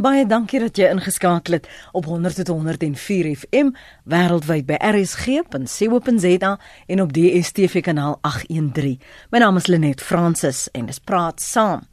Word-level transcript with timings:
Baie 0.00 0.22
dankie 0.24 0.62
dat 0.62 0.78
jy 0.80 0.86
ingeskakel 0.94 1.58
het 1.58 1.66
op 1.92 2.06
100.104 2.08 3.26
FM 3.36 3.74
wêreldwyd 4.08 4.64
by 4.64 4.78
rsg.co.za 4.80 6.52
en 6.86 7.02
op 7.04 7.12
DStv 7.12 7.82
kanaal 7.84 8.16
813. 8.24 8.96
My 9.28 9.42
naam 9.44 9.60
is 9.60 9.68
Lenet 9.68 10.00
Fransis 10.00 10.70
en 10.72 10.88
dis 10.88 11.02
praat 11.04 11.44
saam. 11.44 11.84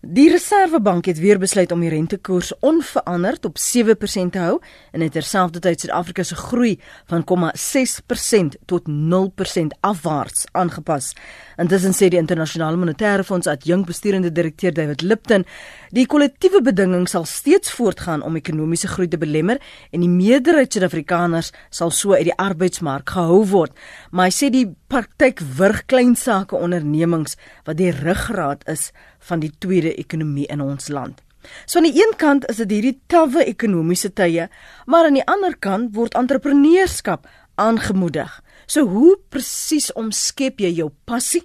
Die 0.00 0.30
Reserwebank 0.30 1.08
het 1.10 1.18
weer 1.18 1.40
besluit 1.42 1.72
om 1.74 1.80
die 1.82 1.88
rentekoers 1.90 2.52
onveranderd 2.62 3.44
op 3.44 3.56
7% 3.58 4.30
te 4.30 4.38
hou 4.38 4.60
en 4.94 5.02
het 5.02 5.12
terselfdertyd 5.12 5.80
Suid-Afrika 5.80 6.22
se 6.22 6.36
groei 6.38 6.78
van 7.10 7.24
0,6% 7.26 8.60
tot 8.64 8.86
0% 8.86 9.74
afwaarts 9.80 10.46
aangepas. 10.52 11.16
Intussen 11.56 11.96
sê 11.98 12.12
die 12.14 12.20
Internasionale 12.20 12.78
Monetaire 12.78 13.24
Fonds 13.24 13.50
adjunk 13.50 13.90
besturende 13.90 14.30
direkteur 14.32 14.72
David 14.72 15.02
Lipton, 15.02 15.44
die 15.90 16.06
kollektiewe 16.06 16.62
bedinging 16.62 17.08
sal 17.10 17.26
steeds 17.26 17.74
voortgaan 17.74 18.22
om 18.22 18.38
ekonomiese 18.38 18.88
groei 18.94 19.08
te 19.10 19.18
belemmer 19.18 19.58
en 19.90 20.06
die 20.06 20.12
meerderheid 20.14 20.72
Suid-Afrikaners 20.72 21.50
sal 21.74 21.90
so 21.90 22.14
uit 22.14 22.30
die 22.30 22.38
arbeidsmark 22.38 23.10
gehou 23.18 23.42
word. 23.50 23.74
Maar 24.14 24.30
hy 24.30 24.38
sê 24.38 24.54
die 24.54 24.68
praktyk 24.86 25.42
wurg 25.58 25.88
klein 25.90 26.14
sake 26.16 26.54
ondernemings 26.56 27.34
wat 27.66 27.82
die 27.82 27.90
ruggraat 27.90 28.62
is 28.70 28.92
van 29.28 29.44
die 29.44 29.52
tweede 29.60 29.94
ekonomie 29.94 30.48
in 30.50 30.64
ons 30.64 30.88
land. 30.88 31.22
So 31.66 31.78
aan 31.78 31.88
die 31.88 32.00
een 32.00 32.14
kant 32.18 32.46
is 32.50 32.58
dit 32.62 32.72
hierdie 32.74 32.96
tawwe 33.12 33.44
ekonomiese 33.46 34.10
tye, 34.12 34.48
maar 34.86 35.06
aan 35.06 35.18
die 35.20 35.26
ander 35.30 35.54
kant 35.56 35.94
word 35.96 36.16
entrepreneurskap 36.18 37.28
aangemoedig. 37.58 38.32
So 38.66 38.88
hoe 38.90 39.16
presies 39.32 39.92
omskep 39.96 40.60
jy 40.60 40.74
jou 40.80 40.90
passie 41.08 41.44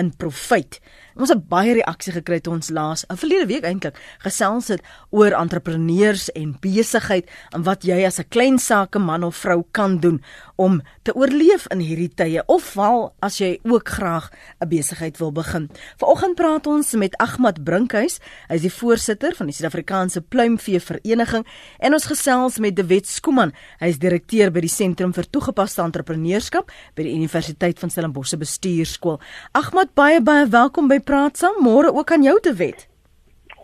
in 0.00 0.10
profit? 0.16 0.80
Ons 1.14 1.30
het 1.30 1.44
baie 1.46 1.76
reaksie 1.76 2.10
gekry 2.16 2.40
toe 2.42 2.56
ons 2.56 2.72
laas, 2.74 3.04
'n 3.06 3.16
verlede 3.16 3.46
week 3.46 3.64
eintlik, 3.64 3.94
gesels 4.18 4.68
het 4.68 4.82
oor 5.10 5.30
entrepreneurs 5.30 6.28
en 6.34 6.56
besigheid 6.60 7.28
en 7.52 7.62
wat 7.62 7.84
jy 7.84 8.04
as 8.04 8.18
'n 8.18 8.28
klein 8.28 8.58
sake 8.58 8.98
man 8.98 9.22
of 9.22 9.36
vrou 9.36 9.64
kan 9.70 10.00
doen 10.00 10.20
om 10.56 10.82
te 11.02 11.14
oorleef 11.14 11.66
in 11.70 11.78
hierdie 11.78 12.10
tye 12.14 12.42
of 12.46 12.62
val 12.74 13.14
as 13.20 13.38
jy 13.38 13.60
ook 13.62 13.88
graag 13.88 14.30
'n 14.60 14.68
besigheid 14.68 15.18
wil 15.18 15.32
begin. 15.32 15.70
Vanoggend 15.98 16.34
praat 16.34 16.66
ons 16.66 16.94
met 16.94 17.16
Ahmad 17.16 17.64
Brinkhuis. 17.64 18.18
Hy 18.48 18.54
is 18.54 18.62
die 18.62 18.72
voorsitter 18.72 19.34
van 19.34 19.46
die 19.46 19.54
Suid-Afrikaanse 19.54 20.20
Pluimvee 20.20 20.80
Vereniging 20.80 21.46
en 21.78 21.92
ons 21.92 22.06
gesels 22.06 22.58
met 22.58 22.76
De 22.76 22.86
Wet 22.86 23.06
Skuman. 23.06 23.52
Hy 23.78 23.86
is 23.86 23.98
direkteur 23.98 24.50
by 24.50 24.60
die 24.60 24.68
Sentrum 24.68 25.12
vir 25.12 25.30
Toegepaste 25.30 25.82
Entrepreneurskap 25.82 26.70
by 26.94 27.02
die 27.02 27.14
Universiteit 27.14 27.78
van 27.78 27.90
Stellenbosch 27.90 28.34
Bestuurskool. 28.36 29.20
Ahmad, 29.52 29.94
baie 29.94 30.20
baie 30.20 30.48
welkom 30.48 30.88
by 30.88 30.98
praat 31.04 31.36
saam. 31.40 31.60
Môre 31.64 31.92
ook 31.94 32.12
aan 32.12 32.22
jou 32.26 32.36
te 32.40 32.54
wet. 32.58 32.88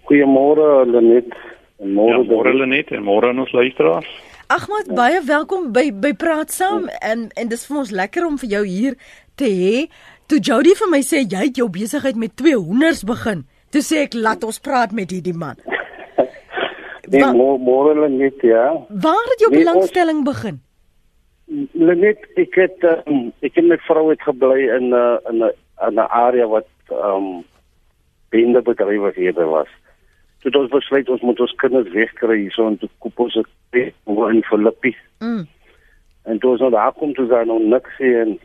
Goeiemôre 0.09 0.87
Lenet. 0.91 1.33
Môre 1.81 2.19
ja, 2.19 2.27
môre 2.29 2.53
Lenet 2.55 2.91
en 2.93 3.05
môre 3.07 3.31
aan 3.31 3.41
ons 3.41 3.53
luisteraars. 3.53 4.09
Agmat, 4.51 4.89
ja. 4.91 4.95
baie 4.99 5.21
welkom 5.23 5.69
by 5.73 5.91
by 5.95 6.11
praat 6.19 6.51
saam 6.51 6.89
ja. 6.91 6.99
en 7.13 7.29
en 7.39 7.51
dis 7.51 7.67
vir 7.67 7.83
ons 7.83 7.93
lekker 8.03 8.27
om 8.27 8.39
vir 8.41 8.57
jou 8.57 8.65
hier 8.67 8.97
te 9.39 9.47
hê. 9.47 9.87
Toe 10.27 10.41
Jody 10.43 10.75
vir 10.79 10.91
my 10.91 11.01
sê 11.07 11.23
jy 11.23 11.45
het 11.47 11.61
jou 11.61 11.69
besigheid 11.71 12.19
met 12.19 12.35
twee 12.37 12.59
hoenders 12.59 13.05
begin. 13.07 13.45
Toe 13.71 13.83
sê 13.87 14.05
ek 14.07 14.17
laat 14.19 14.43
ons 14.47 14.59
praat 14.63 14.93
met 14.97 15.11
hierdie 15.11 15.37
man. 15.37 15.61
Nee, 17.11 17.27
môre 17.35 17.97
Lenet, 17.99 18.37
ja. 18.47 18.69
Waar 19.03 19.31
het 19.33 19.41
jou 19.43 19.49
nee, 19.51 19.65
belangstelling 19.65 20.21
begin? 20.23 20.61
Lenet, 21.75 22.23
ek 22.39 22.55
het 22.55 22.85
um, 22.87 23.33
ek 23.43 23.59
en 23.59 23.67
my 23.73 23.79
vrou 23.83 24.05
het 24.13 24.23
gebly 24.23 24.69
in 24.71 24.93
'n 24.93 24.95
uh, 24.95 25.17
in 25.31 25.43
'n 25.43 25.99
'n 25.99 26.07
area 26.07 26.47
wat 26.47 26.69
um, 26.91 27.45
bende 28.31 28.63
bedrywighede 28.63 29.45
was. 29.45 29.69
Toe 30.41 30.53
ons 30.59 30.71
besluit 30.73 31.09
ons 31.09 31.21
moet 31.21 31.41
ons 31.41 31.57
kinders 31.61 31.91
wegkry 31.93 32.39
hierso 32.43 32.67
en 32.67 32.79
toe 32.81 32.89
koop 32.99 33.19
ons 33.27 33.37
'n 33.37 33.93
woon 34.05 34.35
in 34.35 34.43
Filippie. 34.43 34.97
Mm. 35.19 35.47
En 36.25 36.39
toe 36.39 36.51
ons 36.51 36.61
nou 36.61 36.71
daar 36.71 36.93
kom 36.93 37.15
toe 37.15 37.27
daar 37.27 37.47
nog 37.47 37.61
niks 37.61 37.97
sien 37.97 38.15
en 38.15 38.39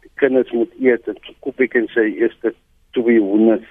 die 0.00 0.10
kinders 0.14 0.50
moet 0.50 0.72
eet 0.80 1.08
en 1.08 1.16
toe 1.24 1.34
koop 1.40 1.60
ek 1.60 1.74
en 1.74 1.88
sê 1.88 2.04
eerste 2.14 2.54
twee 2.90 3.20
hoenders 3.20 3.66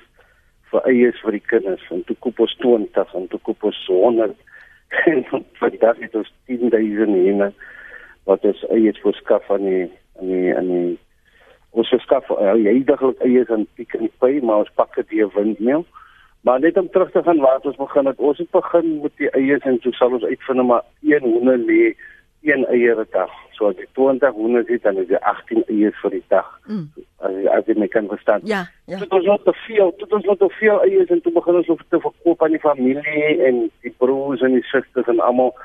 vir 0.71 0.81
eiers 0.91 1.21
vir 1.23 1.31
die 1.31 1.45
kinders 1.51 1.83
en 1.91 2.03
toe 2.07 2.15
koop 2.19 2.39
ons 2.39 2.55
20 2.63 3.15
en 3.19 3.27
toe 3.27 3.39
koop 3.39 3.63
ons 3.63 3.81
100 3.87 4.35
en 5.11 5.23
vir 5.59 5.73
die 5.73 5.79
dag 5.83 5.99
het 6.03 6.15
ons 6.15 6.31
10000 6.51 7.15
hene 7.15 7.51
wat 8.29 8.45
ons 8.45 8.63
eiers 8.75 8.99
verskaf 9.03 9.51
aan 9.51 9.67
die 9.67 9.85
aan 10.19 10.31
die 10.33 10.55
aan 10.55 10.71
die 10.73 10.97
ons 11.77 11.93
verskaf 11.93 12.29
uh, 12.33 12.55
jy 12.57 12.79
heidaglik 12.79 13.21
eiers 13.25 13.53
aan 13.53 13.67
Pick 13.77 13.95
n 13.99 14.09
Pay 14.21 14.41
maar 14.41 14.65
ons 14.65 14.75
pak 14.79 14.95
dit 14.97 15.15
weer 15.15 15.31
windmeel. 15.35 15.85
Maar 16.47 16.59
net 16.63 16.77
om 16.77 16.89
terug 16.89 17.11
te 17.11 17.23
gaan 17.23 17.41
waar 17.43 17.59
ons 17.61 17.75
begin 17.75 18.05
het 18.09 18.19
ons 18.19 18.37
het 18.37 18.51
begin 18.51 19.01
met 19.01 19.13
die 19.21 19.29
eiers 19.29 19.65
en 19.67 19.79
so 19.83 19.91
sal 19.97 20.15
ons 20.17 20.23
uitvind 20.23 20.67
maar 20.67 20.85
een 21.01 21.25
hoender 21.25 21.59
lê 21.69 21.95
een 22.47 22.65
eier 22.71 22.95
per 22.95 23.07
dag. 23.11 23.33
So 23.57 23.69
as 23.69 23.77
jy 23.81 23.87
20 23.97 24.33
hoender 24.37 24.63
het 24.67 24.83
dan 24.83 24.97
is 25.01 25.09
jy 25.11 25.19
18 25.21 25.63
eiers 25.67 26.01
vir 26.01 26.15
die 26.15 26.23
dag. 26.33 26.49
Mm. 26.67 26.87
as 27.25 27.33
jy 27.33 27.47
as 27.57 27.69
jy 27.69 27.77
my 27.81 27.87
kan 27.91 28.07
verstaan. 28.07 28.41
Ja 28.43 28.63
ja. 28.85 28.99
Dit 29.01 29.13
is 29.13 29.25
nog 29.25 29.43
te 29.43 29.53
veel 29.65 29.93
dit 29.97 30.17
is 30.19 30.25
nog 30.29 30.37
te 30.37 30.49
veel 30.59 30.81
eiers 30.81 31.09
en 31.13 31.21
toe 31.21 31.33
begin 31.33 31.61
ons 31.61 31.87
te 31.89 31.99
verkoop 31.99 32.43
aan 32.43 32.55
die 32.55 32.63
familie 32.63 33.43
en 33.49 33.63
die 33.81 33.93
broers 33.97 34.41
en 34.41 34.53
die 34.57 34.65
susters 34.71 35.07
en 35.07 35.19
almal. 35.19 35.55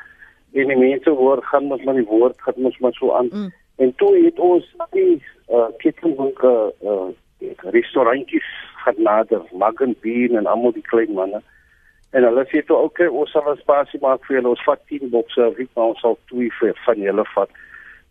En 0.52 0.68
die 0.68 0.76
mense 0.76 1.10
hoor 1.10 1.42
gaan 1.42 1.72
ons 1.72 1.84
maar 1.84 2.00
die 2.00 2.08
woord 2.08 2.40
gaan 2.40 2.64
ons 2.70 2.78
maar 2.78 2.96
so 2.98 3.12
aan. 3.16 3.28
Mm. 3.32 3.50
En 3.76 3.94
toe 3.94 4.24
het 4.24 4.38
ons 4.38 4.64
die 4.90 5.22
uh, 5.48 5.68
kettingwinkel 5.78 6.74
uh, 6.82 7.08
restaurantjies 7.74 8.48
genader, 8.84 9.42
Magen 9.52 9.96
Bean 10.00 10.36
en 10.36 10.46
almal 10.46 10.72
die 10.72 10.82
klein 10.82 11.12
manne. 11.12 11.42
En 12.12 12.26
hulle 12.26 12.44
sê 12.50 12.60
toe 12.66 12.76
okay, 12.76 13.06
ons 13.06 13.30
sal 13.32 13.48
'n 13.52 13.60
spasie 13.62 14.00
maak 14.00 14.24
vir 14.26 14.36
julle. 14.36 14.52
Ons 14.54 14.64
vat 14.64 14.80
10 14.88 15.10
bokse, 15.10 15.54
wie 15.56 15.68
ons 15.74 16.00
sal 16.00 16.18
twee 16.28 16.50
vir 16.60 16.74
van 16.84 16.98
julle 17.00 17.24
vat. 17.34 17.50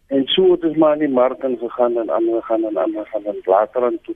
En 0.09 0.25
so 0.27 0.51
het 0.51 0.65
ons 0.65 0.77
maar 0.77 0.93
in 0.93 1.05
die 1.05 1.15
mark 1.21 1.43
ingegaan 1.43 1.97
en 1.97 2.09
ander 2.09 2.41
gaan 2.41 2.65
en 2.65 2.77
ander 2.77 3.05
gaan 3.05 3.25
en 3.25 3.41
later 3.45 3.83
aan 3.83 3.99
toe 4.03 4.15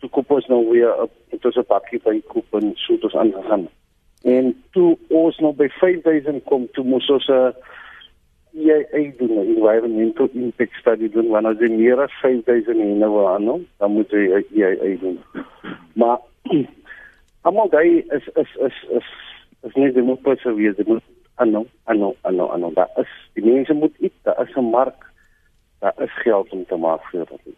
toe 0.00 0.08
koop 0.10 0.30
ons 0.30 0.46
nou 0.46 0.62
weer 0.70 1.02
op 1.02 1.12
dit 1.30 1.44
is 1.44 1.56
'n 1.56 1.64
pakkie 1.64 2.00
by 2.04 2.20
koop 2.26 2.54
en 2.58 2.72
so 2.74 2.92
het 2.92 3.04
ons 3.04 3.16
aangegaan. 3.16 3.68
En 4.24 4.62
toe 4.70 4.98
ons 5.08 5.38
nou 5.38 5.52
by 5.52 5.68
5000 5.68 6.44
kom, 6.44 6.68
toe 6.72 6.84
moes 6.84 7.10
ons 7.10 7.28
'n 7.28 7.32
uh, 7.32 7.52
EIA 8.54 9.12
doen, 9.18 9.32
'n 9.38 9.56
environmental 9.56 10.28
impact 10.32 10.74
study 10.80 11.08
doen 11.08 11.28
wanneer 11.28 11.56
jy 11.60 11.70
meer 11.70 12.00
as 12.00 12.12
5000 12.20 12.76
hene 12.76 13.08
wil 13.10 13.28
aan, 13.28 13.66
dan 13.78 13.92
moet 13.92 14.12
'n 14.12 14.44
EIA 14.54 14.96
doen. 15.00 15.18
Maar 16.00 16.18
almal 17.46 17.68
daai 17.68 18.04
is 18.08 18.28
is 18.34 18.56
is 18.56 18.76
is 18.90 19.08
is 19.62 19.74
nie 19.74 19.92
die 19.92 20.02
moet 20.02 20.22
perseveer, 20.22 20.74
jy 20.76 20.84
moet 20.86 21.02
aanhou, 21.34 21.66
aanhou, 21.84 22.14
aanhou, 22.22 22.50
aanhou. 22.52 22.72
Daar 22.74 22.90
is 22.96 23.12
die 23.34 23.44
mense 23.44 23.72
moet 23.72 23.96
iets, 23.98 24.22
daar 24.22 24.42
is 24.48 24.56
'n 24.56 24.70
mark, 24.70 25.06
daar 25.78 25.94
is 25.98 26.22
geld 26.22 26.50
om 26.50 26.64
te 26.66 26.76
maak 26.76 27.04
vir 27.10 27.26
dit. 27.44 27.56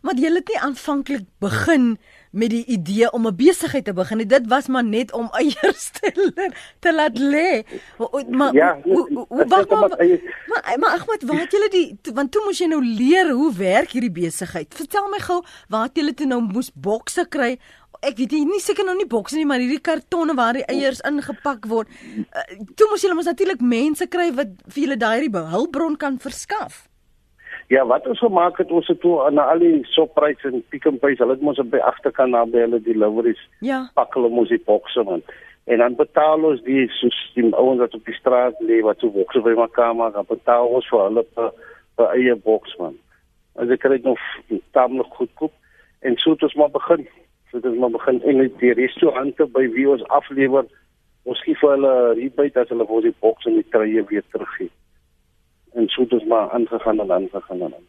Maar 0.00 0.16
jy 0.16 0.32
het 0.32 0.48
nie 0.48 0.60
aanvanklik 0.60 1.26
begin 1.38 1.98
met 2.30 2.50
die 2.50 2.64
idee 2.64 3.10
om 3.12 3.26
'n 3.26 3.36
besigheid 3.36 3.84
te 3.84 3.92
begin. 3.92 4.28
Dit 4.28 4.46
was 4.46 4.66
maar 4.66 4.84
net 4.84 5.12
om 5.12 5.28
eiers 5.40 5.90
te, 5.90 6.12
te 6.78 6.94
laat 6.94 7.18
lê. 7.18 7.64
Maar 8.28 8.54
ja, 8.54 8.78
maar 8.84 9.66
maar 10.46 10.78
maar 10.78 10.90
ag 10.90 11.04
wat 11.04 11.22
waar 11.22 11.40
het 11.40 11.52
julle 11.52 11.68
die 11.70 11.98
want 12.14 12.32
toe 12.32 12.42
moes 12.44 12.58
jy 12.58 12.66
nou 12.66 12.84
leer 12.84 13.30
hoe 13.30 13.54
werk 13.54 13.90
hierdie 13.90 14.12
besigheid. 14.12 14.74
Vertel 14.74 15.08
my 15.08 15.18
gou, 15.18 15.42
waar 15.68 15.82
het 15.82 15.96
julle 15.96 16.14
toe 16.14 16.26
nou 16.26 16.40
moes 16.40 16.70
bokse 16.74 17.26
kry? 17.28 17.58
Ek 18.00 18.16
weet 18.16 18.30
nie, 18.30 18.44
nie 18.44 18.60
seker 18.60 18.84
nou 18.84 18.96
nie 18.96 19.06
bokse 19.06 19.36
nie, 19.36 19.44
maar 19.44 19.58
hierdie 19.58 19.80
kartonne 19.80 20.34
waar 20.34 20.52
die 20.56 20.64
eiers 20.64 21.00
ingepak 21.00 21.66
word. 21.66 21.88
Uh, 22.16 22.64
toe 22.74 22.88
moes 22.88 23.02
julle 23.02 23.14
mos 23.14 23.28
natuurlik 23.28 23.60
mense 23.60 24.06
kry 24.06 24.30
wat 24.32 24.46
vir 24.66 24.82
julle 24.82 24.96
daai 24.96 25.28
hulpbron 25.28 25.96
kan 25.96 26.18
verskaf. 26.18 26.89
Ja, 27.70 27.84
wat 27.86 28.06
ons 28.10 28.18
gemaak 28.18 28.56
het, 28.58 28.70
ons 28.74 28.88
het 28.90 28.98
toe 29.00 29.12
aan 29.22 29.38
al 29.38 29.60
die 29.62 29.84
soppryse 29.94 30.48
en 30.48 30.64
Pick 30.72 30.88
n 30.90 30.96
Pay, 30.98 31.14
hulle 31.20 31.36
het 31.36 31.42
mos 31.46 31.58
op 31.62 31.68
die 31.70 31.82
agterkant 31.86 32.34
naby 32.34 32.64
hulle 32.64 32.80
deliveries. 32.82 33.42
Ja. 33.62 33.84
Pak 33.94 34.16
hulle 34.18 34.26
mos 34.34 34.50
die 34.50 34.58
bokse 34.66 35.04
man. 35.06 35.22
En 35.70 35.78
dan 35.78 35.94
betaal 35.94 36.48
ons 36.48 36.64
die 36.66 36.88
soos 36.96 37.18
die 37.36 37.44
ouens 37.52 37.78
wat 37.78 37.94
op 37.94 38.10
die 38.10 38.16
straat 38.16 38.58
lê 38.66 38.80
wat 38.82 38.98
so 38.98 39.14
bokse 39.14 39.44
by 39.44 39.54
mekaar 39.54 39.94
maak, 39.94 40.16
dan 40.18 40.26
betaal 40.26 40.66
ons 40.80 40.90
vir 40.90 41.04
hulle 41.04 41.24
per, 41.38 41.54
per 41.94 42.10
eie 42.16 42.34
boks 42.48 42.74
man. 42.82 42.98
As 43.54 43.70
ek 43.70 43.84
kry 43.86 44.00
nog 44.02 44.26
tamelik 44.74 45.14
goedkoop 45.20 45.54
en 46.02 46.18
so 46.18 46.34
het 46.34 46.42
ons 46.50 46.58
maar 46.58 46.74
begin. 46.74 47.06
So 47.52 47.62
het 47.62 47.70
ons 47.70 47.78
maar 47.84 47.94
begin 48.00 48.18
en 48.26 48.42
die 48.64 48.74
restaurante 48.82 49.46
by 49.54 49.68
wie 49.78 49.86
ons 49.94 50.02
aflewer, 50.18 50.66
ons 51.22 51.46
gee 51.46 51.54
vir 51.62 51.76
hulle 51.76 51.96
rebate 52.18 52.66
as 52.66 52.74
hulle 52.74 52.90
vir 52.90 53.12
die 53.12 53.18
boks 53.22 53.46
en 53.46 53.62
die 53.62 53.68
treë 53.70 54.08
weer 54.10 54.26
teruggee 54.34 54.74
en 55.74 55.88
so 55.88 56.02
het 56.02 56.12
ons 56.12 56.24
maar 56.24 56.50
aangegaan 56.50 57.00
en 57.00 57.12
aangegaan 57.12 57.60
en 57.60 57.74
aan. 57.74 57.86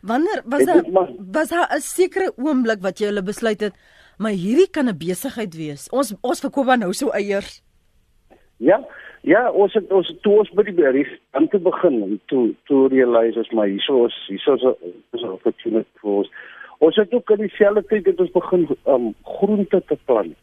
Wanneer 0.00 0.42
was 0.44 0.64
daar 0.64 0.84
was 1.32 1.48
daar 1.48 1.68
'n 1.76 1.80
sekere 1.80 2.32
oomblik 2.36 2.80
wat 2.80 2.98
jy 2.98 3.06
hulle 3.06 3.22
besluit 3.22 3.60
het 3.60 3.74
maar 4.16 4.30
hierdie 4.30 4.70
kan 4.70 4.88
'n 4.88 4.98
besigheid 4.98 5.54
wees. 5.54 5.88
Ons 5.90 6.14
ons 6.20 6.40
verkoop 6.40 6.66
dan 6.66 6.78
nou 6.78 6.92
so 6.92 7.08
eiers. 7.10 7.62
Ja. 8.56 8.86
Ja, 9.20 9.50
ons 9.50 9.72
het 9.72 9.92
ons 9.92 10.14
toe 10.20 10.38
ons 10.38 10.50
by 10.50 10.62
die 10.62 10.74
berries 10.74 11.18
aan 11.30 11.48
te 11.48 11.58
begin 11.58 12.20
toe 12.26 12.54
toe 12.64 12.88
realize 12.88 13.38
ons 13.38 13.50
maar 13.50 13.66
hierso 13.66 14.04
is 14.06 14.26
hierso 14.28 14.54
is 15.12 15.22
'n 15.22 15.28
opportunity 15.28 15.88
vir 16.00 16.10
ons. 16.10 16.30
Ons 16.78 16.96
het 16.96 17.14
ook 17.14 17.30
in 17.30 17.36
dieselfde 17.36 17.84
tyd 17.84 18.06
het 18.06 18.20
ons 18.20 18.30
begin 18.30 18.68
um 18.86 19.14
groente 19.22 19.82
te 19.86 19.98
plant. 20.04 20.36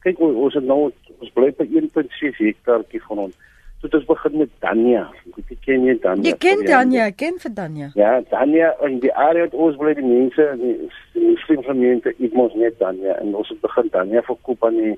kyk 0.00 0.18
ons 0.18 0.54
het 0.54 0.64
nou 0.64 0.92
ons 1.18 1.30
bly 1.32 1.50
by 1.58 1.64
1.6 1.64 2.38
hektaartjie 2.38 3.02
van 3.02 3.18
ons. 3.18 3.34
Toe 3.80 3.90
ons 3.94 4.06
begin 4.08 4.38
met 4.38 4.50
Dania. 4.58 5.04
Ek 5.38 5.60
ken 5.62 5.84
jy 5.86 5.94
Dania? 6.02 6.26
Jy 6.26 6.38
ken 6.42 6.64
Dania, 6.66 7.04
ek 7.12 7.18
ken 7.20 7.36
vir 7.38 7.52
Dania. 7.54 7.90
Ja, 7.94 8.16
Dania 8.30 8.72
en 8.82 8.96
die 9.04 9.12
area 9.14 9.46
het 9.46 9.54
ons 9.54 9.78
bly 9.78 9.92
die 9.94 10.06
mense 10.06 10.46
in 10.56 10.64
die 11.14 11.36
slim 11.44 11.62
gemeente 11.62 12.10
ek 12.10 12.34
mos 12.34 12.56
net 12.58 12.74
Dania 12.82 13.14
en 13.22 13.36
ons 13.38 13.52
het 13.52 13.60
begin 13.62 13.92
Dania 13.94 14.24
verkoop 14.26 14.66
aan 14.66 14.80
die 14.80 14.96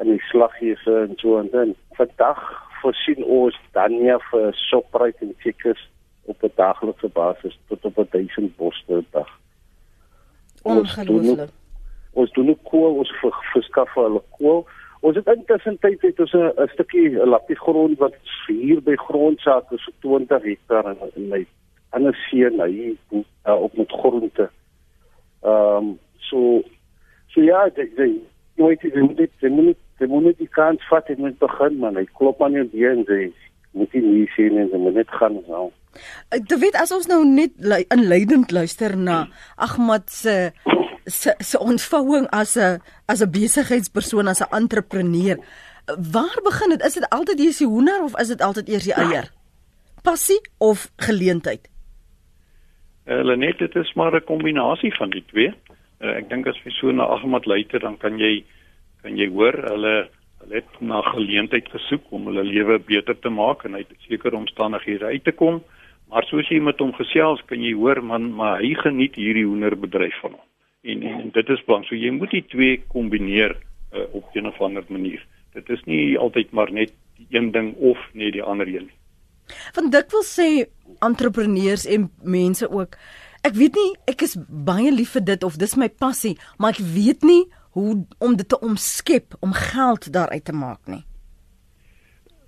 aan 0.00 0.12
die 0.12 0.20
slaghuise 0.28 0.98
en 1.06 1.16
so 1.22 1.38
en 1.40 1.48
dan 1.54 1.72
vandag 1.96 2.42
voorsien 2.82 3.24
ons 3.24 3.56
Dania 3.72 4.18
vir 4.28 4.52
Shoprite 4.66 5.24
en 5.24 5.32
Checkers 5.40 5.88
op 6.28 6.42
'n 6.42 6.52
daglikse 6.56 7.08
basis 7.08 7.58
tot 7.68 7.84
op 7.84 7.96
1000 8.10 8.56
bosse 8.56 8.82
per 8.86 9.04
dag. 9.10 9.30
Ongelooflik. 10.62 11.50
Ons 12.12 12.32
doen 12.32 12.48
ook 12.48 12.62
kool, 12.62 12.94
ons 12.94 13.12
verskaf 13.52 13.94
hulle 13.94 14.22
kool. 14.36 14.66
Ons 15.02 15.16
het 15.18 15.26
intussen 15.26 15.78
tyd 15.82 16.02
het 16.06 16.20
ons 16.20 16.34
'n 16.34 16.68
stukkie 16.72 17.08
'n 17.18 17.28
lappie 17.28 17.58
grond 17.58 17.98
wat 17.98 18.14
hier 18.46 18.80
by 18.82 18.94
grondsake 18.96 19.78
so 19.78 19.90
20 20.00 20.42
hektaar 20.42 20.90
in, 20.90 20.98
in 21.14 21.28
my 21.28 21.46
ander 21.90 22.16
nou 22.32 22.68
hier 22.68 22.94
uh, 23.46 23.62
op 23.62 23.76
met 23.76 23.90
groente. 23.90 24.50
Ehm 25.42 25.76
um, 25.76 25.98
so 26.18 26.62
so 27.28 27.40
ja, 27.40 27.68
jy 27.76 27.88
jy 27.96 28.10
weet 28.54 28.82
jy 28.82 29.00
moet 29.00 29.16
dit 29.16 29.30
jy 29.40 29.48
moet 29.48 29.78
jy 29.98 30.06
moet 30.06 30.24
net 30.24 30.38
die 30.38 30.50
kans 30.50 30.88
vat 30.88 31.08
en 31.08 31.20
moet 31.20 31.38
begin 31.38 31.78
man. 31.78 31.96
Hy 31.96 32.06
klop 32.18 32.42
aan 32.42 32.52
jou 32.52 32.68
deur 32.72 32.96
en 32.96 33.04
sê 33.08 33.32
moet 33.72 33.92
jy 33.92 34.02
nie 34.04 34.28
sien 34.36 34.58
en 34.58 34.70
jy 34.72 34.78
moet 34.78 34.94
net 35.00 35.10
gaan 35.18 35.40
nou. 35.48 35.70
Jy 36.32 36.58
weet 36.62 36.78
as 36.80 36.92
ons 36.92 37.08
nou 37.10 37.24
net 37.28 37.58
inleidend 37.92 38.52
luister 38.52 38.96
na 38.96 39.26
Ahmad 39.56 40.10
se 40.10 40.52
se 41.04 41.34
se 41.38 41.58
ontvouing 41.58 42.26
as 42.30 42.56
'n 42.56 42.80
as 43.06 43.20
'n 43.22 43.30
besigheidspersoon 43.30 44.28
as 44.28 44.40
'n 44.40 44.54
entrepreneur. 44.54 45.36
Waar 46.12 46.38
begin 46.44 46.68
dit? 46.68 46.82
Is 46.84 46.94
dit 46.94 47.08
altyd 47.08 47.38
eers 47.40 47.58
die 47.58 47.66
hoender 47.66 48.02
of 48.02 48.18
is 48.20 48.28
dit 48.28 48.40
altyd 48.40 48.68
eers 48.68 48.84
die 48.84 48.94
eier? 48.94 49.30
Passie 50.02 50.40
of 50.58 50.90
geleentheid? 50.96 51.68
Hulle 53.04 53.32
uh, 53.32 53.38
net 53.38 53.58
dit 53.58 53.74
is 53.76 53.92
maar 53.94 54.14
'n 54.14 54.24
kombinasie 54.24 54.94
van 54.94 55.10
die 55.10 55.24
twee. 55.26 55.54
Uh, 56.00 56.16
ek 56.18 56.28
dink 56.28 56.46
as 56.46 56.58
jy 56.64 56.70
so 56.70 56.90
na 56.90 57.04
Ahmad 57.04 57.46
luister 57.46 57.80
dan 57.80 57.96
kan 57.96 58.18
jy 58.18 58.44
kan 59.02 59.16
jy 59.16 59.28
hoor 59.28 59.54
hulle 59.54 60.08
hulle 60.40 60.54
het 60.54 60.80
na 60.80 61.02
geleentheid 61.02 61.68
gesoek 61.68 62.02
om 62.10 62.26
hulle 62.26 62.44
lewe 62.44 62.78
beter 62.78 63.18
te 63.18 63.28
maak 63.28 63.64
en 63.64 63.74
uit 63.74 63.90
sekere 63.98 64.36
omstandighede 64.36 65.04
uit 65.04 65.24
te 65.24 65.32
kom. 65.32 65.62
Maar 66.08 66.24
soos 66.24 66.48
jy 66.48 66.60
met 66.60 66.78
hom 66.78 66.92
gesels, 66.92 67.40
kan 67.46 67.62
jy 67.62 67.72
hoor 67.72 68.02
man, 68.02 68.32
maar 68.34 68.60
hy 68.60 68.74
geniet 68.74 69.14
hierdie 69.14 69.46
hoenderbedryf 69.46 70.18
van 70.20 70.30
hom 70.30 70.51
en, 70.82 71.02
en, 71.02 71.20
en 71.20 71.30
dit 71.32 71.48
is 71.48 71.64
belangrik. 71.64 71.88
So 71.88 71.98
jy 71.98 72.10
moet 72.14 72.30
die 72.34 72.44
twee 72.50 72.80
kombineer 72.92 73.56
uh, 73.92 74.06
op 74.10 74.34
'n 74.34 74.46
of 74.46 74.60
ander 74.60 74.84
manier. 74.88 75.26
Dit 75.52 75.68
is 75.68 75.82
nie 75.84 76.18
altyd 76.18 76.50
maar 76.50 76.72
net 76.72 76.92
die 77.16 77.26
een 77.30 77.50
ding 77.52 77.74
of 77.76 77.98
net 78.12 78.32
die 78.32 78.42
ander 78.42 78.66
een 78.66 78.88
nie. 78.90 78.98
Want 79.74 79.92
dit 79.92 80.10
wil 80.12 80.24
sê 80.24 80.48
entrepreneurs 81.00 81.86
en 81.86 82.10
mense 82.22 82.70
ook. 82.70 82.96
Ek 83.42 83.54
weet 83.54 83.74
nie, 83.74 83.92
ek 84.06 84.22
is 84.22 84.36
baie 84.48 84.92
lief 84.92 85.10
vir 85.10 85.24
dit 85.24 85.42
of 85.42 85.56
dis 85.56 85.76
my 85.76 85.88
passie, 85.88 86.38
maar 86.58 86.70
ek 86.70 86.84
weet 86.94 87.22
nie 87.22 87.44
hoe 87.72 88.04
om 88.18 88.36
dit 88.36 88.48
te 88.48 88.58
omskep 88.60 89.34
om 89.40 89.52
geld 89.52 90.12
daaruit 90.12 90.44
te 90.44 90.52
maak 90.52 90.86
nie. 90.86 91.04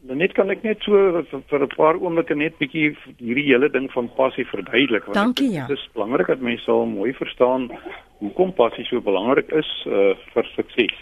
Nou 0.04 0.16
net 0.20 0.34
kan 0.36 0.50
ek 0.52 0.62
net 0.62 0.82
so 0.84 1.22
vir 1.48 1.62
'n 1.64 1.76
paar 1.76 1.96
oomblikke 1.96 2.34
net 2.36 2.58
bietjie 2.58 2.96
hierdie 3.18 3.48
hele 3.48 3.70
ding 3.70 3.90
van 3.92 4.10
passie 4.16 4.44
verduidelik 4.44 5.04
want 5.04 5.14
Dankie, 5.16 5.50
ja. 5.50 5.66
dit 5.66 5.78
is 5.78 5.88
belangrik 5.94 6.26
dat 6.26 6.40
mense 6.40 6.64
sal 6.64 6.84
mooi 6.86 7.12
verstaan 7.12 7.70
hoekom 8.18 8.52
passie 8.52 8.84
so 8.84 9.00
belangrik 9.00 9.50
is 9.52 9.70
uh, 9.86 10.14
vir 10.34 10.50
sukses. 10.54 10.96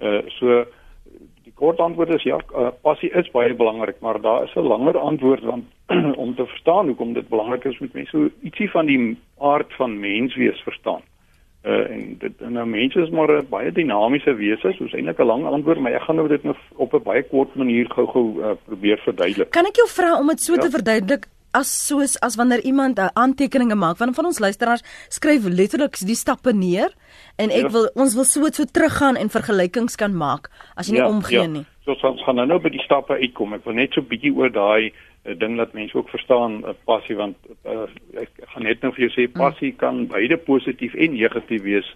Uh 0.00 0.22
so 0.38 0.64
die 1.46 1.54
kort 1.54 1.80
antwoord 1.80 2.14
is 2.16 2.24
ja, 2.26 2.38
uh, 2.58 2.70
passie 2.82 3.10
is 3.14 3.28
baie 3.32 3.54
belangrik, 3.54 4.00
maar 4.00 4.20
daar 4.20 4.44
is 4.44 4.54
'n 4.54 4.66
langer 4.66 4.98
antwoord 4.98 5.44
want 5.44 5.64
om 6.22 6.34
te 6.34 6.46
verstaan 6.46 6.86
hoekom 6.86 7.12
dit 7.12 7.28
belangrik 7.28 7.64
is, 7.64 7.78
moet 7.78 7.94
mense 7.94 8.10
so 8.10 8.30
ietsie 8.42 8.70
van 8.70 8.86
die 8.86 9.16
aard 9.38 9.72
van 9.76 10.00
menswees 10.00 10.60
verstaan. 10.60 11.02
Uh, 11.66 11.90
en 11.90 12.16
dit 12.18 12.42
en 12.42 12.52
nou 12.52 12.66
mense 12.66 13.00
is 13.00 13.10
maar 13.10 13.32
'n 13.32 13.46
baie 13.50 13.72
dinamiese 13.72 14.34
wese, 14.34 14.72
soos 14.72 14.92
eintlik 14.92 15.18
'n 15.18 15.26
lang 15.26 15.46
antwoord, 15.46 15.78
maar 15.78 15.92
ek 15.92 16.02
gaan 16.02 16.16
nou 16.16 16.28
dit 16.28 16.42
nou 16.42 16.56
op 16.76 16.94
'n 16.94 17.02
baie 17.02 17.22
kort 17.22 17.54
manier 17.54 17.86
gou-gou 17.90 18.40
uh, 18.40 18.54
probeer 18.64 18.98
verduidelik. 18.98 19.50
Kan 19.50 19.66
ek 19.66 19.76
jou 19.76 19.88
vra 19.88 20.18
om 20.18 20.26
dit 20.26 20.40
so 20.40 20.54
ja? 20.54 20.60
te 20.60 20.70
verduidelik 20.70 21.26
as 21.56 21.72
soos 21.88 22.16
as 22.26 22.36
wanneer 22.36 22.62
iemand 22.68 23.00
uh, 23.00 23.08
aantekeninge 23.14 23.78
maak, 23.78 23.98
want 24.02 24.16
van 24.18 24.28
ons 24.28 24.42
luisteraars 24.42 24.84
skryf 25.08 25.48
letterlik 25.48 25.98
die 26.06 26.18
stappe 26.18 26.52
neer 26.52 26.92
en 27.40 27.50
ek 27.50 27.68
ja. 27.68 27.72
wil 27.78 27.88
ons 27.94 28.14
wil 28.18 28.28
so 28.28 28.52
so 28.52 28.68
teruggaan 28.68 29.16
en 29.16 29.32
vergelykings 29.32 29.96
kan 29.96 30.14
maak 30.14 30.50
as 30.76 30.88
jy 30.90 30.98
nie 30.98 31.04
ja, 31.04 31.10
omgee 31.10 31.42
ja. 31.42 31.50
nie. 31.58 31.64
So 31.86 31.96
ons 32.08 32.24
gaan 32.26 32.40
nou 32.42 32.58
by 32.60 32.72
die 32.74 32.82
stappe 32.82 33.14
uitkom. 33.14 33.54
Ek 33.56 33.66
wil 33.66 33.78
net 33.78 33.94
so 33.94 34.02
'n 34.02 34.10
bietjie 34.10 34.34
oor 34.34 34.50
daai 34.50 34.92
'n 35.26 35.38
ding 35.38 35.56
wat 35.56 35.72
mense 35.72 35.96
ook 35.96 36.08
verstaan 36.08 36.62
uh, 36.64 36.74
passie 36.84 37.16
want 37.16 37.36
uh, 37.66 37.86
ek 38.20 38.30
gaan 38.52 38.62
net 38.62 38.82
nou 38.82 38.92
vir 38.94 39.06
jou 39.06 39.12
sê 39.14 39.26
mm. 39.26 39.38
passie 39.38 39.72
mm. 39.72 39.78
kan 39.78 40.06
beide 40.06 40.36
positief 40.36 40.94
en 40.94 41.12
negatief 41.12 41.62
wees 41.62 41.88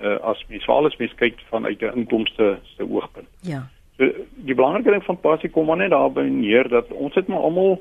uh, 0.00 0.18
as 0.22 0.42
mens 0.48 0.64
veral 0.64 0.86
as 0.86 0.98
mens 1.00 1.14
kyk 1.14 1.40
vanuit 1.50 1.82
'n 1.82 2.04
inkomste 2.04 2.58
se 2.76 2.82
oogpunt. 2.82 3.28
Ja. 3.42 3.66
So 3.96 4.10
die 4.36 4.54
belangrike 4.54 4.90
ding 4.90 5.04
van 5.04 5.20
passie 5.20 5.50
kom 5.50 5.66
maar 5.66 5.76
net 5.76 5.90
daarby 5.90 6.28
neer 6.28 6.68
dat 6.68 6.92
ons 6.92 7.14
het 7.14 7.28
maar 7.28 7.46
almal 7.48 7.80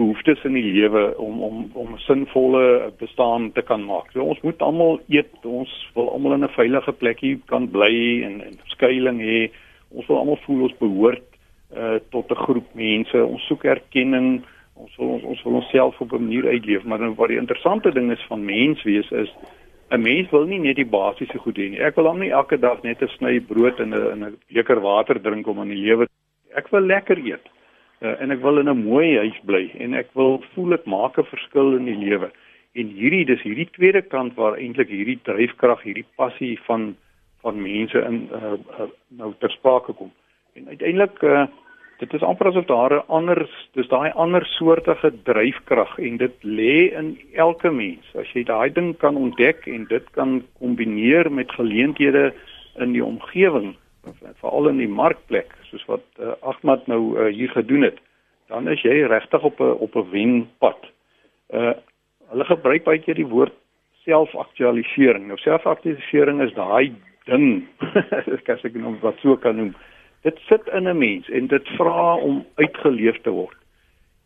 behoeftes 0.00 0.44
in 0.48 0.56
die 0.56 0.66
lewe 0.72 1.02
om 1.20 1.42
om 1.46 1.56
om 1.82 1.94
'n 1.94 2.04
sinvolle 2.06 2.92
bestaan 2.98 3.52
te 3.52 3.62
kan 3.62 3.84
maak. 3.84 4.10
So 4.12 4.22
ons 4.22 4.40
moet 4.40 4.62
almal 4.62 5.00
eet, 5.08 5.32
ons 5.44 5.72
wil 5.94 6.10
almal 6.12 6.32
in 6.38 6.44
'n 6.44 6.56
veilige 6.60 6.92
plekkie 6.92 7.34
kan 7.46 7.70
bly 7.70 8.22
en 8.26 8.40
en 8.46 8.54
skuilings 8.74 9.24
hê. 9.32 9.50
Ons 9.90 10.06
wil 10.06 10.18
almal 10.18 10.40
voel 10.46 10.62
ons 10.62 10.78
behoort 10.78 11.28
uh 11.76 11.98
tot 12.10 12.30
'n 12.30 12.42
groep 12.46 12.68
mense. 12.74 13.26
Ons 13.26 13.46
soek 13.46 13.64
erkenning. 13.64 14.42
Ons 14.74 14.96
wil 14.96 15.08
ons 15.08 15.22
ons 15.22 15.42
wil 15.42 15.54
onsself 15.54 16.00
op 16.00 16.12
'n 16.12 16.24
manier 16.24 16.46
uitleef, 16.48 16.84
maar 16.84 17.00
nou 17.00 17.14
wat 17.14 17.28
die 17.28 17.38
interessante 17.38 17.92
ding 17.92 18.10
is 18.10 18.24
van 18.28 18.44
menswees 18.44 19.10
is 19.10 19.30
'n 19.90 20.00
mens 20.00 20.30
wil 20.30 20.46
nie 20.46 20.58
net 20.58 20.76
die 20.76 20.86
basiese 20.86 21.38
goed 21.38 21.56
hê 21.58 21.70
nie. 21.70 21.80
Ek 21.80 21.96
wil 21.96 22.06
hom 22.06 22.18
nie 22.18 22.30
elke 22.30 22.58
dag 22.58 22.82
net 22.82 23.02
'n 23.02 23.08
sny 23.08 23.40
brood 23.40 23.80
en 23.80 23.94
'n 23.94 24.24
'n 24.24 24.36
beker 24.52 24.80
water 24.80 25.22
drink 25.22 25.46
om 25.46 25.62
in 25.62 25.68
die 25.68 25.84
lewe. 25.86 26.06
Ek 26.54 26.68
wil 26.70 26.80
lekker 26.80 27.18
eet. 27.18 27.46
Uh, 28.00 28.14
en 28.20 28.30
ek 28.32 28.40
wil 28.40 28.58
in 28.58 28.68
'n 28.68 28.84
mooi 28.84 29.18
huis 29.18 29.40
bly 29.44 29.70
en 29.76 29.94
ek 29.94 30.08
wil 30.16 30.38
voel 30.54 30.72
ek 30.72 30.86
maak 30.86 31.18
'n 31.18 31.28
verskil 31.28 31.76
in 31.76 31.84
die 31.84 32.00
lewe. 32.00 32.30
En 32.72 32.86
hierdie 32.96 33.26
dis 33.28 33.42
hierdie 33.42 33.68
tweede 33.76 34.02
kant 34.02 34.34
waar 34.34 34.56
eintlik 34.56 34.88
hierdie 34.88 35.18
dryfkrag, 35.22 35.82
hierdie 35.82 36.06
passie 36.16 36.58
van 36.64 36.96
van 37.42 37.62
mense 37.62 37.98
in 37.98 38.28
uh, 38.32 38.52
uh, 38.52 38.88
nou 39.08 39.34
ter 39.38 39.50
sprake 39.50 39.92
kom. 39.92 40.12
En 40.56 40.68
uiteindelik 40.68 41.22
uh, 41.22 41.46
dit 42.00 42.14
is 42.16 42.24
amper 42.24 42.48
asof 42.48 42.66
daar 42.66 42.94
'n 42.94 43.06
ander 43.08 43.48
dis 43.76 43.88
daai 43.88 44.10
ander 44.12 44.46
soortige 44.46 45.12
dryfkrag 45.24 45.98
en 45.98 46.16
dit 46.16 46.36
lê 46.42 46.92
in 46.96 47.18
elke 47.34 47.70
mens. 47.70 48.04
As 48.14 48.32
jy 48.32 48.44
daai 48.44 48.72
ding 48.72 48.96
kan 48.96 49.16
ontdek 49.16 49.66
en 49.66 49.84
dit 49.84 50.10
kan 50.10 50.42
kombineer 50.58 51.32
met 51.32 51.52
geleenthede 51.52 52.32
in 52.78 52.92
die 52.92 53.04
omgewing, 53.04 53.76
veral 54.40 54.68
in 54.68 54.78
die 54.78 54.88
markplek, 54.88 55.52
soos 55.70 55.84
wat 55.90 56.04
uh, 56.20 56.34
Ahmad 56.40 56.86
nou 56.90 57.02
uh, 57.16 57.28
hier 57.34 57.50
gedoen 57.50 57.86
het, 57.88 57.98
dan 58.50 58.68
is 58.68 58.82
jy 58.82 59.02
regtig 59.06 59.42
op 59.46 59.60
'n 59.60 59.76
op 59.86 59.96
'n 59.96 60.10
wenpad. 60.10 60.90
Uh 61.50 61.74
hulle 62.30 62.44
gebruik 62.44 62.84
baie 62.84 63.00
keer 63.02 63.18
die 63.18 63.26
woord 63.26 63.54
selfaktualisering. 64.06 65.26
Nou 65.26 65.38
selfaktualisering 65.38 66.40
is 66.42 66.54
daai 66.54 66.94
ding, 67.26 67.66
as 68.46 68.64
ek 68.64 68.74
nou 68.74 68.94
wat 69.02 69.18
so 69.18 69.36
kan 69.36 69.56
noem 69.56 69.74
dit 70.22 70.38
sit 70.48 70.66
in 70.68 70.88
'n 70.88 70.98
mens 70.98 71.28
en 71.28 71.46
dit 71.46 71.68
vra 71.68 72.14
om 72.14 72.46
uitgeleef 72.54 73.20
te 73.20 73.30
word. 73.30 73.56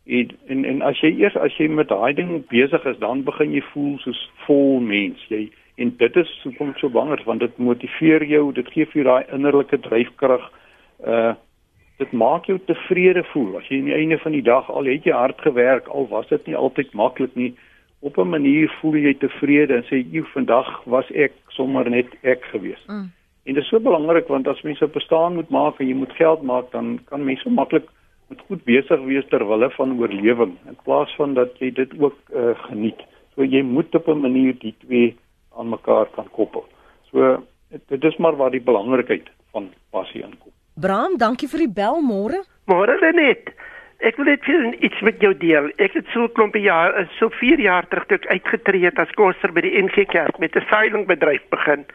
En 0.05 0.29
en, 0.47 0.65
en 0.65 0.81
as 0.81 0.99
jy 0.99 1.11
eers 1.19 1.35
as 1.35 1.57
jy 1.57 1.67
met 1.67 1.87
daai 1.87 2.13
ding 2.13 2.47
besig 2.47 2.85
is, 2.85 2.97
dan 2.97 3.23
begin 3.23 3.51
jy 3.51 3.61
voel 3.61 3.97
soos 3.97 4.31
vol 4.45 4.79
mens. 4.79 5.25
Jy 5.27 5.49
en 5.75 5.95
dit 5.97 6.15
is 6.15 6.41
hoekom 6.43 6.67
dit 6.67 6.79
so 6.79 6.89
belangrik 6.89 7.25
want 7.25 7.39
dit 7.39 7.57
motiveer 7.57 8.23
jou, 8.23 8.51
dit 8.53 8.67
gee 8.71 8.85
vir 8.85 9.01
jou 9.01 9.03
daai 9.03 9.33
innerlike 9.33 9.79
dryfkrag. 9.79 10.51
Uh 10.99 11.33
dit 11.97 12.11
maak 12.11 12.45
jou 12.45 12.57
tevrede 12.67 13.23
voel. 13.23 13.53
As 13.55 13.67
jy 13.71 13.77
aan 13.79 13.85
die 13.87 13.95
einde 13.95 14.17
van 14.19 14.33
die 14.35 14.43
dag 14.43 14.67
al 14.67 14.89
het 14.91 15.05
jy 15.07 15.13
hard 15.15 15.39
gewerk, 15.41 15.87
al 15.87 16.09
was 16.11 16.27
dit 16.27 16.45
nie 16.45 16.55
altyd 16.59 16.91
maklik 16.91 17.35
nie, 17.39 17.53
op 17.99 18.17
'n 18.17 18.29
manier 18.29 18.69
voel 18.81 18.95
jy 18.95 19.13
tevrede 19.13 19.75
en 19.75 19.83
sê 19.83 20.03
jy 20.03 20.23
vandag 20.33 20.83
was 20.83 21.11
ek 21.11 21.31
sommer 21.47 21.89
net 21.89 22.07
ek 22.21 22.43
gewees. 22.51 22.83
Mm. 22.87 23.11
En 23.45 23.53
dit 23.53 23.63
is 23.63 23.69
so 23.69 23.79
belangrik 23.79 24.27
want 24.27 24.47
as 24.47 24.61
mense 24.61 24.87
bestaan 24.87 25.35
moet 25.35 25.49
maak 25.49 25.79
en 25.79 25.87
jy 25.87 25.95
moet 25.95 26.11
geld 26.11 26.41
maak, 26.41 26.71
dan 26.71 26.99
kan 27.05 27.25
mense 27.25 27.49
maklik 27.49 27.87
met 28.29 28.41
goed 28.47 28.63
besig 28.63 29.01
wees 29.05 29.25
ter 29.29 29.47
wille 29.47 29.69
van 29.69 29.99
oorlewing 29.99 30.57
in 30.67 30.77
plaas 30.83 31.15
van 31.15 31.33
dat 31.33 31.57
jy 31.61 31.71
dit 31.71 31.91
ook 31.99 32.17
uh, 32.33 32.55
geniet. 32.67 33.01
So 33.35 33.43
jy 33.43 33.61
moet 33.61 33.95
op 33.95 34.07
'n 34.07 34.19
manier 34.19 34.53
die 34.59 34.75
twee 34.79 35.15
aan 35.57 35.69
mekaar 35.69 36.05
kan 36.15 36.29
koppel. 36.31 36.65
So 37.11 37.43
dit 37.69 38.03
is 38.03 38.17
maar 38.17 38.35
waar 38.35 38.51
die 38.51 38.61
belangrikheid 38.63 39.29
van 39.51 39.69
passie 39.89 40.21
inkom. 40.21 40.51
Bram, 40.75 41.13
dankie 41.15 41.47
vir 41.47 41.61
die 41.63 41.71
bel 41.71 42.01
môre. 42.03 42.41
Môre 42.67 42.97
net. 43.15 43.53
Ek 44.03 44.17
wil 44.19 44.27
net 44.27 44.43
iets 44.83 45.03
met 45.07 45.21
jou 45.23 45.31
deel. 45.39 45.69
Ek 45.79 45.93
het 45.95 46.05
so 46.11 46.27
'n 46.27 46.33
klompie 46.35 46.67
jaar, 46.67 47.07
so 47.17 47.29
4 47.29 47.59
jaar 47.59 47.87
terug 47.87 48.05
toe 48.07 48.17
ek 48.17 48.27
uitgetree 48.27 48.83
het 48.83 48.99
as 48.99 49.15
koster 49.15 49.53
by 49.53 49.61
die 49.61 49.81
NG 49.81 50.05
Kerk 50.11 50.37
met 50.37 50.53
'n 50.55 50.67
seilingbedryf 50.67 51.47
begin. 51.49 51.85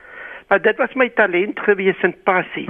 Maar 0.48 0.62
dit 0.62 0.76
was 0.78 0.94
my 0.94 1.08
talent 1.08 1.60
gewees 1.60 2.00
en 2.00 2.14
passie. 2.24 2.68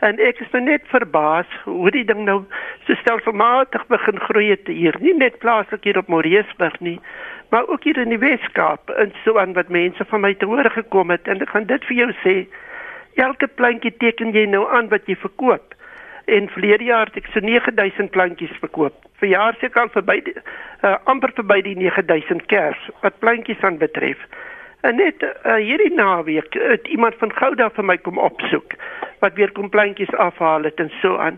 En 0.00 0.20
ek 0.20 0.38
is 0.40 0.50
nou 0.52 0.62
net 0.62 0.82
verbaas 0.86 1.50
hoe 1.64 1.90
die 1.90 2.04
ding 2.04 2.24
nou 2.24 2.44
so 2.86 2.94
stelselmatig 2.94 3.86
begin 3.86 4.20
groei 4.20 4.50
het 4.50 4.66
hier, 4.66 4.94
nie 5.00 5.14
net 5.14 5.38
plaaslik 5.38 5.84
hier 5.84 5.98
op 5.98 6.06
Moreesburg 6.06 6.80
nie, 6.80 7.00
maar 7.50 7.66
ook 7.66 7.84
hier 7.84 7.98
in 7.98 8.08
die 8.08 8.18
Weskaap 8.18 8.90
en 8.90 9.12
so 9.24 9.38
aan 9.38 9.52
wat 9.52 9.68
mense 9.68 10.04
van 10.04 10.20
my 10.20 10.34
te 10.34 10.46
hore 10.46 10.70
gekom 10.70 11.10
het 11.10 11.28
en 11.28 11.42
ek 11.42 11.50
gaan 11.50 11.66
dit 11.66 11.84
vir 11.84 11.96
jou 11.96 12.12
sê. 12.22 12.46
Elke 13.14 13.46
plantjie 13.46 13.92
teken 13.98 14.32
jy 14.32 14.46
nou 14.46 14.66
aan 14.70 14.88
wat 14.88 15.06
jy 15.06 15.16
verkoop. 15.16 15.74
En 16.30 16.48
verlede 16.54 16.84
jaar 16.84 17.10
het 17.10 17.16
ek 17.16 17.30
so 17.32 17.40
9000 17.40 18.10
plantjies 18.10 18.52
verkoop. 18.62 18.94
Verjaar 19.18 19.56
se 19.60 19.68
kan 19.68 19.90
verby 19.90 20.20
uh, 20.30 20.96
amper 21.10 21.32
verby 21.34 21.60
die 21.66 21.76
9000 21.76 22.46
kers 22.46 22.88
wat 23.02 23.18
plantjies 23.18 23.60
aan 23.66 23.78
betref. 23.78 24.20
En 24.86 24.96
net 24.96 25.22
uh, 25.22 25.58
hierdie 25.58 25.92
naweek 25.94 26.54
het 26.54 26.86
iemand 26.88 27.18
van 27.20 27.32
Gouda 27.34 27.68
vir 27.76 27.84
my 27.84 27.98
kom 27.98 28.18
opsoek 28.18 28.78
wat 29.20 29.34
weer 29.36 29.52
kom 29.52 29.68
plantjies 29.68 30.12
afhaal 30.16 30.64
het 30.64 30.80
en 30.80 30.92
so 31.00 31.18
aan. 31.20 31.36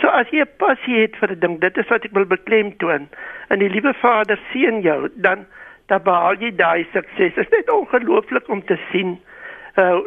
So 0.00 0.08
as 0.14 0.30
jy 0.32 0.46
passie 0.62 1.02
het 1.02 1.16
vir 1.20 1.34
'n 1.34 1.40
ding, 1.40 1.58
dit 1.60 1.76
is 1.76 1.88
wat 1.88 2.04
ek 2.04 2.14
wil 2.14 2.24
beklemtoon. 2.24 3.08
En 3.48 3.58
die 3.58 3.68
liewe 3.68 3.94
Vader 3.94 4.38
seën 4.52 4.80
jou, 4.80 5.08
dan 5.14 5.46
dan 5.88 6.02
behaal 6.02 6.36
jy 6.36 6.52
daai 6.56 6.86
sukses. 6.92 7.34
Dit 7.34 7.44
is 7.44 7.50
net 7.50 7.70
ongelooflik 7.70 8.48
om 8.48 8.64
te 8.64 8.78
sien 8.92 9.18
uh 9.78 9.98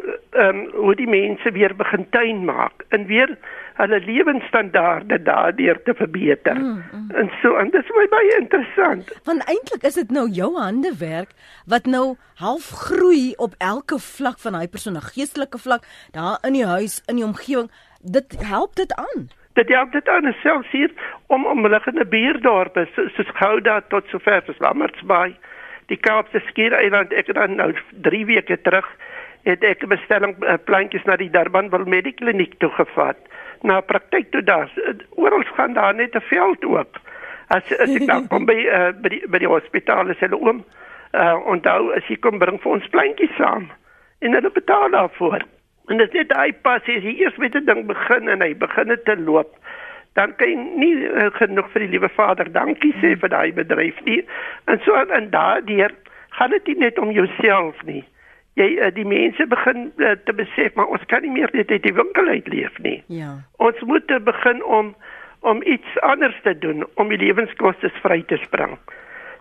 um, 0.44 0.68
hoe 0.72 0.94
die 0.94 1.08
mense 1.08 1.50
weer 1.52 1.74
begin 1.76 2.06
tuin 2.10 2.44
maak 2.44 2.84
en 2.88 3.06
weer 3.06 3.38
hulle 3.74 4.00
lewensstandaarde 4.04 5.22
daardeur 5.22 5.82
te 5.82 5.94
verbeter. 5.94 6.56
Mm, 6.56 6.82
mm. 6.92 7.10
En 7.10 7.30
so 7.42 7.54
en 7.56 7.70
dit 7.70 7.84
is 7.84 7.94
my 7.96 8.06
baie 8.08 8.36
interessant. 8.38 9.12
Want 9.24 9.44
eintlik 9.48 9.82
is 9.82 9.94
dit 9.94 10.10
nou 10.10 10.28
jou 10.30 10.50
hande 10.58 10.92
werk 10.98 11.32
wat 11.66 11.86
nou 11.86 12.16
half 12.34 12.68
groei 12.68 13.32
op 13.36 13.54
elke 13.58 13.98
vlak 13.98 14.38
van 14.38 14.54
hy 14.54 14.66
persoon, 14.68 15.00
geestelike 15.00 15.58
vlak, 15.58 15.86
daar 16.10 16.38
in 16.42 16.52
die 16.52 16.66
huis, 16.66 17.00
in 17.06 17.20
die 17.20 17.24
omgewing. 17.24 17.70
Dit 18.02 18.36
help 18.44 18.76
dit 18.76 18.94
aan. 18.94 19.30
Dit 19.52 19.68
help 19.68 19.92
dit 19.92 20.08
aan 20.08 20.34
selfs 20.42 20.70
hier 20.70 20.92
om 21.26 21.46
omliggende 21.46 22.04
buurdorpe 22.06 22.86
soos 22.96 23.32
Gouda 23.40 23.80
tot 23.88 24.08
sover 24.08 24.44
as 24.48 24.58
Lammertsbaai. 24.58 25.36
Die 25.86 25.96
Kaapse 26.00 26.40
Skiereiland 26.48 27.12
ek 27.12 27.28
het 27.32 27.36
dan 27.36 27.56
nou 27.60 27.72
3 28.04 28.24
weke 28.26 28.60
terug 28.62 28.88
het 29.42 29.64
ek 29.64 29.82
'n 29.82 29.88
bestelling 29.88 30.34
uh, 30.38 30.54
plantjies 30.64 31.04
na 31.04 31.16
die 31.16 31.30
Durbanville 31.30 31.88
Medikliniek 31.88 32.54
toe 32.58 32.70
gevat. 32.70 33.16
Na 33.62 33.80
praktyk 33.80 34.30
toe 34.30 34.42
daar 34.42 34.70
oral 35.10 35.42
gaan 35.54 35.72
daar 35.72 35.94
net 35.94 36.14
'n 36.14 36.20
veld 36.20 36.64
oop. 36.64 37.00
As 37.46 37.78
as 37.78 37.94
ek 37.94 38.06
dan 38.06 38.28
kom 38.28 38.44
by 38.44 38.58
uh, 38.66 38.92
by 39.02 39.08
die, 39.08 39.22
by 39.28 39.38
die 39.38 39.48
hospitaal 39.48 40.10
is 40.10 40.18
hulle 40.18 40.38
oom. 40.38 40.64
Uh 41.12 41.36
onthou 41.46 41.92
as 41.92 42.06
jy 42.08 42.16
kom 42.16 42.38
bring 42.38 42.60
vir 42.60 42.72
ons 42.72 42.88
plantjies 42.88 43.36
saam. 43.36 43.70
En 44.18 44.32
hulle 44.32 44.50
betaal 44.50 44.90
daarvoor. 44.90 45.42
En 45.88 45.96
dit 45.96 46.12
net 46.12 46.28
daai 46.28 46.52
pas 46.52 46.82
as 46.82 47.02
jy 47.02 47.18
eers 47.18 47.36
met 47.36 47.54
'n 47.54 47.64
ding 47.64 47.86
begin 47.86 48.28
en 48.28 48.40
hy 48.40 48.54
begin 48.54 48.98
te 49.04 49.16
loop 49.16 49.56
dan 50.14 50.36
kan 50.36 50.48
jy 50.48 50.56
nie 50.76 50.94
uh, 51.08 51.30
genoeg 51.32 51.70
vir 51.72 51.80
die 51.80 51.88
liewe 51.88 52.08
Vader 52.08 52.52
dankie 52.52 52.92
sê 53.00 53.16
vir 53.16 53.28
daai 53.28 53.52
bedryf 53.52 54.00
nie. 54.04 54.24
En 54.64 54.80
so 54.84 54.94
en 54.94 55.30
daardeur 55.30 55.90
gaan 56.28 56.50
dit 56.50 56.66
nie 56.66 56.76
net 56.76 56.98
om 56.98 57.10
jouself 57.10 57.82
nie 57.82 58.04
jy 58.60 58.68
uh, 58.78 58.90
die 58.94 59.06
mense 59.08 59.46
begin 59.46 59.92
uh, 59.96 60.14
te 60.24 60.32
besef 60.36 60.74
maar 60.74 60.92
ons 60.92 61.04
kan 61.06 61.24
nie 61.24 61.32
meer 61.32 61.50
net 61.52 61.70
uit 61.70 61.82
die 61.82 61.94
winkel 61.96 62.28
uit 62.28 62.48
leef 62.52 62.78
nie. 62.84 63.02
Ja. 63.06 63.38
Ons 63.56 63.80
moet 63.88 64.10
begin 64.24 64.64
om 64.64 64.94
om 65.42 65.62
iets 65.66 65.98
anders 66.06 66.38
te 66.42 66.58
doen 66.58 66.84
om 66.94 67.08
die 67.10 67.18
lewenskoste 67.18 67.90
vry 68.02 68.22
te 68.30 68.36
spring. 68.44 68.76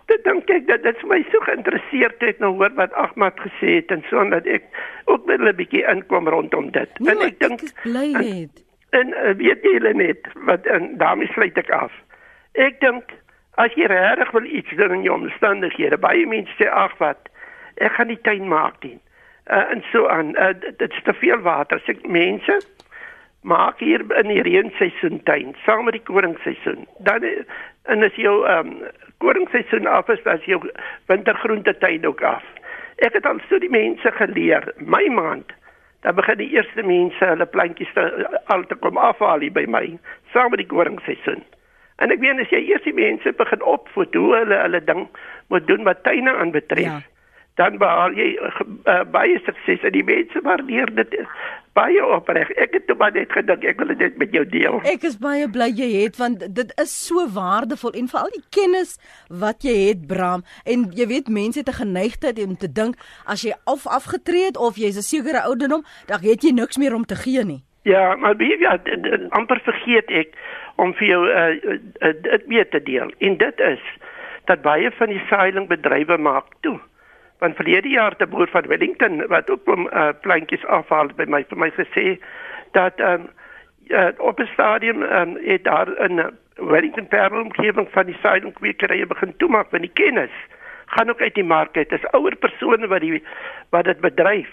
Dit 0.10 0.24
dink 0.26 0.50
ek 0.50 0.66
dat 0.68 0.82
dit 0.84 0.98
vir 1.04 1.10
my 1.12 1.20
so 1.30 1.44
geïnteresseerd 1.46 2.24
het 2.26 2.40
nou 2.42 2.56
hoor 2.58 2.74
wat 2.80 2.96
Ahmad 2.98 3.38
gesê 3.44 3.78
het 3.78 3.94
en 3.94 4.02
so 4.10 4.24
dat 4.34 4.50
ek 4.50 4.66
ook 5.06 5.30
net 5.30 5.46
'n 5.46 5.56
bietjie 5.56 5.86
inkom 5.86 6.28
rondom 6.28 6.72
dit. 6.72 7.00
Nee, 7.00 7.14
en 7.14 7.22
ek 7.28 7.40
dink 7.40 7.62
bly 7.84 8.08
het. 8.18 8.64
En, 8.90 9.00
en 9.00 9.08
uh, 9.14 9.36
weet 9.38 9.64
jy 9.64 9.94
net 9.94 10.28
wat 10.50 10.66
en 10.66 10.98
daarmee 10.98 11.30
sluit 11.38 11.58
ek 11.58 11.70
af. 11.70 11.94
Ek 12.54 12.80
dink 12.82 13.14
as 13.62 13.74
jy 13.78 13.86
regtig 13.86 14.32
wil 14.32 14.46
iets 14.46 14.76
doen 14.76 14.92
in 14.92 15.04
jou 15.04 15.16
omstandighede, 15.22 15.98
baie 15.98 16.26
mense 16.28 16.52
sê 16.58 16.68
ag 16.68 16.98
wat 16.98 17.31
ek 17.76 17.92
gaan 17.98 18.12
die 18.12 18.22
tuin 18.22 18.48
maak 18.48 18.82
dien. 18.82 19.00
Uh, 19.52 19.72
en 19.72 19.84
so 19.92 20.08
aan 20.08 20.36
uh, 20.38 20.54
dit 20.62 20.92
is 20.92 21.04
te 21.04 21.14
veel 21.14 21.42
water. 21.42 21.82
Sê 21.86 21.96
mense 22.08 22.60
maak 23.42 23.80
hier 23.80 24.04
in 24.20 24.30
die 24.30 24.42
reenseisoen 24.46 25.24
tuin 25.24 25.56
saam 25.66 25.86
met 25.86 25.98
die 25.98 26.06
koringseisoen. 26.06 26.86
Dan 27.08 27.24
uh, 27.24 27.46
en 27.90 28.04
as 28.06 28.16
jou 28.16 28.36
um, 28.48 28.76
koringseisoen 29.24 29.88
af 29.88 30.10
is, 30.10 30.22
dan 30.24 30.38
is 30.38 30.46
jou 30.46 30.62
wintergroente 31.10 31.78
tuin 31.78 32.06
ook 32.06 32.22
af. 32.22 32.46
Ek 33.02 33.18
het 33.18 33.26
al 33.26 33.42
so 33.50 33.58
die 33.60 33.72
mense 33.72 34.12
geleer, 34.20 34.68
my 34.78 35.08
maand 35.10 35.56
Dan 36.02 36.16
begin 36.16 36.38
die 36.38 36.50
eerste 36.50 36.82
mense 36.84 37.26
hulle 37.26 37.46
plantjies 37.46 37.90
te, 37.94 38.04
al 38.50 38.64
te 38.66 38.76
kom 38.82 38.98
afhaal 38.98 39.44
by 39.54 39.68
my 39.70 39.84
saam 40.34 40.50
met 40.50 40.64
die 40.64 40.70
koringseisoen. 40.72 41.44
En 42.02 42.14
ek 42.14 42.24
weet 42.24 42.42
as 42.42 42.50
jy 42.50 42.62
eers 42.72 42.88
die 42.88 42.96
mense 42.98 43.34
begin 43.38 43.62
opvoed 43.70 44.16
hoe 44.18 44.32
hulle 44.34 44.58
hulle 44.64 44.82
ding 44.88 45.04
moet 45.54 45.68
doen 45.70 45.86
wat 45.86 46.02
tuine 46.08 46.34
aanbetref. 46.34 46.88
Ja 46.90 47.02
dan 47.60 47.78
behaal 47.78 48.14
jy 48.16 48.30
uh, 48.40 49.02
baie 49.12 49.40
sukses 49.46 49.84
en 49.84 49.96
die 49.96 50.06
mense 50.08 50.40
waardeer 50.46 50.92
dit 50.96 51.16
baie 51.76 52.04
opreg. 52.04 52.50
Ek 52.60 52.74
het 52.76 52.92
maar 53.00 53.14
net 53.16 53.32
gedink 53.32 53.64
ek 53.68 53.80
wil 53.80 53.94
dit 53.96 54.18
met 54.20 54.34
jou 54.36 54.44
deel. 54.48 54.80
Ek 54.88 55.04
is 55.08 55.18
baie 55.22 55.48
bly 55.52 55.70
jy 55.76 55.90
het 56.04 56.20
want 56.20 56.44
dit 56.56 56.74
is 56.82 56.94
so 57.08 57.26
waardevol 57.36 57.96
en 58.00 58.10
veral 58.12 58.32
die 58.36 58.44
kennis 58.56 58.98
wat 59.44 59.68
jy 59.68 59.76
het 59.90 60.06
Bram 60.08 60.46
en 60.66 60.90
jy 60.96 61.08
weet 61.12 61.32
mense 61.32 61.60
het 61.60 61.72
'n 61.72 61.82
geneigtheid 61.84 62.40
om 62.44 62.56
te 62.56 62.72
dink 62.72 62.96
as 63.26 63.44
jy 63.44 63.54
af 63.66 63.88
afgetree 63.88 64.46
het 64.52 64.58
of 64.58 64.76
jy's 64.76 64.98
'n 64.98 65.08
sekere 65.08 65.44
ouderdom, 65.44 65.84
dan 66.08 66.20
het 66.20 66.44
jy 66.44 66.52
niks 66.52 66.78
meer 66.78 66.96
om 66.96 67.06
te 67.06 67.16
gee 67.16 67.44
nie. 67.44 67.64
Ja, 67.84 68.16
maar 68.16 68.38
wie 68.38 68.60
ja, 68.60 68.78
amper 69.30 69.60
vergeet 69.64 70.10
ek 70.12 70.36
om 70.76 70.94
vir 70.94 71.08
jou 71.08 71.22
uh, 71.28 72.14
dit 72.22 72.48
mee 72.48 72.68
te 72.68 72.84
deel. 72.84 73.12
En 73.18 73.38
dit 73.38 73.60
is 73.60 73.82
dat 74.46 74.62
baie 74.62 74.92
van 74.92 75.10
die 75.10 75.22
seilingbedrywe 75.30 76.18
maak 76.18 76.46
toe 76.62 76.80
want 77.42 77.56
verlede 77.56 77.90
jaar 77.90 78.16
te 78.16 78.28
boer 78.28 78.48
van 78.54 78.68
Wellington 78.70 79.28
wat 79.28 79.50
ook 79.50 79.70
om 79.74 79.88
uh, 79.88 80.10
plantjies 80.22 80.66
afhaal 80.66 81.10
by 81.18 81.26
my 81.28 81.42
vir 81.50 81.58
my 81.58 81.70
gesê 81.78 82.06
dat 82.78 83.00
um, 83.00 83.26
uh, 83.90 84.12
op 84.18 84.40
'n 84.40 84.50
stadium 84.54 85.02
um, 85.02 85.38
het 85.46 85.64
daar 85.64 85.90
'n 86.10 86.22
Wellington 86.56 87.08
Parel 87.08 87.42
omgewing 87.42 87.88
van 87.92 88.06
die 88.06 88.18
suidelkwekerye 88.22 89.06
begin 89.06 89.34
toemaak 89.38 89.72
want 89.72 89.84
die 89.84 89.94
kennis 89.94 90.36
gaan 90.86 91.10
ook 91.10 91.22
uit 91.22 91.34
die 91.34 91.44
mark 91.44 91.78
uit. 91.78 91.90
Dis 91.90 92.12
ouer 92.12 92.36
persone 92.36 92.88
wat 92.88 93.02
die 93.02 93.24
wat 93.70 93.84
dit 93.84 94.00
bedryf 94.00 94.50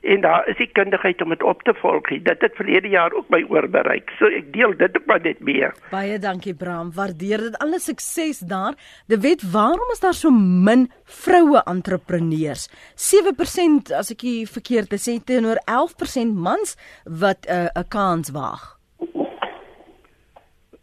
en 0.00 0.20
daar 0.20 0.48
is 0.48 0.56
die 0.56 0.68
kundigheid 0.72 1.20
om 1.22 1.28
dit 1.28 1.42
op 1.42 1.62
te 1.62 1.74
volg. 1.74 2.08
Dit 2.08 2.40
het 2.40 2.56
verlede 2.56 2.88
jaar 2.88 3.12
ook 3.12 3.28
by 3.28 3.42
oor 3.48 3.68
bereik. 3.68 4.10
So 4.18 4.30
ek 4.32 4.52
deel 4.52 4.72
dit 4.76 4.96
ook 4.96 5.06
maar 5.06 5.20
net 5.20 5.40
mee. 5.44 5.68
Baie 5.90 6.18
dankie 6.18 6.54
Bram. 6.54 6.92
Waardeer 6.96 7.44
dit 7.50 7.58
alle 7.60 7.78
sukses 7.78 8.40
daar. 8.40 8.74
De 9.06 9.20
weet 9.20 9.44
waarom 9.52 9.92
is 9.92 10.00
daar 10.00 10.16
so 10.16 10.30
min 10.30 10.88
vroue 11.04 11.62
entrepreneurs? 11.64 12.68
7% 12.96 13.92
as 13.96 14.10
ek 14.10 14.24
nie 14.24 14.46
verkeerd 14.48 14.92
sê 15.00 15.20
teenoor 15.24 15.60
11% 15.68 16.34
mans 16.34 16.76
wat 17.04 17.46
eh, 17.46 17.68
'n 17.68 17.78
uh, 17.78 17.88
kans 17.88 18.30
waag. 18.30 18.76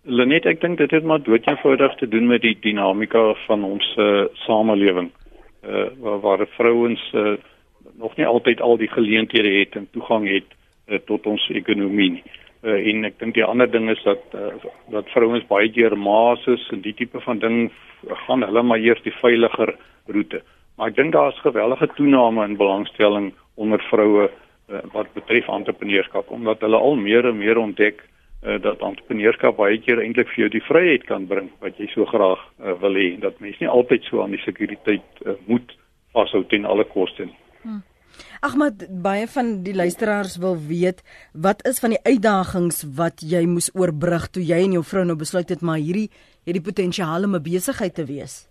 Lenet, 0.03 0.45
ek 0.45 0.61
dink 0.61 0.77
dit 0.77 0.91
het 0.91 1.03
maar 1.03 1.19
doodjeenvoudig 1.19 1.95
te 1.95 2.07
doen 2.07 2.27
met 2.27 2.41
die 2.41 2.57
dinamika 2.61 3.33
van 3.45 3.63
ons 3.63 3.95
uh, 3.97 4.25
samelewing. 4.47 5.11
Uh 5.67 5.89
waar, 5.99 6.19
waar 6.19 6.47
vrouens 6.47 7.11
uh, 7.13 7.33
nog 7.97 8.15
nie 8.17 8.25
altyd 8.25 8.61
al 8.61 8.77
die 8.77 8.89
geleenthede 8.91 9.51
het 9.59 9.75
en 9.75 9.87
toegang 9.91 10.27
het 10.29 10.49
uh, 10.87 10.99
tot 11.05 11.25
ons 11.25 11.49
ekonomie 11.53 12.11
nie. 12.17 12.23
Uh, 12.63 12.77
en 12.91 13.05
ek 13.09 13.19
dink 13.21 13.35
die 13.37 13.45
ander 13.45 13.69
ding 13.69 13.89
is 13.89 14.01
dat 14.05 14.35
uh, 14.37 14.53
dat 14.93 15.09
vrouens 15.13 15.45
baie 15.49 15.69
keer 15.73 15.97
maas 15.97 16.45
is 16.49 16.63
en 16.73 16.81
die 16.85 16.95
tipe 16.97 17.21
van 17.25 17.41
ding 17.41 17.57
gaan 18.25 18.45
hulle 18.45 18.63
maar 18.63 18.81
eers 18.81 19.01
die 19.05 19.15
veiliger 19.21 19.75
roete. 20.13 20.43
Maar 20.77 20.93
ek 20.93 20.99
dink 20.99 21.15
daar's 21.15 21.39
gewellige 21.45 21.89
toename 21.97 22.45
in 22.45 22.57
belangstelling 22.57 23.31
onder 23.55 23.81
vroue 23.89 24.27
uh, 24.27 24.83
wat 24.93 25.09
betref 25.17 25.49
entrepreneurskap 25.49 26.29
omdat 26.33 26.61
hulle 26.65 26.77
al 26.77 26.95
meer 27.01 27.25
en 27.29 27.41
meer 27.41 27.57
ontdek 27.61 28.05
dat 28.61 28.83
entrepreneurskap 28.85 29.57
baie 29.57 29.79
keer 29.81 29.97
eintlik 29.97 30.29
vir 30.29 30.43
jou 30.43 30.49
die 30.53 30.61
vryheid 30.67 31.07
kan 31.09 31.25
bring 31.27 31.49
wat 31.63 31.79
jy 31.81 31.87
so 31.89 32.05
graag 32.05 32.37
uh, 32.61 32.75
wil 32.83 32.93
hê 32.95 33.07
en 33.15 33.23
dat 33.25 33.39
mens 33.41 33.57
nie 33.59 33.67
altyd 33.67 34.05
so 34.05 34.21
aan 34.21 34.35
die 34.35 34.43
sekuriteit 34.43 35.25
uh, 35.25 35.33
moet 35.49 35.73
vashou 36.13 36.43
ten 36.45 36.69
alle 36.69 36.85
koste 36.85 37.25
nie. 37.25 37.35
Hmm. 37.67 37.83
Ag 38.39 38.55
maar 38.55 38.71
baie 39.03 39.27
van 39.27 39.49
die 39.65 39.75
luisteraars 39.75 40.37
wil 40.41 40.55
weet 40.69 41.03
wat 41.33 41.65
is 41.67 41.81
van 41.83 41.93
die 41.95 42.03
uitdagings 42.03 42.85
wat 42.95 43.21
jy 43.33 43.43
moes 43.45 43.67
oorbrug 43.75 44.29
toe 44.31 44.43
jy 44.43 44.61
en 44.63 44.77
jou 44.77 44.83
vrou 44.91 45.03
nou 45.05 45.17
besluit 45.19 45.49
het 45.51 45.61
maar 45.61 45.81
hierdie 45.83 46.07
hierdie 46.47 46.63
potensiaal 46.63 47.27
om 47.27 47.35
'n 47.35 47.43
besigheid 47.43 47.93
te 47.93 48.05
wees. 48.05 48.47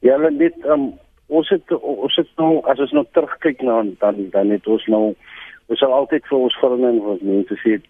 Ja, 0.00 0.16
dit 0.30 0.54
um, 0.64 0.92
ons 1.28 1.48
het 1.48 1.72
ons 1.80 2.16
het 2.16 2.30
nou 2.36 2.62
as 2.64 2.78
ons 2.78 2.92
nou 2.92 3.04
terugkyk 3.12 3.62
na 3.62 3.82
dan 4.00 4.30
dan 4.30 4.50
het 4.50 4.66
ons 4.66 4.86
nou 4.86 5.14
ons 5.66 5.78
sal 5.78 5.92
altyd 5.92 6.26
vir 6.26 6.38
ons 6.38 6.58
vriende 6.60 6.88
en 6.88 7.00
ons 7.00 7.20
mense 7.20 7.54
sê 7.64 7.80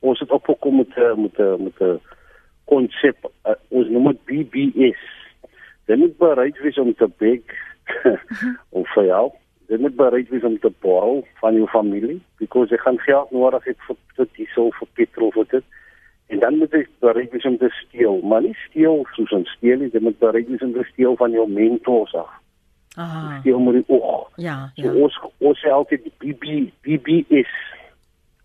ons 0.00 0.20
het 0.20 0.30
opgekom 0.30 0.76
met 0.76 0.96
met 1.16 1.38
met 1.58 1.80
'n 1.80 2.00
konsep 2.64 3.16
uh, 3.46 3.54
ons 3.68 3.88
noem 3.88 4.12
dit 4.12 4.24
BBS. 4.24 5.02
Dan 5.86 5.98
moet 5.98 6.18
bereid 6.18 6.58
wees 6.58 6.78
om 6.78 6.94
te 6.94 7.08
bek 7.18 7.54
of 8.78 8.88
vir 8.94 9.10
jou 9.10 9.26
jy 9.66 9.78
moet 9.82 9.96
bereid 9.98 10.28
wees 10.30 10.44
om 10.46 10.58
te 10.62 10.70
borrow 10.84 11.22
van 11.40 11.54
jou 11.58 11.66
familie 11.68 12.20
because 12.38 12.70
jy 12.70 12.78
gaan 12.82 12.98
geld 13.02 13.30
nodig 13.34 13.64
hê 13.66 13.74
vir 13.86 13.98
vir 14.18 14.28
diesel 14.38 14.70
vir 14.78 14.88
petrol 14.98 15.32
vir 15.34 15.48
dit. 15.56 15.64
En 16.30 16.42
dan 16.42 16.58
moet 16.58 16.74
jy 16.74 16.82
bereid 17.02 17.34
wees 17.34 17.46
om 17.46 17.58
te 17.58 17.70
steel, 17.80 18.20
maar 18.22 18.42
nie 18.42 18.54
steel 18.66 19.04
soos 19.14 19.32
'n 19.32 19.46
steel 19.56 19.82
nie, 19.82 19.90
jy 19.92 20.02
moet 20.02 20.18
bereid 20.18 20.48
wees 20.48 20.62
om 20.62 20.72
te 20.72 20.86
steel 20.92 21.16
van 21.16 21.30
jou 21.30 21.46
mentors 21.48 22.14
af. 22.14 22.30
Aha. 22.96 23.40
Steel 23.40 23.58
moet 23.58 23.74
jy 23.74 23.84
ook. 23.86 24.30
Ja, 24.36 24.70
So 24.74 24.86
ja. 24.86 24.92
ons 24.92 25.18
ons 25.38 25.58
sê 25.60 25.70
altyd 25.70 26.02
die 26.04 26.14
BB 26.34 26.70
BBS 26.82 27.50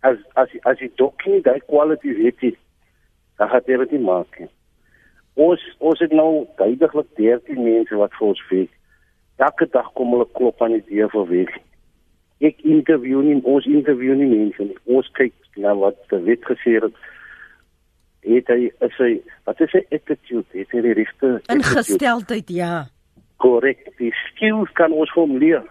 as 0.01 0.17
as 0.33 0.49
as 0.63 0.79
jy 0.79 0.89
dalk 0.95 1.25
nie 1.25 1.41
daai 1.41 1.61
kwaliteite 1.67 2.25
het 2.25 2.41
nie, 2.41 2.57
dan 3.37 3.49
gaan 3.49 3.61
jy 3.65 3.77
dit 3.77 3.91
nie 3.91 4.05
maak 4.05 4.39
nie. 4.39 4.49
Ons 5.33 5.61
ons 5.77 5.99
het 5.99 6.11
nou 6.11 6.47
duidelik 6.57 7.07
13 7.15 7.63
mense 7.63 7.95
wat 7.95 8.13
vir 8.17 8.27
ons 8.27 8.47
werk. 8.49 8.80
Elke 9.37 9.67
dag 9.71 9.91
kom 9.93 10.13
hulle 10.13 10.27
klop 10.33 10.61
aan 10.61 10.75
die 10.77 10.83
deur 10.89 11.09
vir 11.13 11.27
werk. 11.29 11.59
Ek 12.41 12.61
interview 12.65 13.21
nie 13.21 13.37
ons 13.45 13.65
interview 13.69 14.15
nie 14.17 14.29
mense 14.29 14.65
nie. 14.65 14.77
Ons 14.85 15.09
kyk 15.17 15.33
na 15.61 15.73
wat 15.77 15.97
die 16.09 16.21
wet 16.25 16.45
gesê 16.49 16.77
het. 16.79 16.95
Het 18.25 18.49
hy 18.53 18.69
is 18.85 18.97
hy 19.01 19.11
wat 19.49 19.61
is 19.61 19.71
sy 19.73 19.81
attitude? 19.89 20.47
Het 20.53 20.73
hy 20.75 20.81
die 20.85 20.95
regte? 21.01 21.35
Ingesteldheid, 21.53 22.49
ja. 22.53 22.73
Korrek. 23.41 23.87
Die 23.97 24.13
skills 24.27 24.73
kan 24.77 24.93
ons 24.93 25.13
hom 25.17 25.37
leer. 25.41 25.63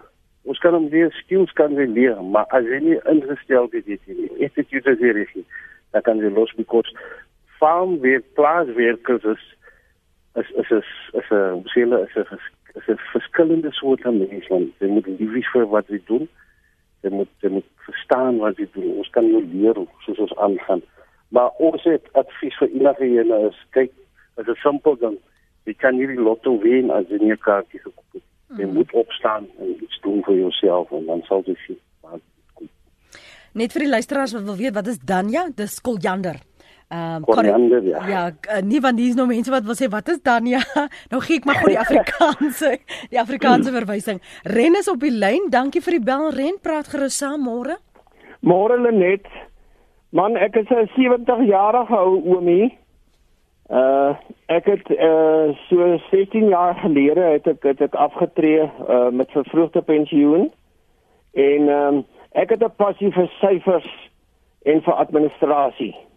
Ons 0.49 0.59
kan 0.63 0.75
hom 0.75 0.89
leer 0.91 1.13
skills 1.21 1.53
kan 1.59 1.77
hy 1.79 1.87
leer, 1.87 2.19
maar 2.23 2.49
as 2.57 2.67
hy 2.67 2.81
nie 2.83 2.99
ingestel 3.13 3.69
is 3.77 3.85
dit 3.87 4.07
nie. 4.09 4.31
Attitude 4.47 4.95
is 4.95 5.03
hier 5.03 5.19
is. 5.21 5.35
Dan 5.95 6.07
kan 6.07 6.23
jy 6.23 6.31
los 6.35 6.55
because 6.57 6.91
farm 7.61 7.99
weer 8.01 8.23
plaaswerkers 8.39 9.25
is 9.25 9.43
is 10.41 10.51
is 10.63 10.71
is 10.71 10.89
is 11.21 11.31
'n 11.31 11.65
sele 11.75 12.03
is 12.07 12.15
'n 12.17 12.39
is 12.79 12.87
'n 12.89 12.99
verskillende 13.31 13.73
soorte 13.73 14.11
mense 14.11 14.49
want 14.49 14.71
jy 14.81 14.89
moet 14.89 15.07
lief 15.07 15.33
wees 15.33 15.51
vir 15.53 15.67
wat 15.71 15.89
jy 15.89 16.01
doen. 16.07 16.29
Jy 17.03 17.11
moet 17.11 17.29
jy 17.41 17.51
moet 17.51 17.67
verstaan 17.87 18.39
wat 18.39 18.59
jy 18.59 18.67
doen. 18.75 18.99
Ons 18.99 19.11
kan 19.11 19.27
jou 19.27 19.43
leer 19.53 19.79
soos 20.05 20.19
ons 20.19 20.35
aangaan. 20.39 20.83
Maar 21.31 21.51
ons 21.59 21.83
het 21.85 22.07
advies 22.19 22.57
vir 22.59 22.69
enige 22.75 23.07
ene 23.07 23.39
is 23.49 23.59
kyk, 23.71 23.93
is 24.37 24.49
'n 24.49 24.59
simpel 24.63 24.97
ding. 24.97 25.19
Jy 25.67 25.75
kan 25.75 25.97
nie 25.97 26.07
die 26.07 26.19
lotto 26.19 26.59
wen 26.59 26.91
as 26.91 27.07
jy 27.09 27.19
nie 27.19 27.33
'n 27.33 27.39
kaartjie 27.39 27.81
gekoop 27.81 28.13
het. 28.13 28.23
Jy 28.59 28.67
moet 28.67 28.93
opstaan 28.93 29.47
en 29.59 29.77
iets 29.83 30.01
doen 30.01 30.23
vir 30.23 30.35
jouself 30.35 30.91
en 30.93 31.07
dan 31.07 31.23
sal 31.29 31.43
jy 31.47 31.57
sien. 31.67 31.79
Net 33.53 33.73
vir 33.73 33.81
die 33.81 33.91
luisteraars 33.91 34.33
wat 34.33 34.43
wil 34.43 34.57
weet 34.57 34.75
wat 34.75 34.87
is 34.87 34.99
Danja? 34.99 35.49
Dis 35.55 35.81
koljander. 35.81 36.50
Ehm 36.91 37.17
um, 37.17 37.25
Koriander, 37.25 37.85
ja. 37.85 38.07
Ja, 38.09 38.31
uh, 38.51 38.63
nie 38.67 38.81
van 38.81 38.97
dis 38.99 39.15
nou 39.15 39.29
mense 39.31 39.51
wat 39.51 39.63
wil 39.63 39.77
sê 39.79 39.87
wat 39.91 40.09
is 40.11 40.23
Danja? 40.27 40.59
Nou 41.13 41.21
gee 41.23 41.39
ek 41.39 41.45
maar 41.47 41.61
gou 41.61 41.69
die 41.71 41.79
Afrikaanse 41.85 42.73
die 43.13 43.21
Afrikaanse 43.21 43.71
verwysing. 43.71 44.19
Ren 44.43 44.79
is 44.81 44.91
op 44.91 44.99
die 45.07 45.13
lyn. 45.15 45.47
Dankie 45.55 45.85
vir 45.87 46.01
die 46.01 46.03
bel. 46.09 46.33
Ren 46.35 46.59
praat 46.59 46.91
gerus 46.91 47.21
saam 47.23 47.47
môre. 47.47 47.79
Môre 48.43 48.81
Lenet. 48.83 49.31
Man, 50.11 50.35
ek 50.35 50.59
is 50.65 50.75
'n 50.75 50.91
70 50.97 51.47
jarige 51.47 51.95
ou 51.95 52.19
oomie. 52.35 52.75
Uh 53.71 54.19
ek 54.51 54.67
het 54.75 54.91
uh 54.91 55.55
so 55.71 55.95
16 56.11 56.51
jaar 56.51 56.75
gelede 56.75 57.23
het 57.39 57.47
ek 57.47 57.63
het 57.63 57.87
ek 57.87 57.95
afgetree 57.95 58.67
uh 58.67 59.15
met 59.15 59.31
vervroegde 59.31 59.83
pensioen. 59.83 60.51
En 61.39 61.69
ehm 61.69 61.95
um, 61.95 62.05
ek 62.35 62.51
het 62.51 62.67
'n 62.67 62.75
passie 62.77 63.15
vir 63.15 63.31
syfers 63.39 63.91
en 64.67 64.83
vir 64.83 64.95
administrasie. 64.95 66.10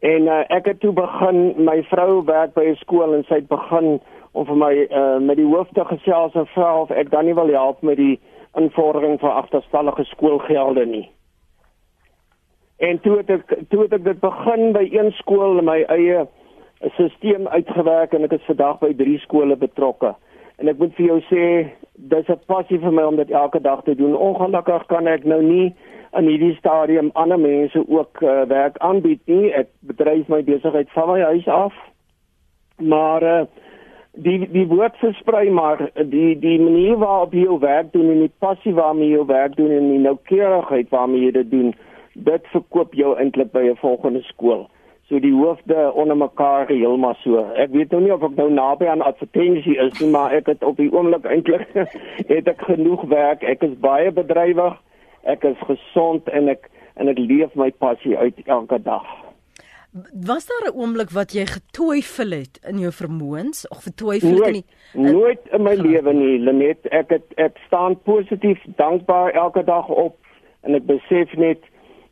En 0.00 0.22
uh, 0.22 0.42
ek 0.48 0.64
het 0.64 0.80
toe 0.80 0.92
begin 0.92 1.54
my 1.64 1.82
vrou 1.82 2.24
werk 2.24 2.54
by 2.54 2.64
'n 2.68 2.76
skool 2.76 3.14
en 3.14 3.24
sy 3.24 3.34
het 3.34 3.48
begin 3.48 4.00
om 4.32 4.46
vir 4.46 4.56
my 4.56 4.72
uh 4.90 5.18
met 5.18 5.36
die 5.36 5.46
hoof 5.48 5.68
te 5.72 5.84
gesels 5.84 6.34
en 6.34 6.46
vra 6.46 6.80
of 6.80 6.90
ek 6.90 7.10
dan 7.10 7.24
nie 7.24 7.34
wil 7.34 7.48
help 7.48 7.82
met 7.82 7.96
die 7.96 8.20
invordering 8.54 9.20
van 9.20 9.34
agterstallige 9.34 10.04
skoolgelde 10.04 10.86
nie. 10.86 11.10
En 12.76 13.00
toe 13.00 13.16
het 13.16 13.30
ek 13.30 13.54
toe 13.68 13.82
het 13.82 13.92
ek 13.92 14.04
dit 14.04 14.20
begin 14.20 14.72
by 14.72 14.88
een 14.92 15.10
skool 15.12 15.58
in 15.58 15.64
my 15.64 15.82
eie 15.88 16.26
stelsel 16.92 17.48
uitgewerk 17.48 18.12
en 18.12 18.24
ek 18.24 18.32
is 18.36 18.48
vandag 18.48 18.78
by 18.78 18.92
drie 18.94 19.18
skole 19.18 19.56
betrokke. 19.56 20.14
En 20.56 20.68
ek 20.68 20.78
moet 20.78 20.94
vir 20.96 21.06
jou 21.06 21.20
sê, 21.30 21.44
dis 21.96 22.28
'n 22.28 22.40
passie 22.46 22.78
vir 22.78 22.92
my 22.92 23.02
om 23.02 23.16
dit 23.16 23.30
elke 23.30 23.60
dag 23.60 23.82
te 23.84 23.94
doen. 23.94 24.16
Ongelukkig 24.16 24.86
kan 24.86 25.06
ek 25.06 25.24
nou 25.24 25.42
nie 25.42 25.74
in 26.16 26.28
hierdie 26.30 26.56
stadium 26.58 27.10
ander 27.14 27.38
mense 27.38 27.84
ook 27.88 28.22
uh, 28.22 28.42
werk 28.48 28.78
aanbied 28.78 29.20
nie. 29.24 29.52
Ek 29.52 29.68
bedryf 29.80 30.28
my 30.28 30.42
besigheid 30.44 30.90
van 30.94 31.08
my 31.12 31.20
huis 31.20 31.48
af. 31.48 31.74
Maar 32.76 33.22
uh, 33.22 33.40
die 34.16 34.38
die 34.52 34.66
woord 34.66 34.96
versprei 35.00 35.50
maar 35.50 35.90
die 35.94 36.38
die 36.40 36.58
manier 36.60 36.96
waarop 36.96 37.34
jy 37.36 37.44
jou 37.44 37.58
werk 37.60 37.92
doen 37.92 38.10
en 38.12 38.22
die 38.24 38.32
passie 38.38 38.72
waarmee 38.74 39.10
jy 39.10 39.18
jou 39.18 39.26
werk 39.26 39.56
doen 39.56 39.70
en 39.70 39.90
die 39.90 40.00
noukeurigheid 40.04 40.88
waarmee 40.90 41.26
jy 41.26 41.34
dit 41.36 41.50
doen, 41.50 41.74
dit 42.14 42.48
verkoop 42.52 42.96
jou 42.96 43.12
eintlik 43.20 43.52
by 43.52 43.66
'n 43.68 43.76
volgende 43.82 44.22
skool. 44.32 44.66
So 45.08 45.20
die 45.22 45.34
hoofde 45.34 45.92
onder 45.92 46.16
mekaar 46.16 46.66
heeltemal 46.66 47.14
so. 47.20 47.44
Ek 47.54 47.70
weet 47.70 47.90
nou 47.90 48.00
nie 48.02 48.14
of 48.14 48.22
ek 48.22 48.34
nou 48.36 48.50
naby 48.50 48.88
aan 48.90 49.04
advertensie 49.06 49.76
is 49.78 50.00
nie, 50.00 50.10
maar 50.10 50.32
ek 50.32 50.46
het 50.46 50.64
op 50.64 50.76
die 50.76 50.90
oomblik 50.92 51.24
eintlik 51.24 51.68
het 52.32 52.48
ek 52.48 52.62
genoeg 52.66 53.04
werk. 53.12 53.42
Ek 53.42 53.62
is 53.62 53.78
baie 53.78 54.10
bedrywig. 54.10 54.74
Ek 55.26 55.44
is 55.44 55.58
gesond 55.66 56.28
en 56.28 56.48
ek 56.48 56.70
en 56.96 57.10
ek 57.12 57.18
leef 57.18 57.54
my 57.54 57.70
passie 57.82 58.16
uit 58.16 58.38
elke 58.46 58.78
dag. 58.82 59.04
Was 60.26 60.46
daar 60.46 60.70
'n 60.70 60.76
oomblik 60.76 61.10
wat 61.10 61.32
jy 61.32 61.46
getwyfel 61.46 62.30
het 62.30 62.60
in 62.68 62.78
jou 62.78 62.92
vermoëns 62.92 63.68
of 63.68 63.82
getwyfel 63.82 64.28
het 64.28 64.36
in 64.36 64.42
Nooit, 64.42 64.64
die 64.92 65.00
nooit 65.00 65.40
in 65.50 65.62
my 65.62 65.74
lewe 65.74 66.12
nie, 66.12 66.38
Lenet. 66.38 66.86
Ek 66.90 67.10
het 67.10 67.24
ek 67.36 67.56
staan 67.66 68.02
positief 68.02 68.60
dankbaar 68.76 69.30
elke 69.32 69.64
dag 69.64 69.88
op 69.88 70.16
en 70.62 70.74
ek 70.74 70.86
besef 70.86 71.32
net 71.36 71.58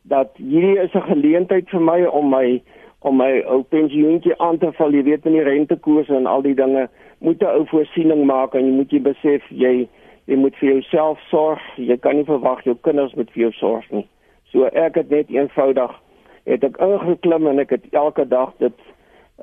dat 0.03 0.31
hierdie 0.37 0.79
is 0.79 0.95
'n 0.95 1.09
geleentheid 1.13 1.69
vir 1.69 1.81
my 1.81 2.05
om 2.05 2.29
my 2.29 2.63
om 2.99 3.17
my 3.17 3.43
ou 3.47 3.63
pensioentjie 3.63 4.39
aan 4.41 4.59
te 4.59 4.73
val. 4.73 4.93
Jy 4.93 5.03
weet 5.03 5.27
in 5.27 5.33
die 5.33 5.43
rentekoerse 5.43 6.15
en 6.15 6.27
al 6.27 6.43
die 6.43 6.55
dinge 6.55 6.89
moet 7.19 7.43
'n 7.43 7.55
ou 7.57 7.67
voorsiening 7.67 8.25
maak 8.25 8.55
en 8.55 8.67
jy 8.67 8.73
moet 8.73 8.91
jy 8.91 9.01
besef 9.01 9.43
jy 9.49 9.89
jy 10.27 10.37
moet 10.37 10.57
vir 10.57 10.69
jouself 10.69 11.21
sorg. 11.31 11.63
Jy 11.77 11.97
kan 11.97 12.17
nie 12.17 12.29
verwag 12.29 12.65
jou 12.65 12.77
kinders 12.87 13.15
moet 13.15 13.31
vir 13.35 13.47
jou 13.47 13.53
sorg 13.61 13.91
nie. 13.91 14.07
So 14.53 14.69
ek 14.73 14.95
het 15.01 15.11
net 15.11 15.31
eenvoudig 15.33 15.93
het 16.45 16.65
ek 16.65 16.77
ingeklim 16.85 17.49
en 17.49 17.63
ek 17.63 17.71
het 17.71 17.87
elke 17.97 18.27
dag 18.29 18.53
dit 18.61 18.77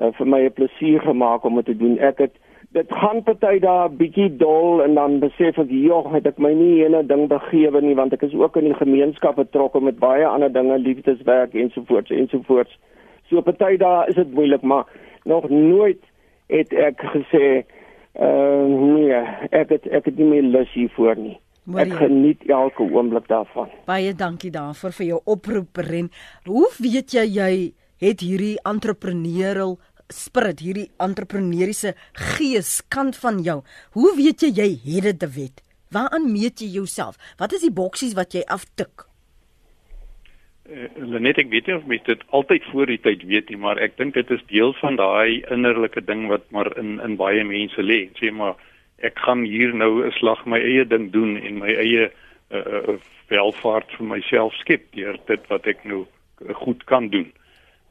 uh, 0.00 0.12
vir 0.18 0.26
my 0.26 0.40
'n 0.46 0.52
plesier 0.52 1.02
gemaak 1.02 1.44
om 1.44 1.56
dit 1.56 1.64
te 1.64 1.76
doen. 1.76 1.98
Ek 1.98 2.18
het 2.18 2.34
dit 2.72 2.88
gaan 2.88 3.22
party 3.22 3.58
daar 3.58 3.90
bietjie 3.90 4.36
dol 4.36 4.82
en 4.82 4.94
dan 4.94 5.18
besef 5.20 5.58
ek 5.58 5.70
jog 5.70 6.12
het 6.12 6.26
ek 6.26 6.38
my 6.38 6.52
nie 6.56 6.84
ene 6.84 7.02
ding 7.06 7.28
begewe 7.28 7.80
nie 7.80 7.94
want 7.94 8.12
ek 8.12 8.22
is 8.22 8.34
ook 8.34 8.56
in 8.56 8.64
die 8.64 8.78
gemeenskap 8.78 9.36
betrokke 9.36 9.80
met 9.80 9.98
baie 9.98 10.26
ander 10.26 10.52
dinge 10.52 10.78
liefdeswerk 10.78 11.54
ensovoorts 11.54 12.10
ensovoorts. 12.10 12.78
So 13.28 13.40
party 13.40 13.76
daar 13.76 14.08
is 14.08 14.14
dit 14.14 14.32
moeilik 14.32 14.62
maar 14.62 14.86
nog 15.24 15.48
nooit 15.48 16.00
het 16.48 16.72
ek 16.72 17.02
gesê 17.14 17.64
uh 18.20 18.66
nee 18.68 19.20
ek 19.50 19.70
het 19.72 19.86
ek 19.88 20.10
het 20.10 20.18
nie 20.20 20.28
meer 20.28 20.42
lus 20.42 20.72
hiervoor 20.74 21.16
nie. 21.16 21.38
Hoor 21.70 21.80
Ek 21.84 21.92
geniet 21.94 22.42
elke 22.50 22.82
oomblik 22.82 23.28
daarvan. 23.30 23.70
Baie 23.86 24.14
dankie 24.18 24.50
daarvoor 24.50 24.92
vir 24.98 25.06
jou 25.06 25.20
oproep 25.24 25.78
Ren. 25.86 26.10
Hoe 26.44 26.68
weet 26.82 27.14
jy 27.14 27.26
jy 27.30 27.52
het 28.02 28.20
hierdie 28.20 28.56
entrepreneurial 28.66 29.78
spirit, 30.12 30.60
hierdie 30.60 30.90
entrepreneuriese 30.98 31.94
gees 32.34 32.80
kant 32.88 33.16
van 33.16 33.38
jou? 33.46 33.60
Hoe 33.94 34.10
weet 34.18 34.42
jy 34.42 34.50
jy 34.58 34.68
het 34.88 35.08
dit 35.12 35.22
te 35.22 35.30
wet? 35.38 35.62
Waaraan 35.92 36.32
meet 36.32 36.60
jy 36.60 36.72
jouself? 36.80 37.16
Wat 37.38 37.52
is 37.52 37.62
die 37.62 37.72
boksies 37.72 38.16
wat 38.18 38.34
jy 38.34 38.42
aftik? 38.50 39.06
Uh, 40.72 40.88
Lenet 40.96 41.38
ek 41.42 41.50
weet 41.52 41.66
nie 41.68 41.76
of 41.76 41.88
mens 41.90 42.04
dit 42.06 42.20
altyd 42.36 42.64
voor 42.72 42.88
die 42.88 43.00
tyd 43.04 43.24
weet 43.28 43.50
nie, 43.52 43.58
maar 43.60 43.80
ek 43.82 43.98
dink 43.98 44.14
dit 44.16 44.30
is 44.32 44.44
deel 44.48 44.72
van 44.80 44.96
daai 44.96 45.42
innerlike 45.52 46.00
ding 46.08 46.28
wat 46.30 46.46
maar 46.54 46.70
in 46.80 46.94
in 47.04 47.18
baie 47.20 47.44
mense 47.44 47.82
lê. 47.84 48.06
Sê 48.20 48.30
maar 48.32 48.56
ek 49.04 49.18
gaan 49.26 49.44
hier 49.44 49.74
nou 49.74 50.06
'n 50.06 50.14
slag 50.16 50.46
my 50.46 50.60
eie 50.62 50.84
ding 50.88 51.10
doen 51.12 51.36
en 51.36 51.58
my 51.58 51.74
eie 51.74 52.08
uh, 52.08 52.56
uh, 52.56 52.96
welvaart 53.28 53.92
vir 53.98 54.06
myself 54.06 54.54
skep 54.62 54.88
deur 54.96 55.18
dit 55.26 55.46
wat 55.50 55.66
ek 55.66 55.84
nou 55.84 56.06
goed 56.64 56.84
kan 56.84 57.08
doen. 57.08 57.28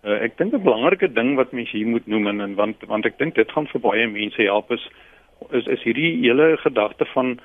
Uh, 0.04 0.18
ek 0.26 0.38
dink 0.38 0.54
'n 0.54 0.64
belangrike 0.66 1.14
ding 1.14 1.36
wat 1.36 1.54
mense 1.54 1.78
hier 1.78 1.88
moet 1.88 2.08
noem 2.08 2.28
en, 2.34 2.42
en 2.42 2.56
want 2.56 2.82
want 2.88 3.06
ek 3.06 3.20
dink 3.20 3.36
dit 3.36 3.52
gaan 3.52 3.68
vir 3.68 3.82
baie 3.82 4.08
mense 4.08 4.42
help 4.42 4.72
is 4.72 4.90
is 5.52 5.68
is 5.68 5.84
hierdie 5.84 6.18
hele 6.26 6.58
gedagte 6.58 7.06
van 7.14 7.38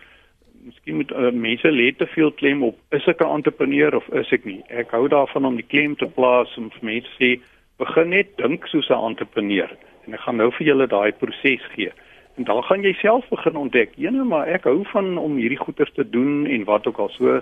miskien 0.66 0.98
moet 1.00 1.12
uh, 1.12 1.30
mense 1.30 1.70
lê 1.70 1.90
te 1.94 2.06
veel 2.14 2.32
klem 2.40 2.62
op 2.66 2.78
is 2.96 3.06
ek 3.06 3.22
'n 3.22 3.34
entrepreneur 3.38 3.96
of 3.96 4.08
is 4.08 4.32
ek 4.32 4.44
nie. 4.44 4.62
Ek 4.68 4.90
hou 4.90 5.08
daarvan 5.08 5.44
om 5.44 5.56
die 5.56 5.70
klem 5.72 5.96
te 5.96 6.06
plaas 6.06 6.56
om 6.58 6.70
vir 6.70 6.84
mense 6.90 7.12
sê 7.20 7.36
begin 7.78 8.10
net 8.10 8.36
dink 8.36 8.66
soos 8.66 8.90
'n 8.90 9.06
entrepreneur 9.10 9.70
en 10.06 10.14
ek 10.14 10.20
gaan 10.20 10.36
nou 10.36 10.50
vir 10.50 10.66
julle 10.66 10.86
daai 10.86 11.12
proses 11.12 11.62
gee. 11.74 11.92
En 12.36 12.44
dan 12.44 12.62
gaan 12.62 12.82
jy 12.82 12.92
self 12.92 13.28
begin 13.28 13.56
ontdek, 13.56 13.94
jene 13.96 14.24
maar 14.24 14.48
ek 14.48 14.64
hou 14.64 14.84
van 14.92 15.18
om 15.18 15.36
hierdie 15.36 15.58
goeders 15.58 15.92
te 15.92 16.04
doen 16.04 16.46
en 16.46 16.64
wat 16.64 16.86
ook 16.86 16.98
al 16.98 17.08
so 17.08 17.40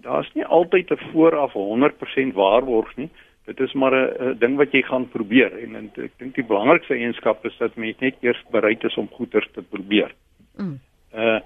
daar's 0.00 0.30
nie 0.34 0.44
altyd 0.44 0.90
'n 0.90 1.04
vooraf 1.12 1.52
100% 1.52 2.34
waarborg 2.34 2.96
nie. 2.96 3.10
Dit 3.44 3.60
is 3.60 3.72
maar 3.72 3.92
'n 3.94 4.38
ding 4.38 4.56
wat 4.56 4.72
jy 4.72 4.82
gaan 4.82 5.08
probeer 5.08 5.52
en, 5.58 5.76
en 5.76 5.90
ek 5.96 6.12
dink 6.18 6.34
die 6.34 6.44
belangrikste 6.44 6.94
eienskap 6.94 7.44
is 7.44 7.56
dat 7.58 7.76
mens 7.76 7.98
net 7.98 8.14
eers 8.20 8.42
bereid 8.50 8.84
is 8.84 8.96
om 8.96 9.08
goeders 9.08 9.48
te 9.52 9.62
probeer. 9.62 10.14
Mm. 10.56 10.78
Uh 11.14 11.40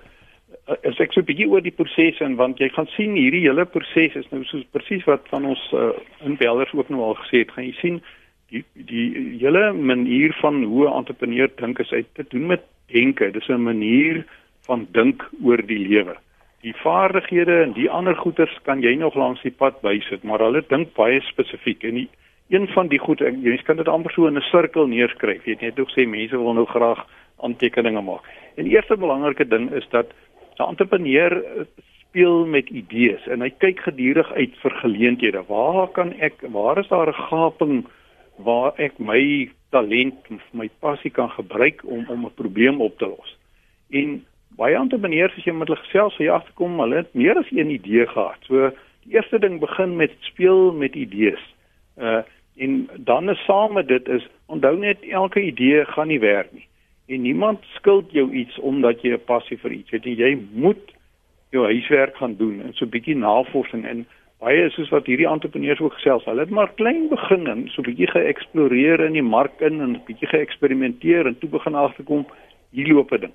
as 0.67 0.99
ek 1.01 1.13
so 1.13 1.21
'n 1.21 1.27
bietjie 1.27 1.49
oor 1.49 1.63
die 1.63 1.75
proses 1.75 2.21
en 2.21 2.37
want 2.37 2.59
jy 2.59 2.69
gaan 2.69 2.89
sien 2.97 3.15
hierdie 3.15 3.47
hele 3.47 3.65
proses 3.65 4.17
is 4.17 4.31
nou 4.31 4.45
soos 4.45 4.65
presies 4.73 5.05
wat 5.07 5.29
van 5.31 5.45
ons 5.45 5.63
uh, 5.73 5.93
inbellers 6.27 6.75
ook 6.75 6.89
nou 6.91 7.03
al 7.03 7.15
gesê 7.15 7.45
het, 7.45 7.51
gaan 7.51 7.65
jy 7.65 7.77
sien 7.81 8.01
die 8.51 8.65
die 8.75 9.39
hele 9.39 9.73
manier 9.73 10.35
van 10.41 10.63
hoe 10.65 10.89
'n 10.89 10.97
entrepreneur 10.97 11.51
dink 11.57 11.79
is 11.79 11.93
uit 11.93 12.07
te 12.15 12.25
doen 12.29 12.47
met 12.47 12.63
denke. 12.87 13.31
Dis 13.31 13.49
'n 13.49 13.63
manier 13.63 14.25
van 14.67 14.87
dink 14.93 15.31
oor 15.43 15.63
die 15.67 15.89
lewe. 15.89 16.17
Die 16.61 16.75
vaardighede 16.75 17.63
en 17.63 17.73
die 17.73 17.91
ander 17.91 18.17
goeters 18.17 18.59
kan 18.63 18.81
jy 18.81 18.95
nog 18.95 19.15
langs 19.15 19.43
die 19.43 19.51
pad 19.51 19.81
bysit, 19.81 20.23
maar 20.23 20.39
hulle 20.39 20.65
dink 20.69 20.95
baie 20.95 21.21
spesifiek 21.21 21.85
en 21.85 21.95
die, 21.95 22.09
een 22.49 22.67
van 22.69 22.89
die 22.89 22.99
goed 22.99 23.19
jy 23.19 23.57
kan 23.63 23.77
dit 23.77 23.89
amper 23.89 24.13
so 24.13 24.27
in 24.27 24.37
'n 24.37 24.51
sirkel 24.51 24.87
neerskryf. 24.87 25.45
Jy 25.45 25.53
het 25.53 25.61
net 25.61 25.81
ook 25.81 25.91
sê 25.91 26.07
mense 26.09 26.37
wil 26.37 26.55
nou 26.55 26.67
graag 26.67 27.07
aantekeninge 27.43 28.01
maak. 28.01 28.23
En 28.57 28.65
die 28.65 28.73
eerste 28.73 28.97
belangrike 28.97 29.49
ding 29.49 29.71
is 29.73 29.87
dat 29.91 30.07
'n 30.59 30.69
entrepreneur 30.69 31.67
speel 32.17 32.47
met 32.47 32.69
idees 32.69 33.27
en 33.27 33.41
hy 33.41 33.51
kyk 33.59 33.81
gedurig 33.81 34.33
uit 34.33 34.55
vir 34.63 34.71
geleenthede. 34.71 35.43
Waar 35.49 35.89
kan 35.93 36.13
ek 36.21 36.41
waar 36.53 36.79
is 36.79 36.89
daar 36.89 37.09
'n 37.09 37.23
gaping 37.29 37.87
waar 38.37 38.73
ek 38.77 38.99
my 38.99 39.51
talent 39.71 40.15
of 40.31 40.43
my 40.53 40.69
passie 40.81 41.11
kan 41.11 41.31
gebruik 41.31 41.85
om 41.85 42.05
om 42.09 42.25
'n 42.25 42.35
probleem 42.35 42.81
op 42.81 42.99
te 42.99 43.07
los. 43.07 43.37
En 43.91 44.25
baie 44.57 44.77
entrepreneurs 44.77 45.37
as 45.37 45.45
jy 45.45 45.53
met 45.53 45.69
hulle 45.69 45.81
gesels, 45.81 46.15
sê 46.15 46.25
jy 46.25 46.31
agterkom 46.31 46.81
hulle 46.81 46.97
het 46.97 47.15
meer 47.15 47.37
as 47.37 47.51
een 47.51 47.71
idee 47.71 48.07
gehad. 48.07 48.39
So 48.47 48.71
die 49.05 49.15
eerste 49.15 49.39
ding 49.39 49.61
begin 49.61 49.97
met 49.97 50.13
speel 50.21 50.73
met 50.73 50.95
idees. 50.95 51.43
Uh 51.99 52.23
en 52.57 52.89
dan 52.97 53.29
is 53.31 53.45
saam 53.45 53.73
met 53.73 53.89
dit 53.89 54.09
is 54.09 54.29
onthou 54.47 54.79
net 54.79 55.03
elke 55.11 55.43
idee 55.43 55.85
gaan 55.85 56.09
nie 56.09 56.21
werk 56.21 56.53
nie. 56.53 56.67
En 57.07 57.23
niemand 57.23 57.59
skuld 57.75 58.13
jou 58.13 58.33
iets 58.33 58.59
omdat 58.59 59.03
jy 59.03 59.13
'n 59.13 59.25
passie 59.25 59.59
vir 59.59 59.73
iets 59.73 59.91
het. 59.91 60.05
Jy 60.05 60.39
moet 60.53 60.95
jou 61.51 61.65
huiswerk 61.65 62.17
gaan 62.17 62.37
doen 62.37 62.63
en 62.63 62.75
so 62.75 62.85
'n 62.85 62.91
bietjie 62.91 63.17
navorsing 63.17 63.85
en 63.87 64.07
baie 64.39 64.71
soos 64.71 64.91
wat 64.93 65.07
hierdie 65.07 65.29
entrepreneurs 65.29 65.81
ook 65.81 65.95
gesels, 65.97 66.25
hulle 66.25 66.45
het 66.45 66.51
maar 66.51 66.75
klein 66.75 67.09
begin 67.09 67.47
en 67.47 67.69
so 67.69 67.81
'n 67.81 67.89
bietjie 67.89 68.11
geëksploreer 68.11 69.01
in 69.01 69.13
die 69.13 69.23
mark 69.23 69.61
in 69.61 69.81
en 69.81 69.91
'n 69.91 70.03
bietjie 70.07 70.29
geëksperimenteer 70.29 71.27
en 71.27 71.39
toe 71.39 71.49
begin 71.49 71.75
agterkom 71.75 72.27
hier 72.71 72.89
loop 72.93 73.13
'n 73.13 73.21
ding. 73.21 73.33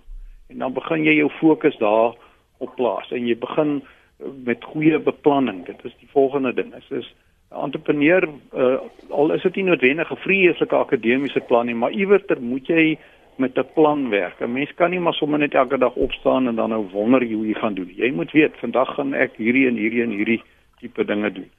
En 0.49 0.57
dan 0.57 0.73
begin 0.73 1.03
jy 1.03 1.15
jou 1.15 1.29
fokus 1.29 1.77
daar 1.77 2.13
op 2.57 2.75
plaas 2.75 3.11
en 3.11 3.27
jy 3.27 3.37
begin 3.37 3.81
eh, 3.81 4.27
met 4.43 4.63
goeie 4.63 4.99
beplanning. 4.99 5.65
Dit 5.65 5.79
is 5.83 5.95
die 5.99 6.09
volgende 6.11 6.53
ding. 6.53 6.73
Dit 6.73 6.91
is 6.99 7.15
'n 7.51 7.63
entrepreneur 7.63 8.29
uh, 8.55 8.77
al 9.09 9.33
is 9.33 9.41
dit 9.41 9.55
nie 9.55 9.63
noodwendig 9.63 10.11
'n 10.11 10.15
vreeslike 10.15 10.75
akademiese 10.75 11.39
plan 11.39 11.65
nie, 11.65 11.75
maar 11.75 11.91
iewers 11.91 12.23
moet 12.39 12.67
jy 12.67 12.97
met 13.35 13.57
'n 13.57 13.67
plan 13.73 14.09
werk. 14.09 14.39
'n 14.39 14.51
Mens 14.51 14.73
kan 14.73 14.89
nie 14.89 14.99
maar 14.99 15.13
sommer 15.13 15.39
net 15.39 15.53
elke 15.53 15.77
dag 15.77 15.93
opstaan 15.95 16.47
en 16.47 16.55
dan 16.55 16.69
nou 16.69 16.87
wonder 16.91 17.19
hoe 17.33 17.47
jy 17.47 17.53
gaan 17.53 17.73
doen. 17.73 17.93
Jy 17.95 18.11
moet 18.11 18.31
weet, 18.31 18.57
vandag 18.57 18.93
gaan 18.95 19.13
ek 19.13 19.31
hierdie 19.37 19.67
en 19.67 19.75
hierdie 19.75 20.03
en 20.03 20.09
hierdie 20.09 20.43
tipe 20.79 21.05
dinge 21.05 21.31
doen. 21.31 21.49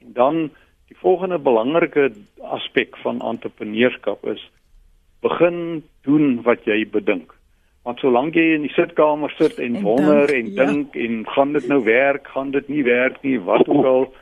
En 0.00 0.12
dan 0.12 0.50
die 0.88 0.96
volgende 0.96 1.38
belangrike 1.38 2.12
aspek 2.40 2.96
van 2.96 3.20
entrepreneurskap 3.20 4.26
is 4.26 4.50
begin 5.20 5.82
doen 6.02 6.42
wat 6.42 6.64
jy 6.64 6.88
bedink. 6.90 7.34
Want 7.82 7.98
solank 7.98 8.34
jy 8.34 8.54
in 8.54 8.66
die 8.66 8.72
sitkamer 8.72 9.32
sit 9.38 9.58
en, 9.58 9.76
en 9.76 9.82
wonder 9.82 10.26
denk, 10.26 10.38
en 10.38 10.52
ja. 10.52 10.64
dink 10.64 10.94
ja. 10.94 11.04
en 11.04 11.26
gaan 11.26 11.52
dit 11.52 11.68
nou 11.68 11.82
werk, 11.84 12.28
gaan 12.28 12.50
dit 12.50 12.68
nie 12.68 12.84
werk 12.84 13.22
nie, 13.22 13.38
wat 13.40 13.68
ook 13.68 13.84
al, 13.84 14.12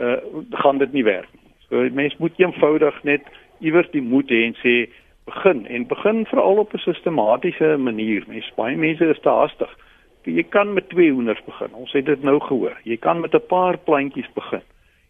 uh 0.00 0.16
gaan 0.50 0.78
dit 0.78 0.92
nie 0.92 1.04
werk 1.04 1.30
nie. 1.32 1.50
So 1.68 1.88
mens 1.92 2.16
moet 2.16 2.38
eenvoudig 2.38 3.02
net 3.02 3.22
iewers 3.58 3.90
die 3.90 4.02
moed 4.02 4.30
hê 4.30 4.44
en 4.48 4.56
sê 4.60 4.74
begin 5.24 5.66
en 5.66 5.86
begin 5.86 6.26
veral 6.26 6.56
op 6.56 6.74
'n 6.74 6.78
sistematiese 6.78 7.76
manier. 7.78 8.24
Mens 8.26 8.52
baie 8.56 8.76
mense 8.76 9.04
is 9.04 9.20
te 9.20 9.28
haastig 9.28 9.76
jy 10.30 10.44
kan 10.48 10.72
met 10.72 10.88
twee 10.88 11.12
hoenders 11.12 11.42
begin. 11.44 11.74
Ons 11.74 11.92
het 11.92 12.06
dit 12.06 12.22
nou 12.24 12.38
gehoor. 12.40 12.76
Jy 12.84 12.96
kan 12.96 13.20
met 13.20 13.34
'n 13.34 13.46
paar 13.48 13.78
plantjies 13.78 14.30
begin. 14.34 14.62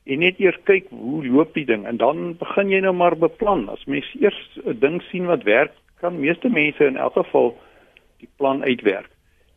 En 0.04 0.18
net 0.18 0.38
eers 0.38 0.58
kyk 0.64 0.86
hoe 0.90 1.26
loop 1.26 1.54
die 1.54 1.64
ding 1.64 1.86
en 1.86 1.96
dan 1.96 2.36
begin 2.36 2.70
jy 2.70 2.80
nou 2.80 2.92
maar 2.92 3.16
beplan. 3.16 3.68
As 3.68 3.84
mens 3.84 4.16
eers 4.20 4.58
'n 4.64 4.78
ding 4.78 5.02
sien 5.02 5.26
wat 5.26 5.42
werk, 5.42 5.72
kan 6.00 6.20
meeste 6.20 6.48
mense 6.48 6.84
in 6.84 6.96
elk 6.96 7.12
geval 7.12 7.56
die 8.18 8.28
plan 8.36 8.64
uitwerk. 8.64 9.10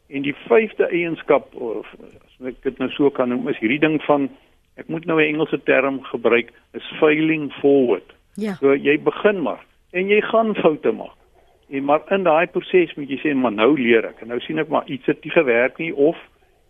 En 0.10 0.22
die 0.22 0.36
vyfde 0.48 0.88
eienskap 0.88 1.56
of 1.56 1.96
as 2.26 2.48
ek 2.48 2.63
dit 2.63 2.78
nou 2.78 2.89
so 2.89 3.10
kan 3.10 3.30
noem, 3.30 3.48
is 3.48 3.60
hierdie 3.60 3.80
ding 3.80 4.02
van 4.02 4.30
ek 4.76 4.88
moet 4.88 5.06
nou 5.06 5.22
'n 5.22 5.34
Engelse 5.34 5.63
term 5.63 6.04
gebruik, 6.04 6.52
is 6.74 6.93
failing 7.00 7.54
forward. 7.54 8.13
Ja. 8.36 8.54
So 8.54 8.76
jy 8.76 9.00
begin 9.00 9.41
maar 9.41 9.65
en 9.91 10.10
jy 10.10 10.21
gaan 10.21 10.56
foute 10.56 10.91
maak. 10.91 11.15
En 11.69 11.84
maar 11.84 12.02
in 12.15 12.23
daai 12.23 12.47
proses 12.47 12.93
moet 12.95 13.10
jy 13.10 13.19
sê 13.21 13.36
maar 13.36 13.52
nou 13.52 13.73
leer 13.80 14.06
ek. 14.06 14.21
En 14.21 14.32
nou 14.32 14.39
sien 14.39 14.60
ek 14.60 14.71
maar 14.71 14.88
iets 14.88 15.06
het 15.06 15.23
nie 15.23 15.32
gewerk 15.32 15.78
nie 15.84 15.93
of 15.95 16.17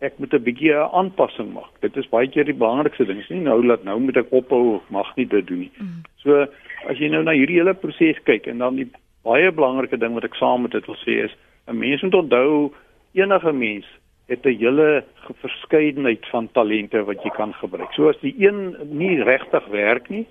ek 0.00 0.18
moet 0.18 0.34
'n 0.34 0.42
bietjie 0.42 0.74
'n 0.74 0.90
aanpassing 0.92 1.52
maak. 1.52 1.70
Dit 1.80 1.96
is 1.96 2.08
baie 2.08 2.28
keer 2.28 2.44
die 2.44 2.54
belangrikste 2.54 3.06
ding. 3.06 3.18
Dis 3.18 3.28
nie 3.28 3.40
nou 3.40 3.64
laat 3.64 3.84
nou 3.84 3.98
moet 4.00 4.16
ek 4.16 4.32
ophou 4.32 4.80
mag 4.90 5.16
nie 5.16 5.26
dit 5.26 5.46
doen 5.46 5.58
nie. 5.58 5.72
Mm. 5.78 6.02
So 6.16 6.46
as 6.88 6.98
jy 6.98 7.08
nou 7.08 7.22
na 7.22 7.32
hierdie 7.32 7.58
hele 7.58 7.74
proses 7.74 8.18
kyk 8.24 8.46
en 8.46 8.58
dan 8.58 8.76
die 8.76 8.90
baie 9.24 9.52
belangrike 9.52 9.98
ding 9.98 10.14
wat 10.14 10.24
ek 10.24 10.34
saam 10.34 10.62
met 10.62 10.72
dit 10.72 10.86
wil 10.86 10.96
sê 10.96 11.24
is 11.24 11.34
'n 11.68 11.78
mens 11.78 12.02
moet 12.02 12.14
onthou 12.14 12.72
enige 13.14 13.52
mens 13.52 13.86
het 14.28 14.46
'n 14.46 14.58
hele 14.58 15.04
verskeidenheid 15.40 16.26
van 16.26 16.48
talente 16.52 17.04
wat 17.04 17.22
jy 17.22 17.30
kan 17.30 17.52
gebruik. 17.54 17.92
So 17.92 18.08
as 18.08 18.20
die 18.20 18.34
een 18.38 18.76
nie 18.90 19.22
regtig 19.22 19.66
werk 19.66 20.08
nie, 20.08 20.26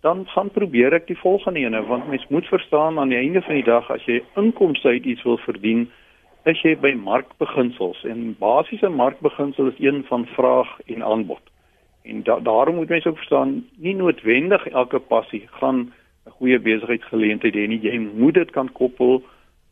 dan 0.00 0.26
gaan 0.26 0.50
probeer 0.50 0.92
ek 0.92 1.06
die 1.06 1.18
volgende 1.18 1.60
ene 1.60 1.82
want 1.86 2.08
mens 2.08 2.26
moet 2.28 2.46
verstaan 2.46 2.98
aan 2.98 3.08
die 3.08 3.18
einde 3.18 3.42
van 3.42 3.54
die 3.54 3.64
dag 3.64 3.90
as 3.90 4.04
jy 4.04 4.22
inkomste 4.34 4.88
uit 4.88 5.04
iets 5.04 5.22
wil 5.22 5.38
verdien 5.38 5.88
is 6.46 6.60
jy 6.62 6.76
by 6.78 6.92
markbeginsels 6.94 8.04
en 8.06 8.34
basiese 8.38 8.88
markbeginsel 8.88 9.72
is 9.72 9.80
een 9.82 10.04
van 10.06 10.26
vraag 10.36 10.76
en 10.86 11.02
aanbod. 11.02 11.42
En 12.06 12.22
da 12.22 12.38
daarom 12.40 12.74
moet 12.74 12.88
mense 12.88 13.08
ook 13.08 13.18
verstaan 13.18 13.64
nie 13.76 13.94
noodwendig 13.94 14.66
elke 14.68 14.98
passie 14.98 15.42
gaan 15.58 15.92
'n 16.26 16.30
goeie 16.38 16.58
besigheidsgeleentheid 16.58 17.54
hê 17.54 17.66
nie. 17.68 17.80
Jy 17.82 17.98
moet 17.98 18.34
dit 18.34 18.50
kan 18.50 18.72
koppel 18.72 19.22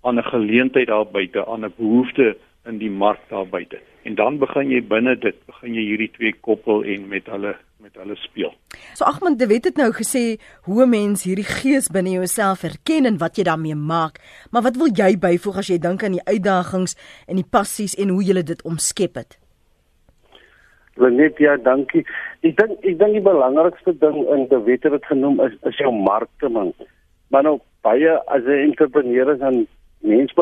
aan 0.02 0.18
'n 0.18 0.30
geleentheid 0.34 0.86
daar 0.86 1.06
buite, 1.06 1.46
aan 1.46 1.64
'n 1.64 1.72
behoefte 1.76 2.36
in 2.66 2.78
die 2.78 2.90
mark 2.90 3.20
daar 3.28 3.46
buite. 3.46 3.80
En 4.04 4.14
dan 4.14 4.38
begin 4.38 4.70
jy 4.70 4.80
binne 4.88 5.16
dit, 5.20 5.36
begin 5.46 5.76
jy 5.76 5.84
hierdie 5.90 6.10
twee 6.16 6.34
koppel 6.40 6.84
en 6.84 7.08
met 7.08 7.26
hulle 7.32 7.54
met 7.84 7.98
hulle 8.00 8.14
speel. 8.16 8.52
So 8.96 9.04
Agmund 9.04 9.38
de 9.38 9.46
Wet 9.50 9.66
het 9.68 9.76
nou 9.76 9.90
gesê 9.92 10.40
hoe 10.64 10.84
'n 10.84 10.88
mens 10.90 11.24
hierdie 11.24 11.44
gees 11.44 11.88
binne 11.88 12.10
jouself 12.10 12.62
herken 12.62 13.04
en 13.04 13.18
wat 13.18 13.36
jy 13.36 13.44
daarmee 13.44 13.74
maak. 13.74 14.20
Maar 14.50 14.62
wat 14.62 14.76
wil 14.76 14.88
jy 14.88 15.18
byvoeg 15.18 15.56
as 15.58 15.68
jy 15.68 15.78
dink 15.78 16.02
aan 16.02 16.16
die 16.16 16.24
uitdagings 16.24 16.96
en 17.28 17.36
die 17.36 17.50
passies 17.50 17.94
en 17.94 18.08
hoe 18.08 18.24
jy 18.24 18.42
dit 18.42 18.62
omskep 18.62 19.14
het? 19.14 19.38
Lenet 20.96 21.38
ja, 21.38 21.56
dankie. 21.56 22.06
Ek 22.42 22.56
dink 22.56 22.84
ek 22.84 22.98
dink 22.98 23.12
die 23.12 23.20
belangrikste 23.20 23.92
ding 23.98 24.16
in 24.30 24.48
de 24.48 24.62
Wet 24.62 24.82
het 24.82 24.92
dit 24.92 25.04
genoem 25.04 25.40
is 25.40 25.52
is 25.62 25.76
jou 25.76 25.92
markte 25.92 26.48
man. 26.48 26.72
Maar 27.28 27.42
nou 27.42 27.60
baie 27.82 28.10
as 28.26 28.42
'n 28.42 28.64
entrepreneur 28.70 29.32
is 29.32 29.38
dan 29.38 29.66
mens 30.00 30.32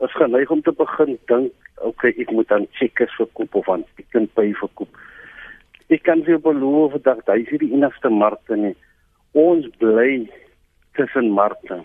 is 0.00 0.16
geneig 0.16 0.50
om 0.50 0.62
te 0.62 0.72
begin 0.72 1.18
dink, 1.26 1.52
okay, 1.76 2.14
ek 2.18 2.30
moet 2.30 2.48
dan 2.48 2.66
checkers 2.72 3.14
verkoop 3.16 3.54
of 3.54 3.68
aan 3.68 3.84
Pick 3.96 4.14
n 4.16 4.28
Pay 4.34 4.52
verkoop 4.54 4.88
ek 5.90 6.04
kan 6.06 6.22
vir 6.26 6.38
beloof 6.42 6.94
dat 7.06 7.26
hy 7.26 7.40
is 7.42 7.62
die 7.62 7.72
enigste 7.74 8.10
markte 8.14 8.56
nie. 8.56 8.76
Ons 9.38 9.66
bly 9.82 10.28
tussen 10.98 11.30
markte. 11.34 11.80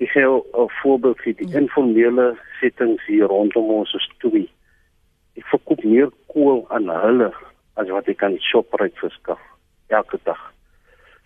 Ek 0.00 0.10
gee 0.14 0.24
'n 0.24 0.68
voorbeeld 0.80 1.20
vir 1.24 1.34
die 1.40 1.48
ja. 1.48 1.60
informele 1.60 2.36
settings 2.60 3.04
hier 3.06 3.28
rondom 3.28 3.70
ons 3.70 3.92
storie. 4.08 4.48
Ek 5.36 5.44
verkoop 5.52 5.84
meer 5.84 6.10
kool 6.32 6.64
aan 6.70 6.88
hulle 6.88 7.32
as 7.76 7.88
wat 7.88 8.08
ek 8.08 8.18
kan 8.18 8.38
Shoprite 8.40 8.98
verskaf 8.98 9.40
elke 9.88 10.18
dag. 10.24 10.40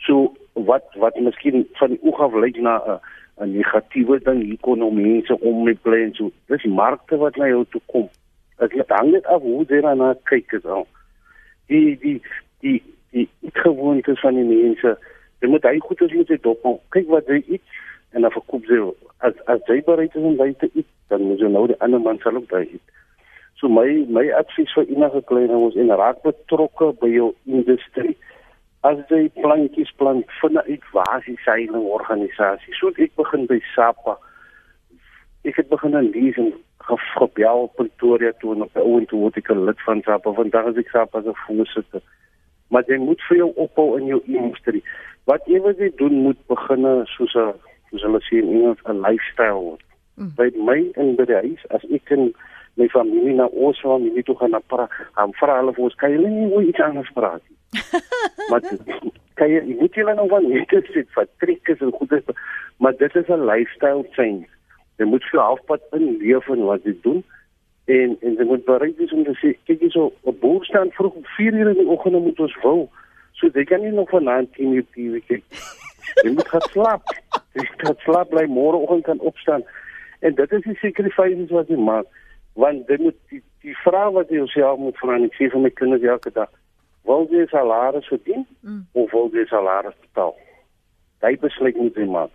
So 0.06 0.34
wat 0.54 0.84
wat 0.96 1.14
miskien 1.16 1.68
van 1.78 1.90
die 1.94 2.02
oog 2.02 2.20
af 2.20 2.34
lyk 2.34 2.58
na 2.60 2.82
'n 2.82 3.00
'n 3.40 3.52
negatiewe 3.56 4.18
ding 4.18 4.52
ekonomie 4.52 5.24
se 5.26 5.40
om 5.40 5.64
met 5.64 5.82
plan 5.82 6.14
so. 6.14 6.30
Dis 6.46 6.64
markte 6.64 7.16
wat 7.16 7.36
na 7.36 7.46
jou 7.46 7.64
toe 7.70 7.80
kom. 7.86 8.08
Dit 8.58 8.88
hang 8.88 9.10
net 9.10 9.26
af 9.26 9.42
hoe 9.42 9.64
jy 9.68 9.80
daarna 9.80 10.14
kyk 10.24 10.52
is 10.52 10.64
al 10.64 10.86
die 11.68 11.98
die 12.00 12.22
die 12.60 12.82
die 13.10 13.28
gewoontes 13.52 14.20
van 14.20 14.34
die 14.34 14.44
mense. 14.44 14.96
Jy 15.40 15.48
moet 15.48 15.66
hy 15.68 15.78
goed 15.84 16.02
as 16.02 16.14
jy 16.14 16.24
dit 16.28 16.42
dop. 16.42 16.64
Kyk 16.94 17.10
wat 17.12 17.28
hy 17.30 17.42
iets 17.46 17.82
en 18.16 18.24
dan 18.24 18.34
verkoop 18.34 18.68
jy 18.68 18.80
as 19.24 19.36
as 19.52 19.60
jy 19.70 19.80
bereid 19.86 20.14
is 20.16 20.24
om 20.24 20.38
by 20.38 20.50
te 20.60 20.70
eet, 20.72 20.88
dan 21.12 21.26
moet 21.28 21.42
jy 21.42 21.50
nou 21.52 21.66
die 21.70 21.78
ander 21.84 22.02
man 22.02 22.20
sal 22.24 22.40
ook 22.40 22.48
by 22.50 22.64
eet. 22.64 22.94
So 23.60 23.68
my 23.68 23.86
my 24.08 24.24
advies 24.38 24.72
vir 24.76 24.88
enige 24.88 25.22
klein 25.28 25.54
ons 25.54 25.76
en 25.76 25.94
raak 26.00 26.22
betrokke 26.24 26.92
by 27.02 27.10
jou 27.12 27.32
industrie. 27.44 28.16
As 28.86 28.98
jy 29.10 29.26
plantjies 29.42 29.90
plant 29.98 30.26
vir 30.40 30.50
'n 30.50 30.62
uitwasieseile 30.72 31.78
organisasie, 31.78 32.74
so 32.74 32.92
ek 32.96 33.16
begin 33.16 33.46
by 33.46 33.60
SAPA. 33.74 34.16
Ek 35.44 35.56
het 35.56 35.68
begin 35.68 35.98
lees 36.12 36.36
en 36.36 36.52
gebel 37.18 37.70
Pretoria 37.74 38.32
toe 38.38 38.54
en 38.54 38.62
op 38.62 38.76
'n 38.76 38.86
ouend 38.86 39.10
word 39.10 39.36
ek 39.36 39.50
'n 39.50 39.64
lid 39.64 39.80
van 39.80 40.02
SAPA 40.02 40.32
vandag 40.32 40.66
as 40.66 40.76
ek 40.76 40.90
SAPA 40.90 41.22
se 41.22 41.32
voorsitter. 41.46 42.02
Maar 42.70 42.84
jy 42.86 42.98
moet 42.98 43.20
vir 43.28 43.36
jou 43.36 43.52
opbou 43.56 43.98
in 43.98 44.06
jou 44.06 44.22
industrie. 44.24 44.84
Wat 45.24 45.42
jy 45.46 45.60
wil 45.60 45.90
doen 45.96 46.22
moet 46.22 46.46
begin 46.46 47.06
soos 47.06 47.34
'n 47.34 47.52
soos 47.90 48.02
hulle 48.02 48.20
sê 48.20 48.38
in 48.38 48.48
Engels 48.48 48.82
'n 48.84 49.00
lifestyle 49.00 49.60
word. 49.60 49.82
Mm. 50.16 50.32
By 50.36 50.50
my 50.56 50.90
in 50.94 51.16
by 51.16 51.24
die 51.24 51.40
huis 51.46 51.62
as 51.70 51.84
ek 51.90 52.10
in 52.10 52.34
my 52.76 52.88
familie 52.88 53.34
na 53.34 53.46
ons 53.46 53.80
familie 53.80 54.22
toe 54.22 54.36
gaan 54.36 54.50
na 54.50 54.58
pra, 54.58 54.86
gaan 55.14 55.32
vra 55.32 55.58
hulle 55.58 55.72
vir 55.72 55.84
ons 55.84 55.94
kan 55.94 56.12
julle 56.12 56.28
nie 56.28 56.52
oor 56.52 56.62
iets 56.62 56.80
anders 56.80 57.10
praat 57.14 57.42
nie. 57.48 57.57
maar 58.50 58.60
kan 59.38 59.50
jy 59.52 59.60
moet 59.80 59.94
julle 59.94 60.14
nou 60.14 60.28
van 60.28 60.46
net 60.50 60.72
sit 60.92 61.10
vir 61.14 61.26
triks 61.42 61.82
en 61.84 61.92
goeie 61.94 62.22
maar 62.78 62.96
dit 62.96 63.16
is 63.16 63.28
'n 63.28 63.44
lifestyle 63.44 64.04
change. 64.10 64.46
Jy 64.98 65.04
moet 65.04 65.24
vir 65.30 65.40
halfpad 65.40 65.82
in 65.92 66.16
leef 66.18 66.48
en 66.48 66.64
wat 66.64 66.84
jy 66.84 66.94
doen 67.02 67.24
en 67.84 68.16
en 68.20 68.34
jy 68.34 68.44
moet 68.44 68.64
bereid 68.64 68.96
wees 68.96 69.12
om 69.12 69.24
te 69.24 69.34
sê 69.42 69.54
kyk 69.66 69.80
jy 69.80 69.90
so 69.90 70.12
op 70.22 70.40
boer 70.40 70.64
staan 70.64 70.90
vroeg 70.90 71.14
om 71.14 71.24
4 71.36 71.54
uur 71.54 71.68
in 71.68 71.80
die 71.82 71.88
oggend 71.88 72.22
moet 72.22 72.40
ons 72.40 72.56
wil. 72.62 72.88
So 73.32 73.50
jy 73.54 73.64
kan 73.64 73.80
nie 73.80 73.90
nog 73.90 74.10
vanaand 74.10 74.52
10 74.52 74.72
uur 74.72 74.86
TV 74.94 75.22
kyk. 75.26 75.44
Jy 76.24 76.30
moet 76.30 76.48
gaan 76.48 76.68
slaap. 76.70 77.02
Jy 77.54 77.66
moet 77.82 78.00
slaap 78.00 78.30
bly 78.30 78.46
môre 78.46 78.76
oggend 78.76 79.04
kan 79.04 79.18
opstaan. 79.18 79.62
En 80.20 80.34
dit 80.34 80.52
is 80.52 80.62
die 80.62 80.78
sacrifices 80.82 81.50
wat 81.50 81.68
jy 81.68 81.76
maak 81.76 82.06
want 82.58 82.86
dit 82.86 82.98
moet 82.98 83.14
die, 83.30 83.42
die 83.62 83.76
vraag 83.84 84.10
wat 84.12 84.30
jy 84.30 84.40
jouself 84.40 84.78
moet 84.78 84.96
vra 84.98 85.14
en 85.14 85.28
ek 85.28 85.36
sê 85.38 85.46
vir 85.52 85.60
my 85.62 85.70
kinders 85.70 86.02
elke 86.02 86.30
dag 86.34 86.50
wil 87.08 87.26
jy 87.32 87.46
salaris 87.50 88.08
verdien 88.12 88.44
mm. 88.60 88.82
of 88.92 89.12
wil 89.16 89.30
jy 89.32 89.46
salaris 89.48 89.96
betaal? 90.04 90.36
Daai 91.24 91.36
besluit 91.40 91.76
moet 91.80 91.96
jy 91.96 92.06
maak. 92.08 92.34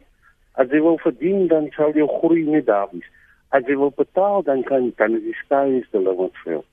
As 0.60 0.70
jy 0.74 0.82
wil 0.86 1.00
verdien 1.02 1.48
dan 1.52 1.70
sal 1.78 1.94
jy 1.98 2.08
groei 2.20 2.44
nie 2.50 2.64
daar 2.66 2.90
wees. 2.92 3.08
As 3.54 3.66
jy 3.70 3.78
wil 3.80 3.94
betaal 3.96 4.44
dan 4.50 4.66
kan 4.68 4.92
dan 4.98 5.18
die 5.22 5.38
sky 5.44 5.66
is 5.80 5.88
the 5.94 6.02
limit 6.02 6.36
vir 6.44 6.58
jou. 6.58 6.64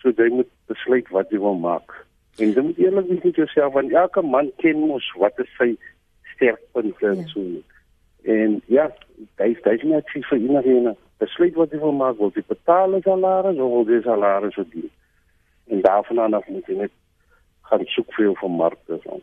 So 0.00 0.12
jy 0.16 0.28
moet 0.40 0.50
besluit 0.72 1.12
wat 1.14 1.32
jy 1.32 1.40
wil 1.44 1.60
maak. 1.60 1.94
En 2.40 2.52
jy 2.52 2.66
moet 2.68 2.82
eerlik 2.82 3.08
wees 3.12 3.24
met 3.28 3.40
jouself 3.44 3.76
want 3.76 3.92
elke 3.92 4.24
man 4.24 4.52
ken 4.64 4.84
mos 4.88 5.08
wat 5.20 5.40
is 5.44 5.52
sy 5.60 5.72
sterkpunte 6.34 7.12
en 7.12 7.24
ja. 7.24 7.30
so. 7.32 7.46
En 8.26 8.60
ja, 8.72 8.90
daai 9.40 9.54
daai 9.62 9.76
is 9.76 9.88
net 9.88 10.12
vir 10.12 10.38
enigiemand. 10.40 11.00
Besluit 11.22 11.54
wat 11.56 11.72
jy 11.72 11.78
wil 11.80 11.94
maak, 11.96 12.18
wil 12.20 12.32
jy 12.34 12.42
betaal 12.44 12.98
as 12.98 13.04
salaris 13.06 13.60
of 13.64 13.72
wil 13.72 13.92
jy 13.92 14.02
salaris 14.04 14.56
verdien? 14.58 14.90
En 15.72 15.80
daarvan 15.84 16.34
af 16.36 16.48
moet 16.52 16.68
jy 16.68 16.76
net 16.82 16.92
gaan 17.70 17.86
soek 17.94 18.12
vir 18.16 18.30
jou 18.30 18.36
van 18.42 18.60
markte 18.64 19.00
so. 19.04 19.22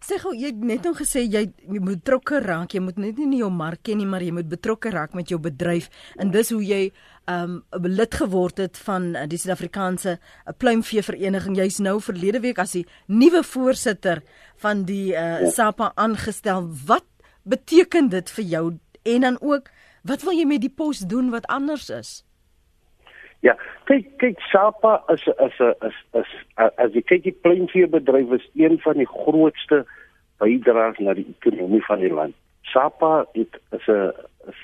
Sê 0.00 0.16
gou 0.20 0.32
jy 0.36 0.50
het 0.50 0.60
net 0.64 0.84
nou 0.84 0.92
gesê 0.96 1.22
jy, 1.24 1.42
jy 1.68 1.80
moet 1.80 2.00
betrokke 2.00 2.40
raak, 2.40 2.74
jy 2.74 2.80
moet 2.84 2.98
net 3.00 3.18
nie 3.20 3.40
jou 3.40 3.50
mark 3.52 3.82
ken 3.84 4.00
nie, 4.00 4.08
maar 4.08 4.24
jy 4.24 4.32
moet 4.36 4.48
betrokke 4.48 4.92
raak 4.92 5.16
met 5.16 5.28
jou 5.32 5.38
bedryf 5.40 5.90
en 6.20 6.32
dis 6.32 6.52
hoe 6.52 6.60
jy 6.64 6.80
um 7.30 7.60
'n 7.76 7.94
lid 7.98 8.14
geword 8.14 8.58
het 8.58 8.78
van 8.86 9.14
uh, 9.14 9.26
die 9.28 9.38
Suid-Afrikaanse 9.38 10.16
uh, 10.18 10.52
pluimvee 10.58 11.02
vereniging. 11.02 11.56
Jy's 11.56 11.78
nou 11.78 12.00
verlede 12.00 12.40
week 12.40 12.58
as 12.58 12.72
die 12.72 12.86
nuwe 13.06 13.42
voorsitter 13.44 14.22
van 14.56 14.84
die 14.84 15.12
uh, 15.14 15.46
SAPA 15.48 15.92
aangestel. 15.94 16.68
Wat 16.86 17.06
beteken 17.44 18.08
dit 18.08 18.30
vir 18.30 18.44
jou 18.44 18.64
en 19.02 19.20
dan 19.20 19.36
ook 19.40 19.70
wat 20.02 20.22
wil 20.22 20.32
jy 20.32 20.46
met 20.48 20.60
die 20.60 20.72
pos 20.72 20.98
doen 20.98 21.30
wat 21.30 21.46
anders 21.46 21.90
is? 21.90 22.24
Ja, 23.40 23.54
kyk 23.88 24.18
kyk 24.20 24.40
Sapa 24.50 24.98
is 25.08 25.24
is 25.26 25.60
is 25.80 25.96
is 26.20 26.32
as 26.56 26.92
jy 26.92 27.02
kyk 27.08 27.22
die 27.24 27.38
pleinveebedryf 27.46 28.34
is 28.36 28.48
een 28.54 28.76
van 28.84 29.00
die 29.00 29.08
grootste 29.08 29.86
bydraers 30.42 31.00
na 31.00 31.14
die 31.16 31.24
ekonomie 31.24 31.80
van 31.86 32.04
die 32.04 32.12
land. 32.12 32.36
Sapa 32.68 33.24
dit 33.32 33.56
is 33.76 33.88
'n 33.88 34.12
is 34.52 34.60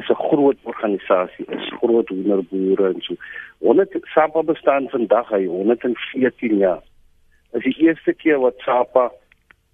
is 0.00 0.08
'n 0.08 0.22
groot 0.24 0.58
organisasie, 0.62 1.44
is 1.48 1.72
groot 1.82 2.08
hoenderboere 2.08 2.94
en 2.94 3.00
so. 3.02 3.14
100 3.58 4.00
Sapa 4.14 4.42
bestaan 4.42 4.88
vandag 4.88 5.28
hy 5.28 5.44
114 5.44 6.56
jaar. 6.56 6.82
Is 7.52 7.62
die 7.62 7.76
eerste 7.78 8.12
keer 8.14 8.40
wat 8.40 8.58
Sapa 8.64 9.12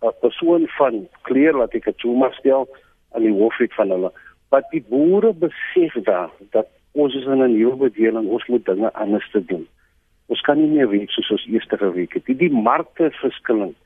'n 0.03 0.13
persoon 0.21 0.67
van 0.69 1.09
kleer 1.23 1.55
laat 1.55 1.75
ek 1.75 1.85
dit 1.85 1.99
toe 1.99 2.17
maar 2.17 2.35
stel 2.35 2.69
aan 3.13 3.23
die 3.23 3.33
hoof 3.33 3.57
het 3.59 3.75
van 3.75 3.91
hulle. 3.91 4.13
Wat 4.49 4.67
die 4.71 4.85
boere 4.89 5.33
besef 5.33 5.95
daar 6.03 6.31
dat 6.51 6.67
ons 6.95 7.15
is 7.15 7.25
in 7.25 7.43
'n 7.43 7.57
nuwe 7.57 7.77
bedeling, 7.77 8.29
ons 8.29 8.47
moet 8.47 8.65
dinge 8.65 8.93
anders 8.93 9.31
te 9.31 9.45
doen. 9.45 9.67
Ons 10.27 10.41
kan 10.41 10.59
nie 10.59 10.71
meer 10.77 10.89
weet 10.89 11.11
soos 11.11 11.31
ons 11.31 11.47
eers 11.47 11.67
geweek 11.69 12.13
het. 12.15 12.25
Die, 12.27 12.37
die 12.37 12.53
markte 12.53 13.11
verskillend. 13.11 13.77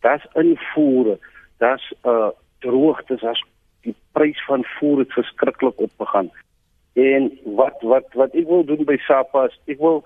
Daar's 0.00 0.26
invoere, 0.34 1.18
daar's 1.58 1.92
uh 2.04 2.30
droogtes, 2.58 3.20
daar's 3.20 3.44
die 3.82 3.94
prys 4.12 4.44
van 4.44 4.64
voer 4.64 4.98
het 4.98 5.12
verskriklik 5.12 5.80
opgegaan. 5.80 6.30
En 6.92 7.38
wat 7.44 7.80
wat 7.80 8.06
wat 8.12 8.34
ek 8.34 8.46
wil 8.46 8.64
doen 8.64 8.84
by 8.84 8.96
SAPA 8.96 9.44
is 9.44 9.60
ek 9.66 9.78
wil 9.78 10.04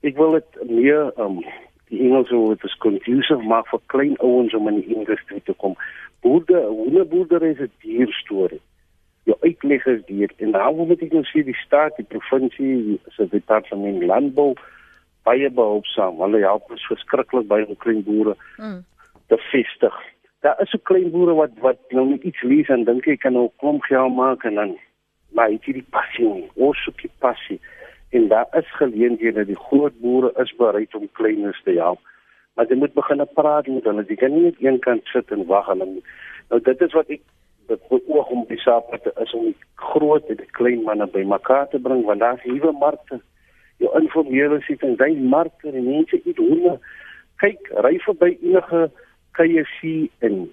ek 0.00 0.16
wil 0.16 0.36
dit 0.36 0.68
meer 0.68 1.12
um 1.16 1.40
die 1.88 2.00
Engels 2.00 2.30
wil 2.30 2.48
dit 2.48 2.64
is 2.64 2.76
conducive 2.76 3.42
maak 3.42 3.68
vir 3.68 3.80
klein 3.86 4.16
ouens 4.18 4.54
om 4.54 4.68
in 4.68 4.80
die 4.80 4.94
industrie 4.96 5.40
te 5.44 5.52
kom. 5.52 5.76
Boerde, 6.20 6.60
hoe 6.68 7.04
boerdery 7.04 7.50
is 7.56 7.60
'n 7.60 7.72
duur 7.80 8.12
storie 8.12 8.60
jou 9.24 9.36
uitleg 9.40 9.86
is 9.86 10.00
hier 10.06 10.32
en 10.36 10.52
dan 10.52 10.76
moet 10.76 11.02
ek 11.02 11.12
nou 11.16 11.24
sê 11.28 11.42
die 11.46 11.56
staat, 11.62 11.96
die 11.96 12.08
provinsie, 12.08 12.98
se 13.16 13.26
departement 13.32 14.02
landbou 14.04 14.52
baie 15.24 15.48
behulpsaam. 15.50 16.20
Hulle 16.20 16.42
help 16.44 16.72
ons 16.72 16.88
verskriklik 16.90 17.48
by 17.48 17.62
om 17.64 17.78
klein 17.80 18.02
boere 18.04 18.34
mm. 18.58 18.82
te 19.32 19.38
vestig. 19.50 19.96
Daar 20.44 20.60
is 20.60 20.72
so 20.74 20.80
klein 20.90 21.08
boere 21.14 21.36
wat 21.38 21.54
wat 21.64 21.80
nou 21.96 22.04
net 22.10 22.26
iets 22.28 22.42
lees 22.44 22.68
en 22.72 22.84
dink 22.84 23.08
ek 23.08 23.22
kan 23.24 23.36
nou 23.36 23.48
klomp 23.62 23.86
geld 23.88 24.12
maak 24.16 24.44
en 24.44 24.60
dan 24.60 24.74
maar 25.34 25.50
dit 25.50 25.64
is 25.66 25.80
die 25.80 25.88
passie, 25.90 26.26
ons 26.54 26.82
soek 26.86 27.00
die 27.02 27.10
passie. 27.18 27.56
En 28.14 28.28
daar 28.30 28.46
is 28.54 28.68
geleenthede 28.78 29.40
dat 29.40 29.48
die 29.50 29.58
groot 29.58 29.96
boere 29.98 30.30
is 30.42 30.52
bereid 30.60 30.94
om 30.94 31.08
kleiners 31.18 31.58
te 31.64 31.74
help. 31.74 31.98
Maar 32.54 32.68
jy 32.70 32.76
moet 32.78 32.94
begin 32.94 33.24
praat 33.34 33.66
met 33.66 33.88
hulle. 33.88 34.04
Jy 34.06 34.18
kan 34.20 34.30
nie 34.30 34.44
net 34.44 34.60
een 34.62 34.78
kant 34.84 35.10
sit 35.10 35.32
en 35.34 35.42
wag 35.50 35.72
en 35.72 35.82
dan 35.82 35.96
nou 36.52 36.60
dit 36.62 36.84
is 36.86 36.94
wat 36.94 37.10
ek 37.10 37.24
dit 37.66 37.80
oog 37.90 38.28
om 38.30 38.44
die 38.48 38.58
saak 38.58 38.90
te 39.02 39.12
is 39.22 39.32
om 39.34 39.44
die 39.48 39.56
groot 39.74 40.28
en 40.28 40.36
die 40.40 40.50
klein 40.58 40.82
manne 40.86 41.06
bymekaar 41.06 41.68
te 41.68 41.78
bring 41.78 42.04
want 42.04 42.20
daar's 42.20 42.44
nuwe 42.44 42.72
markte. 42.80 43.20
Jou 43.82 43.90
informele 44.00 44.60
sit 44.66 44.82
in 44.82 44.96
daai 45.00 45.16
markte 45.16 45.70
en 45.70 45.88
mense 45.88 46.20
eet 46.24 46.38
hoender. 46.38 46.78
Kyk, 47.42 47.72
ry 47.86 47.96
verby 48.06 48.30
enige 48.34 48.84
KFC 49.38 50.10
en 50.26 50.44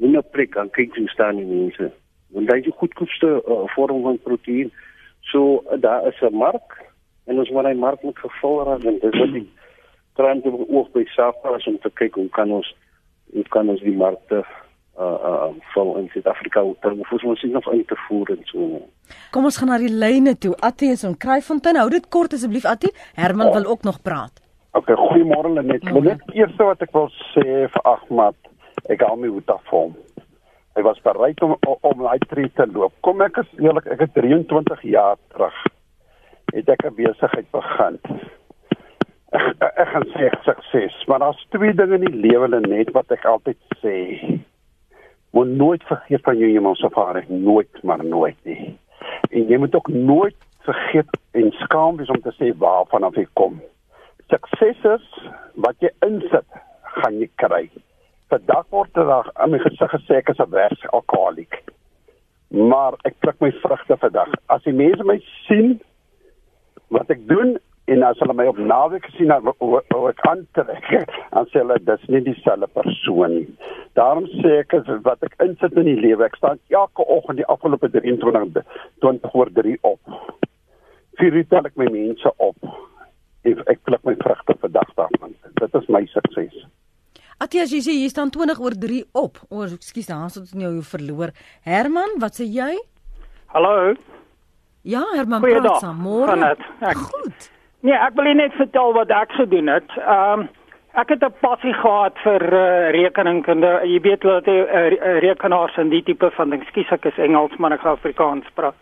hoender 0.00 0.26
plek 0.34 0.56
en 0.60 0.70
kyk 0.76 0.96
hoe 0.96 1.08
staan 1.08 1.40
die 1.40 1.48
mense. 1.48 1.90
Want 2.34 2.50
daai 2.50 2.60
is 2.60 2.68
die 2.68 2.76
goedkoopste 2.82 3.32
uh, 3.40 3.64
vorm 3.74 4.02
van 4.06 4.20
proteïen. 4.26 4.70
So 5.32 5.62
uh, 5.62 5.80
daar 5.80 6.06
is 6.08 6.20
'n 6.20 6.36
mark 6.36 6.78
en 7.26 7.38
ons 7.38 7.50
moet 7.50 7.64
hy 7.64 7.74
mark 7.74 8.02
moet 8.02 8.18
gevul 8.18 8.62
raak 8.64 8.84
en 8.84 8.98
dis 9.02 9.18
wat 9.18 9.32
die 9.32 9.48
trend 10.18 10.46
oog 10.46 10.88
by 10.94 11.04
SAFA 11.14 11.56
is 11.56 11.66
om 11.70 11.78
te 11.78 11.90
kyk 12.00 12.14
hoe 12.18 12.28
kan 12.36 12.52
ons 12.52 12.74
hoe 13.32 13.44
kan 13.54 13.68
ons 13.68 13.82
die 13.86 13.96
markte 13.96 14.42
uh 15.00 15.48
vol 15.74 15.96
in 15.96 16.08
Suid-Afrika 16.12 16.62
dan 16.80 16.96
moet 16.96 17.24
ons 17.24 17.42
nog 17.42 17.72
in 17.72 17.84
te 17.84 17.96
voer 18.08 18.30
en 18.30 18.42
so. 18.44 18.82
Kom 19.30 19.44
ons 19.44 19.56
gaan 19.56 19.72
na 19.72 19.78
die 19.78 19.92
lyne 19.92 20.36
toe. 20.38 20.54
Attie 20.60 20.90
is 20.90 21.04
on 21.04 21.16
Kryfontein. 21.16 21.78
Hou 21.80 21.88
dit 21.90 22.08
kort 22.08 22.36
asseblief 22.36 22.64
Attie. 22.64 22.92
Herman 23.14 23.48
oh. 23.48 23.54
wil 23.54 23.66
ook 23.72 23.82
nog 23.82 24.02
praat. 24.02 24.42
Okay, 24.72 24.94
goeiemôre 24.94 25.50
Lenet. 25.56 25.88
Wil 25.90 26.06
net 26.12 26.22
eers 26.34 26.54
wat 26.60 26.82
ek 26.84 26.92
wil 26.94 27.08
sê 27.32 27.46
vir 27.72 27.82
Ahmad. 27.84 28.36
Ek 28.92 29.02
hou 29.06 29.16
my 29.18 29.32
hoed 29.32 29.50
af 29.50 29.64
vir 29.70 29.78
hom. 29.78 29.96
Hy 30.78 30.84
was 30.86 31.00
bereid 31.02 31.42
om 31.42 31.56
om 31.64 32.04
daai 32.04 32.22
tree 32.30 32.52
te 32.54 32.66
loop. 32.70 32.94
Kom 33.06 33.22
ek 33.26 33.42
is 33.42 33.50
eerlik, 33.58 33.88
ek 33.90 34.06
het 34.06 34.14
23 34.14 34.86
jaar 34.92 35.18
terug 35.34 35.56
het 36.50 36.68
ek 36.68 36.84
'n 36.84 36.94
besigheid 36.94 37.50
begin. 37.50 37.98
Ek, 39.30 39.42
ek 39.76 39.88
gaan 39.88 40.06
sê 40.14 40.30
sukses, 40.42 41.06
maar 41.06 41.18
daar's 41.18 41.46
twee 41.50 41.74
dinge 41.74 41.94
in 41.94 42.04
die 42.04 42.20
lewe 42.26 42.48
net 42.60 42.90
wat 42.90 43.10
ek 43.10 43.24
altyd 43.24 43.58
sê 43.82 43.96
moet 45.30 45.48
nooit 45.48 45.82
vergeet 45.84 46.22
van 46.22 46.38
jou 46.38 46.50
Hemelvader, 46.50 47.24
nooit 47.28 47.82
maar 47.82 48.04
nooit 48.04 48.36
nie. 48.42 48.78
En 49.30 49.46
jy 49.46 49.56
moet 49.56 49.74
ook 49.74 49.88
nooit 49.88 50.36
vergeet 50.66 51.18
en 51.30 51.52
skaam 51.52 51.96
wees 51.96 52.10
om 52.10 52.20
te 52.20 52.32
sê 52.38 52.50
waarvan 52.58 53.06
af 53.06 53.14
jy 53.14 53.26
kom. 53.32 53.60
Sukses 54.30 55.06
wat 55.54 55.78
jy 55.78 55.90
insit, 56.06 56.46
gaan 56.82 57.18
jy 57.20 57.30
kry. 57.42 57.64
Vandag 58.30 58.66
word 58.70 58.94
daar 58.94 59.30
aan 59.34 59.54
my 59.54 59.58
gesig 59.62 59.94
gesê 59.94 60.20
ek 60.20 60.28
is 60.34 60.38
'n 60.38 60.50
vers 60.50 60.86
alkoholiek. 60.90 61.62
Maar 62.50 62.94
ek 63.04 63.18
pluk 63.18 63.40
my 63.40 63.52
vrugte 63.52 63.96
vandag. 63.96 64.34
As 64.46 64.62
die 64.62 64.72
mense 64.72 65.04
my 65.04 65.18
sien 65.46 65.80
wat 66.88 67.10
ek 67.10 67.28
doen 67.28 67.58
en 67.90 68.04
as 68.06 68.18
hulle 68.22 68.34
my 68.38 68.46
op 68.50 68.58
naweek 68.72 69.06
gesien 69.08 69.32
het 69.34 69.46
hoe 69.58 70.02
ek 70.10 70.20
aantrek 70.30 70.90
dan 71.34 71.48
sê 71.50 71.62
hulle 71.62 71.78
dis 71.88 72.04
nie 72.14 72.22
dieselfde 72.28 72.68
persoon 72.78 73.34
nie. 73.38 73.46
Daarom 73.98 74.28
sê 74.40 74.60
ek 74.60 74.76
as 74.78 74.90
wat 75.06 75.24
ek 75.26 75.34
insit 75.44 75.74
in 75.80 75.90
die 75.90 75.98
lewe, 75.98 76.28
ek 76.28 76.38
staan 76.38 76.60
elke 76.70 77.06
oggend 77.16 77.42
die 77.42 77.48
afgelope 77.50 77.90
23 77.96 78.62
20 79.06 79.34
oor 79.40 79.50
3 79.58 79.76
op. 79.90 80.14
Vier 81.18 81.40
uur 81.40 81.48
tel 81.50 81.66
ek 81.70 81.80
my 81.80 81.90
mense 81.90 82.34
op. 82.38 82.70
Ek 83.48 83.64
ek 83.74 83.82
pluk 83.88 84.06
my 84.06 84.14
vrugte 84.22 84.56
vir 84.62 84.74
dag 84.78 84.94
daarvan. 85.00 85.34
Dit 85.58 85.76
is 85.82 85.90
my 85.90 86.04
sukses. 86.14 86.62
Atias, 87.40 87.72
jy 87.72 87.80
sê 87.82 87.92
jy 87.96 88.08
staan 88.12 88.30
20 88.30 88.58
oor 88.60 88.76
3 88.76 89.04
op. 89.16 89.40
O, 89.48 89.62
oh, 89.62 89.68
ekskuus, 89.72 90.10
het 90.12 90.40
ons 90.42 90.54
nou 90.54 90.74
jou 90.78 90.88
verloor. 90.92 91.32
Herman, 91.66 92.18
wat 92.22 92.36
sê 92.38 92.46
jy? 92.46 92.74
Hallo. 93.54 93.94
Ja, 94.86 95.02
Herman, 95.16 95.42
praat 95.42 95.80
saam. 95.80 96.04
Môre. 96.04 96.52
Goed. 97.08 97.50
Nee, 97.80 97.96
ek 97.96 98.14
wil 98.14 98.34
net 98.34 98.52
vertel 98.52 98.92
wat 98.92 99.10
ek 99.10 99.32
gedoen 99.32 99.66
het. 99.66 99.92
Ehm 99.98 100.40
um, 100.40 100.48
Ek 100.92 101.08
het 101.08 101.22
'n 101.22 101.34
passie 101.40 101.72
gehad 101.72 102.18
vir 102.18 102.42
uh, 102.52 102.90
rekeningkunde. 102.90 103.80
Jy 103.82 104.00
weet 104.00 104.22
wat 104.22 104.46
uh, 104.46 105.18
rekenaars 105.18 105.76
en 105.76 105.88
die 105.88 106.02
tipe 106.02 106.30
van 106.30 106.50
ding. 106.50 106.64
Skus 106.66 106.90
ek 106.90 107.04
is 107.04 107.18
Engels, 107.18 107.56
maar 107.56 107.72
ek 107.72 107.80
gaan 107.80 107.92
Afrikaans 107.92 108.46
praat. 108.54 108.74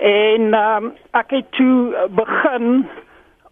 En 0.00 0.54
um, 0.54 0.92
ek 1.10 1.30
het 1.30 1.52
toe 1.52 2.08
begin 2.08 2.88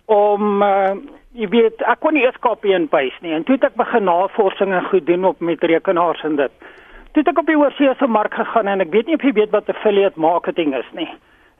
om 0.05 0.63
uh, 0.63 0.97
jy 1.33 1.49
weet 1.49 1.83
ek 1.83 2.01
kon 2.01 2.15
nie 2.15 2.25
eers 2.25 2.41
copy 2.41 2.73
and 2.75 2.89
paste 2.91 3.21
nie 3.21 3.35
en 3.37 3.45
toe 3.45 3.55
het 3.55 3.65
ek 3.65 3.77
begin 3.77 4.05
navorsing 4.05 4.73
en 4.73 4.89
goed 4.89 5.07
doen 5.07 5.25
op 5.25 5.41
met 5.41 5.63
rekenaars 5.63 6.23
en 6.25 6.37
dit. 6.37 6.53
Toe 7.13 7.23
het 7.23 7.29
ek 7.29 7.39
op 7.39 7.47
die 7.47 7.59
oorsese 7.59 8.07
mark 8.07 8.35
gegaan 8.35 8.67
en 8.67 8.81
ek 8.81 8.91
weet 8.91 9.07
nie 9.07 9.15
of 9.15 9.23
jy 9.23 9.33
weet 9.33 9.53
wat 9.53 9.69
affiliate 9.69 10.21
marketing 10.21 10.75
is 10.75 10.89
nie. 10.97 11.11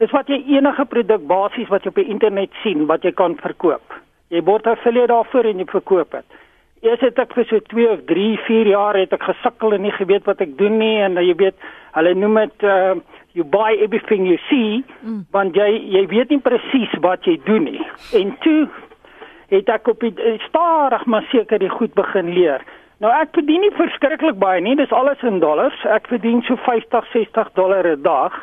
Dis 0.01 0.13
wat 0.17 0.31
jy 0.33 0.39
enige 0.57 0.85
produk 0.89 1.25
basies 1.29 1.69
wat 1.69 1.85
jy 1.85 1.93
op 1.93 1.99
die 2.01 2.09
internet 2.09 2.55
sien 2.63 2.87
wat 2.89 3.05
jy 3.05 3.13
kan 3.17 3.37
verkoop. 3.41 3.99
Jy 4.33 4.41
word 4.47 4.69
affiliate 4.71 5.13
daarvoor 5.13 5.51
en 5.51 5.61
jy 5.61 5.67
verkoop 5.69 6.17
dit. 6.17 6.39
Eers 6.81 7.03
het 7.05 7.19
ek 7.21 7.35
vir 7.37 7.45
so 7.51 7.61
2 7.69 7.89
of 7.93 8.05
3, 8.09 8.29
4 8.47 8.71
jaar 8.73 8.97
het 8.97 9.13
ek 9.13 9.27
gesukkel 9.29 9.77
en 9.77 9.85
nie 9.85 9.93
geweet 9.93 10.25
wat 10.25 10.41
ek 10.41 10.55
doen 10.57 10.79
nie 10.81 10.97
en 11.05 11.21
jy 11.21 11.35
weet 11.43 11.67
hulle 11.99 12.15
noem 12.17 12.45
dit 12.47 12.69
uh 12.69 12.95
you 13.31 13.45
buy 13.47 13.77
everything 13.79 14.25
you 14.27 14.41
see 14.49 14.81
mm. 15.07 15.21
want 15.31 15.55
jy 15.55 15.69
jy 15.95 16.01
weet 16.11 16.33
nie 16.33 16.41
presies 16.43 16.95
wat 17.05 17.29
jy 17.29 17.37
doen 17.45 17.69
nie. 17.69 17.85
En 18.17 18.33
toe 18.43 18.65
het 19.53 19.69
ek 19.71 19.91
op 19.93 20.01
die 20.03 20.15
eh, 20.17 20.39
stadig 20.49 21.05
maar 21.07 21.27
seker 21.31 21.61
die 21.61 21.71
goed 21.71 21.93
begin 21.99 22.33
leer. 22.35 22.65
Nou 23.05 23.13
ek 23.15 23.37
verdien 23.37 23.63
nie 23.65 23.73
verskriklik 23.77 24.41
baie 24.41 24.65
nie, 24.65 24.75
dis 24.81 24.97
alles 24.97 25.23
in 25.29 25.39
dollars. 25.45 25.77
Ek 25.85 26.09
verdien 26.09 26.43
so 26.49 26.57
50, 26.65 27.07
60 27.13 27.53
dollar 27.61 27.87
'n 27.93 28.03
dag. 28.03 28.35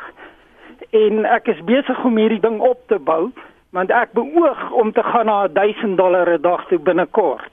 En 0.90 1.24
ek 1.24 1.46
is 1.52 1.64
besig 1.68 2.04
om 2.04 2.16
hierdie 2.16 2.40
ding 2.40 2.60
op 2.60 2.80
te 2.88 2.98
bou, 2.98 3.30
want 3.76 3.90
ek 3.90 4.12
beoog 4.16 4.70
om 4.72 4.92
te 4.92 5.02
gaan 5.02 5.26
na 5.26 5.48
1000 5.48 5.96
dollar 5.96 6.30
'n 6.32 6.42
dag 6.42 6.66
toe 6.68 6.78
binnekort. 6.78 7.52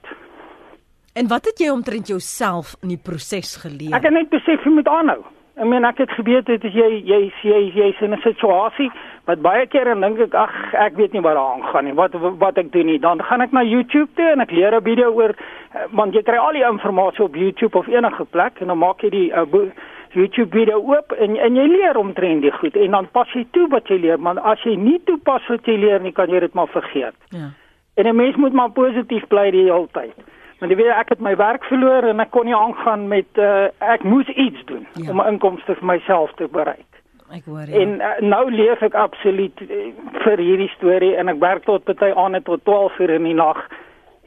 En 1.13 1.28
wat 1.28 1.45
het 1.45 1.60
jy 1.60 1.69
omtrent 1.69 2.08
jouself 2.08 2.76
in 2.82 2.88
die 2.88 3.00
proses 3.04 3.56
geleer? 3.56 3.95
Ek 3.95 4.04
het 4.04 4.12
net 4.12 4.30
besef 4.30 4.63
jy 4.63 4.71
moet 4.71 4.88
aanhou. 4.88 5.24
Ek 5.56 5.67
meen 5.71 5.86
ek 5.88 5.98
het 5.98 6.12
geweet 6.12 6.45
dit 6.45 6.63
is 6.63 6.74
jy 6.74 6.89
jy 7.08 7.19
jy 7.43 7.60
jy's 7.76 8.02
in 8.02 8.12
'n 8.13 8.21
situasie 8.24 8.91
wat 9.26 9.41
baie 9.41 9.67
keer 9.67 9.88
en 9.88 10.02
dink 10.02 10.19
ek 10.19 10.34
ag 10.34 10.74
ek 10.74 10.98
weet 10.98 11.13
nie 11.13 11.21
wat 11.21 11.36
daar 11.36 11.54
aangaan 11.56 11.86
nie. 11.86 11.93
Wat 11.93 12.12
wat 12.13 12.58
ek 12.58 12.71
doen 12.71 12.86
nie. 12.86 13.00
Dan 13.00 13.24
gaan 13.24 13.41
ek 13.41 13.52
na 13.52 13.63
YouTube 13.63 14.10
toe 14.15 14.32
en 14.32 14.41
ek 14.41 14.52
leer 14.52 14.76
'n 14.76 14.84
video 14.84 15.12
oor 15.12 15.30
eh, 15.30 15.88
want 15.91 16.13
jy 16.13 16.24
kry 16.24 16.38
al 16.38 16.54
die 16.54 16.63
inligting 16.63 17.19
op 17.19 17.36
YouTube 17.36 17.78
of 17.78 17.88
enige 17.88 18.26
plek 18.26 18.60
en 18.60 18.67
dan 18.67 18.78
maak 18.78 19.02
jy 19.02 19.10
die 19.10 19.32
uh, 19.32 19.71
YouTube 20.15 20.51
video 20.58 20.80
oop 20.82 21.12
en 21.12 21.36
en 21.36 21.56
jy 21.60 21.65
leer 21.67 21.97
omtrent 21.97 22.41
die 22.41 22.51
goed 22.51 22.75
en 22.75 22.91
dan 22.91 23.08
pas 23.12 23.32
jy 23.34 23.45
toe 23.51 23.67
wat 23.73 23.88
jy 23.91 23.99
leer, 24.04 24.19
maar 24.19 24.39
as 24.39 24.63
jy 24.63 24.75
nie 24.80 24.97
toepas 25.10 25.47
wat 25.51 25.67
jy 25.67 25.78
leer 25.82 26.01
nie, 26.01 26.13
kan 26.15 26.32
jy 26.32 26.39
dit 26.39 26.54
maar 26.54 26.71
vergeet. 26.71 27.15
Ja. 27.30 27.51
En 27.95 28.08
'n 28.08 28.15
mens 28.15 28.36
moet 28.36 28.54
maar 28.54 28.71
positief 28.71 29.28
bly 29.28 29.51
die 29.51 29.67
hele 29.67 29.88
tyd. 29.91 30.15
Want 30.60 30.71
jy 30.71 30.78
weet 30.78 30.95
ek 30.95 31.10
het 31.10 31.19
my 31.19 31.36
werk 31.36 31.63
verloor 31.63 32.04
en 32.04 32.19
ek 32.19 32.32
kon 32.32 32.45
nie 32.45 32.56
aangaan 32.56 33.08
met 33.08 33.28
uh, 33.38 33.67
ek 33.80 34.04
moes 34.04 34.28
iets 34.28 34.65
doen 34.65 34.88
ja. 34.93 35.12
om 35.12 35.21
'n 35.21 35.28
inkomste 35.28 35.75
vir 35.75 35.86
myself 35.86 36.34
te 36.36 36.47
bereik. 36.47 36.91
Ek 37.32 37.45
hoor 37.45 37.67
ja. 37.67 37.80
En 37.80 37.99
uh, 37.99 38.19
nou 38.19 38.51
leef 38.51 38.82
ek 38.82 38.93
absoluut 38.93 39.62
uh, 39.62 39.91
vir 40.23 40.38
hierdie 40.38 40.71
storie 40.78 41.15
en 41.15 41.28
ek 41.28 41.39
werk 41.39 41.63
tot 41.63 41.84
party 41.84 42.12
aan 42.15 42.41
tot 42.43 42.63
12 42.63 42.99
uur 42.99 43.10
in 43.10 43.23
die 43.23 43.34
nag 43.34 43.67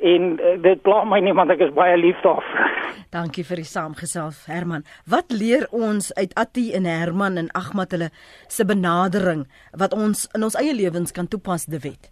en 0.01 0.41
uh, 0.41 0.55
dit 0.63 0.83
pla 0.83 1.05
my 1.05 1.21
nie 1.21 1.35
want 1.37 1.51
ek 1.51 1.65
is 1.69 1.75
baie 1.77 1.97
lief 1.97 2.21
daarvoor. 2.25 2.77
Dankie 3.17 3.45
vir 3.49 3.63
die 3.63 3.69
saamgesels 3.69 4.45
Herman. 4.51 4.85
Wat 5.09 5.33
leer 5.33 5.67
ons 5.73 6.13
uit 6.19 6.35
Atti 6.37 6.73
en 6.77 6.85
Herman 6.85 7.41
en 7.41 7.51
Agmat 7.57 7.97
hulle 7.97 8.11
se 8.49 8.67
benadering 8.69 9.47
wat 9.73 9.97
ons 9.97 10.29
in 10.37 10.45
ons 10.45 10.59
eie 10.61 10.75
lewens 10.77 11.13
kan 11.17 11.29
toepas, 11.29 11.67
Dewet? 11.67 12.11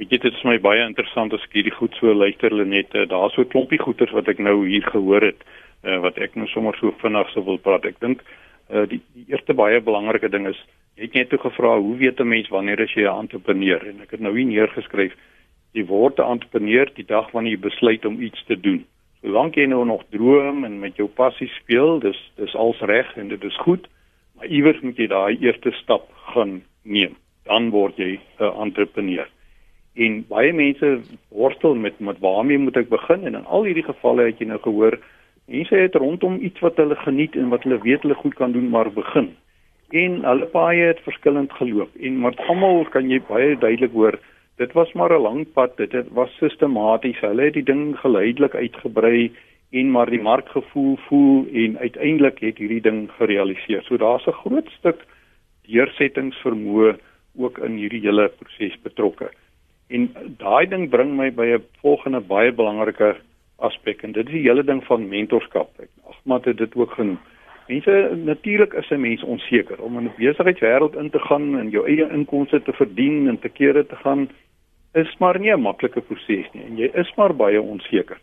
Weet 0.00 0.16
jy 0.16 0.18
dit 0.24 0.34
is 0.34 0.44
my 0.48 0.56
baie 0.58 0.82
interessant 0.82 1.34
as 1.36 1.44
ek 1.46 1.58
hierdie 1.60 1.74
goed 1.76 1.94
so 2.00 2.12
luister 2.12 2.50
Lenette. 2.50 3.06
Daar's 3.06 3.34
so 3.34 3.42
'n 3.42 3.52
klompie 3.54 3.78
goeters 3.78 4.12
wat 4.12 4.28
ek 4.28 4.38
nou 4.38 4.66
hier 4.66 4.82
gehoor 4.82 5.22
het 5.22 5.40
uh, 5.84 5.98
wat 6.02 6.18
ek 6.18 6.34
nou 6.34 6.48
sommer 6.48 6.74
so 6.80 6.90
vinnig 7.02 7.30
sou 7.30 7.44
wil 7.44 7.58
praat. 7.58 7.84
Ek 7.86 8.00
dink 8.00 8.22
uh, 8.72 8.86
die, 8.86 9.00
die 9.14 9.26
eerste 9.30 9.54
baie 9.54 9.80
belangrike 9.80 10.28
ding 10.28 10.48
is 10.50 10.58
jy 10.96 11.06
het 11.06 11.14
net 11.14 11.30
toe 11.30 11.38
gevra 11.38 11.78
hoe 11.78 11.96
weet 11.96 12.20
'n 12.20 12.28
mens 12.28 12.48
wanneer 12.48 12.82
as 12.82 12.94
jy 12.94 13.06
'n 13.06 13.20
entrepreneur 13.24 13.80
en 13.88 14.02
ek 14.02 14.10
het 14.10 14.20
nou 14.20 14.34
hier 14.36 14.46
neergeskryf 14.46 15.14
jy 15.72 15.84
word 15.86 16.18
'n 16.18 16.30
entrepreneur 16.34 16.90
die 16.94 17.06
dag 17.06 17.30
wanneer 17.30 17.52
jy 17.52 17.60
besluit 17.60 18.04
om 18.04 18.20
iets 18.20 18.44
te 18.46 18.60
doen. 18.60 18.84
Solank 19.22 19.54
jy 19.54 19.66
nou 19.66 19.84
nog 19.84 20.02
droom 20.10 20.64
en 20.64 20.80
met 20.80 20.96
jou 20.96 21.08
passie 21.08 21.48
speel, 21.48 21.98
dis 22.00 22.32
dis 22.36 22.54
als 22.54 22.80
reg 22.80 23.16
en 23.16 23.28
dit 23.28 23.44
is 23.44 23.56
goed, 23.56 23.88
maar 24.36 24.46
iewers 24.46 24.80
moet 24.80 24.96
jy 24.96 25.06
daai 25.06 25.38
eerste 25.40 25.70
stap 25.70 26.10
gaan 26.34 26.62
neem. 26.82 27.16
Dan 27.44 27.70
word 27.70 27.96
jy 27.96 28.20
'n 28.38 28.60
entrepreneur 28.60 29.28
en 29.94 30.22
baie 30.28 30.52
mense 30.56 31.00
worstel 31.28 31.74
met 31.74 31.98
met 32.00 32.20
waarmee 32.20 32.58
moet 32.58 32.76
ek 32.80 32.88
begin 32.88 33.26
en 33.28 33.34
in 33.34 33.44
al 33.44 33.66
hierdie 33.68 33.84
gevalle 33.84 34.24
het 34.30 34.38
jy 34.40 34.48
nou 34.48 34.58
gehoor 34.64 34.96
mense 35.52 35.76
het 35.76 35.94
rondom 36.00 36.38
iets 36.40 36.60
wat 36.64 36.78
hulle 36.80 36.96
geniet 37.04 37.36
en 37.36 37.50
wat 37.52 37.66
hulle 37.66 37.80
weet 37.82 38.06
hulle 38.06 38.16
goed 38.16 38.34
kan 38.34 38.54
doen 38.56 38.70
maar 38.72 38.88
begin 38.92 39.34
en 40.02 40.22
hulle 40.24 40.48
paai 40.54 40.80
het 40.80 41.04
verskillend 41.04 41.52
geloop 41.60 41.92
en 42.00 42.16
maar 42.24 42.38
almal 42.48 42.84
kan 42.94 43.10
jy 43.10 43.20
baie 43.28 43.56
duidelik 43.56 43.92
hoor 43.92 44.16
dit 44.56 44.72
was 44.72 44.92
maar 44.92 45.12
'n 45.12 45.22
lang 45.22 45.52
pad 45.52 45.76
dit 45.76 45.92
het, 45.92 46.08
was 46.10 46.36
sistematies 46.36 47.20
hulle 47.20 47.42
het 47.42 47.54
die 47.54 47.68
ding 47.72 47.98
geleidelik 47.98 48.54
uitgebrei 48.54 49.32
en 49.70 49.90
maar 49.90 50.10
die 50.10 50.22
markgevoel 50.22 50.96
voel 50.96 51.46
en 51.52 51.78
uiteindelik 51.78 52.38
het 52.38 52.58
hierdie 52.58 52.80
ding 52.80 53.10
gerealiseer 53.18 53.82
so 53.82 53.96
daar's 53.96 54.26
'n 54.26 54.40
groot 54.42 54.68
stuk 54.78 55.06
deursettingsvermoë 55.66 56.96
ook 57.36 57.58
in 57.58 57.76
hierdie 57.76 58.00
hele 58.00 58.28
proses 58.28 58.76
betrokke 58.82 59.30
En 59.92 60.08
daai 60.40 60.66
ding 60.72 60.88
bring 60.90 61.12
my 61.16 61.28
by 61.30 61.46
'n 61.52 61.64
volgende 61.84 62.20
baie 62.20 62.52
belangrike 62.52 63.16
aspek 63.58 64.02
en 64.02 64.12
dit 64.12 64.26
is 64.26 64.32
die 64.32 64.48
hele 64.48 64.64
ding 64.64 64.84
van 64.84 65.08
mentorskap. 65.08 65.68
Agmat 66.08 66.44
het 66.44 66.56
dit 66.56 66.74
ook 66.74 66.90
genoem. 66.90 67.18
Mense 67.68 68.18
natuurlik 68.24 68.72
is 68.72 68.90
'n 68.90 69.00
mens 69.00 69.22
onseker 69.22 69.82
om 69.82 69.98
in 69.98 70.04
'n 70.04 70.14
besigheidswêreld 70.16 70.96
in 70.96 71.10
te 71.10 71.18
gaan 71.18 71.58
en 71.58 71.70
jou 71.70 71.86
eie 71.86 72.10
inkomste 72.10 72.62
te 72.62 72.72
verdien 72.72 73.28
en 73.28 73.38
te 73.38 73.48
kere 73.48 73.86
te 73.86 73.96
gaan 73.96 74.28
is 74.92 75.16
maar 75.18 75.38
nie 75.38 75.52
'n 75.52 75.60
maklike 75.60 76.00
proses 76.00 76.46
nie 76.52 76.64
en 76.64 76.76
jy 76.76 76.90
is 76.94 77.14
maar 77.16 77.34
baie 77.34 77.60
onseker. 77.62 78.18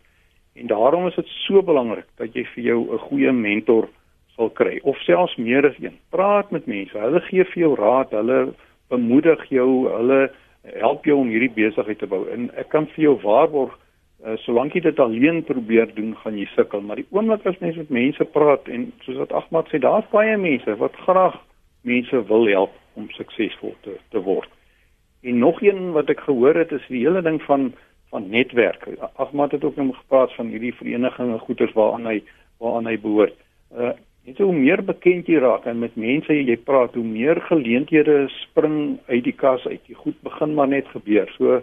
En 0.54 0.66
daarom 0.66 1.06
is 1.06 1.14
dit 1.14 1.26
so 1.26 1.62
belangrik 1.62 2.06
dat 2.16 2.34
jy 2.34 2.44
vir 2.44 2.64
jou 2.64 2.92
'n 2.92 2.98
goeie 2.98 3.32
mentor 3.32 3.88
sal 4.36 4.50
kry 4.50 4.78
of 4.82 4.98
selfs 4.98 5.36
meer 5.36 5.66
as 5.66 5.78
een. 5.80 5.98
Praat 6.10 6.50
met 6.50 6.66
mense. 6.66 6.98
Hulle 6.98 7.20
gee 7.20 7.44
vir 7.44 7.62
jou 7.62 7.74
raad, 7.74 8.10
hulle 8.10 8.54
bemoedig 8.88 9.44
jou, 9.48 9.88
hulle 9.88 10.30
help 10.62 11.04
jou 11.04 11.18
om 11.18 11.28
hierdie 11.28 11.52
besigheid 11.54 11.98
te 11.98 12.06
bou. 12.06 12.28
En 12.32 12.50
ek 12.60 12.68
kan 12.68 12.86
vir 12.94 13.04
jou 13.04 13.16
waarborg, 13.22 13.78
uh, 14.24 14.36
solank 14.44 14.74
jy 14.74 14.82
dit 14.84 15.00
alleen 15.00 15.42
probeer 15.44 15.90
doen, 15.94 16.14
gaan 16.22 16.38
jy 16.38 16.46
sukkel, 16.54 16.82
maar 16.84 17.00
die 17.00 17.08
oomblik 17.10 17.46
as 17.46 17.58
mens 17.62 17.76
met 17.80 17.92
mense 17.94 18.24
praat 18.34 18.68
en 18.68 18.90
soos 19.06 19.20
wat 19.22 19.32
Agmat 19.32 19.70
sê, 19.70 19.80
daar's 19.82 20.08
baie 20.12 20.36
mense 20.40 20.76
wat 20.82 20.96
graag 21.06 21.38
mense 21.88 22.24
wil 22.28 22.48
help 22.48 22.74
om 22.98 23.08
suksesvol 23.16 23.74
te 23.84 23.96
te 24.12 24.22
word. 24.24 24.50
En 25.22 25.38
nog 25.38 25.62
een 25.62 25.92
wat 25.96 26.10
ek 26.12 26.24
gehoor 26.26 26.56
het 26.56 26.72
is 26.72 26.84
die 26.88 27.04
hele 27.06 27.22
ding 27.22 27.40
van 27.48 27.72
van 28.10 28.24
netwerk. 28.26 28.88
Agmat 29.22 29.52
het 29.54 29.64
ook 29.64 29.76
nog 29.76 29.96
gepraat 29.96 30.32
van 30.34 30.48
hierdie 30.50 30.74
verenigings 30.74 31.32
en 31.32 31.44
goeders 31.46 31.74
waaraan 31.78 32.08
hy 32.10 32.22
waaraan 32.58 32.88
hy 32.90 32.96
behoort. 32.98 33.36
Uh 33.70 33.96
Net 34.28 34.36
hoe 34.38 34.52
meer 34.52 34.82
bekend 34.84 35.28
jy 35.32 35.38
raak 35.40 35.64
en 35.66 35.78
met 35.80 35.94
mense 35.96 36.34
jy 36.34 36.56
praat, 36.68 36.92
hoe 36.94 37.04
meer 37.04 37.38
geleenthede 37.48 38.26
spring 38.34 38.98
uit 39.08 39.22
die 39.24 39.32
kas 39.32 39.64
uit. 39.64 39.80
Jy 39.88 39.96
goed 39.96 40.18
begin 40.26 40.52
maar 40.54 40.68
net 40.68 40.90
gebeur. 40.92 41.30
So 41.38 41.62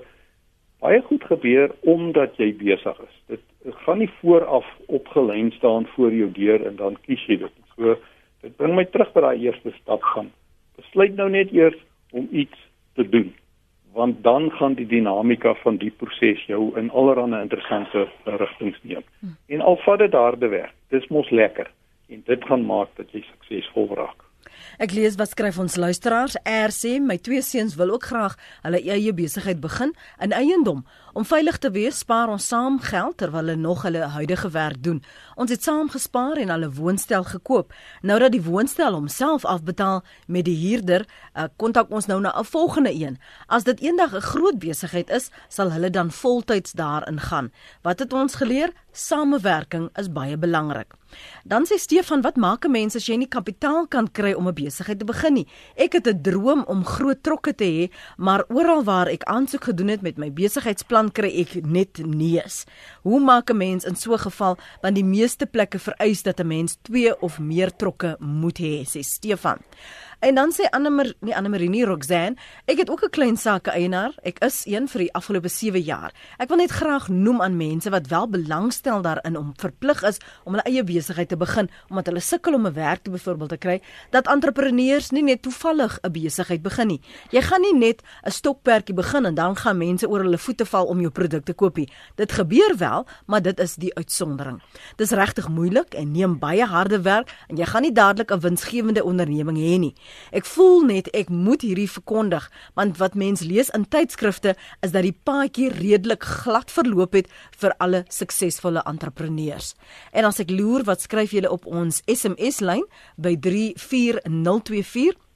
baie 0.84 1.02
goed 1.02 1.24
gebeur 1.24 1.74
omdat 1.82 2.38
jy 2.38 2.52
besig 2.58 3.00
is. 3.08 3.16
Dit 3.28 3.74
gaan 3.86 3.98
nie 4.04 4.12
vooraf 4.20 4.68
opgelyn 4.86 5.52
staan 5.52 5.88
voor 5.96 6.14
jou 6.14 6.30
deur 6.32 6.66
en 6.66 6.76
dan 6.76 6.98
kies 7.08 7.26
jy 7.28 7.40
dit. 7.42 7.58
So 7.76 7.98
dit 8.42 8.56
bring 8.58 8.76
my 8.78 8.86
terug 8.86 9.12
by 9.16 9.26
daai 9.26 9.48
eerste 9.48 9.74
stap 9.82 10.06
gaan. 10.14 10.32
Besluit 10.78 11.16
nou 11.18 11.30
net 11.34 11.52
eers 11.52 11.78
om 12.12 12.30
iets 12.32 12.58
te 12.96 13.10
doen 13.10 13.34
want 13.98 14.24
dan 14.24 14.52
gaan 14.52 14.74
die 14.78 14.86
dinamika 14.86 15.56
van 15.64 15.80
die 15.82 15.90
proses 15.90 16.44
jou 16.46 16.68
in 16.78 16.92
allerlei 16.94 17.42
interessante 17.42 18.04
rigtings 18.24 18.78
neem. 18.82 19.02
Hm. 19.20 19.34
En 19.48 19.62
al 19.62 19.80
vat 19.86 20.00
dit 20.00 20.14
harde 20.14 20.48
werk. 20.48 20.76
Dis 20.94 21.08
mos 21.10 21.30
lekker 21.30 21.72
en 22.10 22.22
dit 22.26 22.46
gaan 22.46 22.66
maak 22.66 22.94
dat 22.96 23.12
jy 23.12 23.24
suksesvol 23.26 23.90
raak. 23.98 24.27
Ek 24.78 24.92
lees 24.94 25.16
wat 25.18 25.32
skryf 25.34 25.58
ons 25.58 25.76
luisteraars. 25.82 26.36
Er 26.46 26.70
sê 26.70 27.00
my 27.02 27.16
twee 27.18 27.42
seuns 27.42 27.74
wil 27.80 27.96
ook 27.96 28.04
graag 28.12 28.36
hulle 28.62 28.82
eie 28.86 29.14
besigheid 29.18 29.58
begin 29.64 29.96
in 30.22 30.36
eiendom. 30.38 30.84
Om 31.18 31.26
veilig 31.26 31.56
te 31.58 31.72
wees, 31.74 32.04
spaar 32.04 32.30
ons 32.30 32.46
saam 32.46 32.76
geld 32.78 33.16
terwyl 33.18 33.48
hulle 33.48 33.56
nog 33.58 33.82
hulle 33.88 34.04
huidige 34.14 34.52
werk 34.54 34.84
doen. 34.86 35.00
Ons 35.34 35.50
het 35.50 35.64
saam 35.66 35.90
gespaar 35.90 36.38
en 36.38 36.52
hulle 36.54 36.70
woonstel 36.78 37.26
gekoop. 37.26 37.74
Nou 38.06 38.20
dat 38.22 38.36
die 38.36 38.44
woonstel 38.46 38.94
homself 38.94 39.46
afbetaal 39.46 40.04
met 40.28 40.46
die 40.46 40.54
huurder, 40.60 41.08
uh, 41.34 41.48
kontak 41.58 41.90
ons 41.90 42.06
nou 42.06 42.20
na 42.22 42.38
'n 42.38 42.46
volgende 42.46 42.94
een. 42.94 43.18
As 43.48 43.64
dit 43.64 43.80
eendag 43.80 44.14
'n 44.14 44.22
groot 44.22 44.60
besigheid 44.60 45.10
is, 45.10 45.32
sal 45.48 45.72
hulle 45.72 45.90
dan 45.90 46.12
voltyds 46.12 46.72
daarin 46.72 47.20
gaan. 47.20 47.52
Wat 47.82 48.00
het 48.00 48.14
ons 48.14 48.36
geleer? 48.36 48.70
samewerking 48.98 49.90
is 50.02 50.10
baie 50.12 50.38
belangrik. 50.38 50.96
Dan 51.48 51.66
sê 51.70 51.78
Stefan, 51.80 52.22
wat 52.26 52.36
maak 52.36 52.66
'n 52.66 52.72
mens 52.72 52.96
as 52.96 53.06
jy 53.08 53.16
nie 53.16 53.30
kapitaal 53.30 53.88
kan 53.88 54.08
kry 54.12 54.34
om 54.34 54.48
'n 54.48 54.54
besigheid 54.54 55.00
te 55.00 55.06
begin 55.06 55.34
nie? 55.34 55.48
Ek 55.76 55.94
het 55.94 56.08
'n 56.08 56.22
droom 56.22 56.64
om 56.68 56.86
groot 56.86 57.24
trokke 57.24 57.56
te 57.56 57.64
hê, 57.64 57.92
maar 58.18 58.44
oral 58.50 58.84
waar 58.84 59.08
ek 59.08 59.24
aansoek 59.24 59.64
gedoen 59.64 59.88
het 59.88 60.02
met 60.02 60.18
my 60.18 60.32
besigheidsplan 60.32 61.07
kry 61.12 61.30
ek 61.42 61.66
net 61.66 61.98
neus. 62.06 62.66
Hoe 63.04 63.20
maak 63.20 63.50
'n 63.50 63.58
mens 63.58 63.86
in 63.86 63.96
so 63.96 64.14
'n 64.14 64.20
geval 64.20 64.58
want 64.82 64.96
die 64.96 65.04
meeste 65.04 65.46
plekke 65.46 65.80
vereis 65.80 66.24
dat 66.24 66.40
'n 66.40 66.48
mens 66.48 66.78
2 66.82 67.16
of 67.22 67.40
meer 67.40 67.72
trokke 67.76 68.18
moet 68.20 68.58
hê, 68.60 68.84
sê 68.86 69.02
Stefan. 69.04 69.60
En 70.20 70.36
dan 70.36 70.50
sê 70.52 70.66
Annemer, 70.74 71.12
nie 71.22 71.36
Annemarie 71.36 71.70
nie, 71.70 71.84
Roxanne, 71.86 72.40
ek 72.66 72.80
het 72.82 72.90
ook 72.90 73.04
'n 73.04 73.10
klein 73.10 73.38
sake 73.38 73.70
eienaar. 73.70 74.16
Ek 74.24 74.40
is 74.40 74.66
een 74.66 74.88
vir 74.88 75.00
die 75.00 75.14
afgelope 75.14 75.48
7 75.48 75.82
jaar. 75.82 76.12
Ek 76.38 76.50
wil 76.50 76.58
net 76.58 76.72
graag 76.72 77.08
noem 77.08 77.42
aan 77.42 77.58
mense 77.58 77.90
wat 77.90 78.08
wel 78.08 78.28
belangstel 78.28 79.02
daarin 79.02 79.38
om 79.38 79.54
verplig 79.56 80.04
is 80.04 80.18
om 80.44 80.54
hulle 80.54 80.66
eie 80.66 80.84
besigheid 80.84 81.30
te 81.30 81.38
begin 81.38 81.70
omdat 81.90 82.06
hulle 82.06 82.20
sukkel 82.20 82.54
om 82.54 82.66
'n 82.66 82.74
werk 82.74 83.04
te 83.04 83.12
byvoorbeeld 83.12 83.50
te 83.50 83.58
kry, 83.58 83.82
dat 84.10 84.28
entrepreneurs 84.28 85.12
nie 85.12 85.24
net 85.24 85.42
toevallig 85.42 86.00
'n 86.02 86.12
besigheid 86.12 86.62
begin 86.62 86.88
nie. 86.88 87.02
Jy 87.30 87.42
gaan 87.42 87.62
nie 87.62 87.78
net 87.78 88.02
'n 88.26 88.32
stokperdjie 88.32 88.96
begin 88.96 89.26
en 89.26 89.36
dan 89.36 89.56
gaan 89.56 89.78
mense 89.78 90.10
oor 90.10 90.20
hulle 90.20 90.38
voete 90.38 90.66
val 90.66 90.86
om 90.86 91.00
jou 91.00 91.12
produk 91.12 91.46
te 91.46 91.54
koop 91.54 91.78
nie. 91.78 91.90
Dit 92.16 92.32
gebeur 92.32 92.78
wel, 92.78 93.06
maar 93.26 93.42
dit 93.42 93.60
is 93.60 93.76
die 93.76 93.96
uitsondering. 93.96 94.62
Dis 94.96 95.12
regtig 95.12 95.48
moeilik 95.48 95.94
en 95.94 96.12
neem 96.12 96.40
baie 96.40 96.66
harde 96.66 97.02
werk 97.02 97.30
en 97.48 97.58
jy 97.58 97.66
gaan 97.66 97.82
nie 97.82 97.94
dadelik 97.94 98.32
'n 98.32 98.40
winsgewende 98.40 99.04
onderneming 99.04 99.58
hê 99.58 99.80
nie. 99.80 99.96
Ek 100.32 100.46
voel 100.46 100.86
net 100.86 101.08
ek 101.14 101.30
moet 101.30 101.62
hierdie 101.62 101.90
verkondig 101.90 102.50
want 102.74 102.98
wat 102.98 103.16
mens 103.16 103.42
lees 103.42 103.70
in 103.70 103.86
tydskrifte 103.86 104.56
is 104.82 104.92
dat 104.92 105.04
die 105.04 105.16
paadjie 105.24 105.70
redelik 105.70 106.24
glad 106.24 106.72
verloop 106.72 107.14
het 107.14 107.28
vir 107.58 107.76
alle 107.80 108.06
suksesvolle 108.10 108.84
entrepreneurs. 108.86 109.76
En 110.12 110.26
as 110.26 110.40
ek 110.40 110.52
loer 110.52 110.84
wat 110.84 111.02
skryf 111.02 111.32
julle 111.32 111.52
op 111.52 111.66
ons 111.66 112.02
SMS 112.08 112.60
lyn 112.62 112.86
by 113.18 113.36
34024 113.38 115.28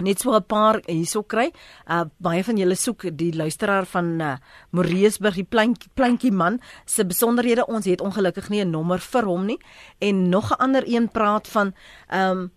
net 0.00 0.20
so 0.20 0.34
'n 0.34 0.44
paar 0.44 0.80
hierso 0.86 1.22
kry. 1.22 1.52
Uh 1.88 2.04
baie 2.18 2.44
van 2.44 2.56
julle 2.56 2.74
soek 2.74 3.16
die 3.16 3.32
luisteraar 3.32 3.86
van 3.86 4.20
uh 4.20 4.36
Moreesburg, 4.70 5.34
die 5.34 5.44
pleintjie 5.44 5.90
pleintjie 5.94 6.32
man 6.32 6.60
se 6.84 7.04
besonderhede. 7.04 7.66
Ons 7.66 7.84
het 7.84 8.00
ongelukkig 8.00 8.48
nie 8.48 8.64
'n 8.64 8.70
nommer 8.70 8.98
vir 8.98 9.24
hom 9.24 9.46
nie. 9.46 9.58
En 9.98 10.28
nog 10.28 10.50
'n 10.50 10.58
ander 10.58 10.84
een 10.86 11.08
praat 11.08 11.48
van 11.48 11.74
um 12.12 12.50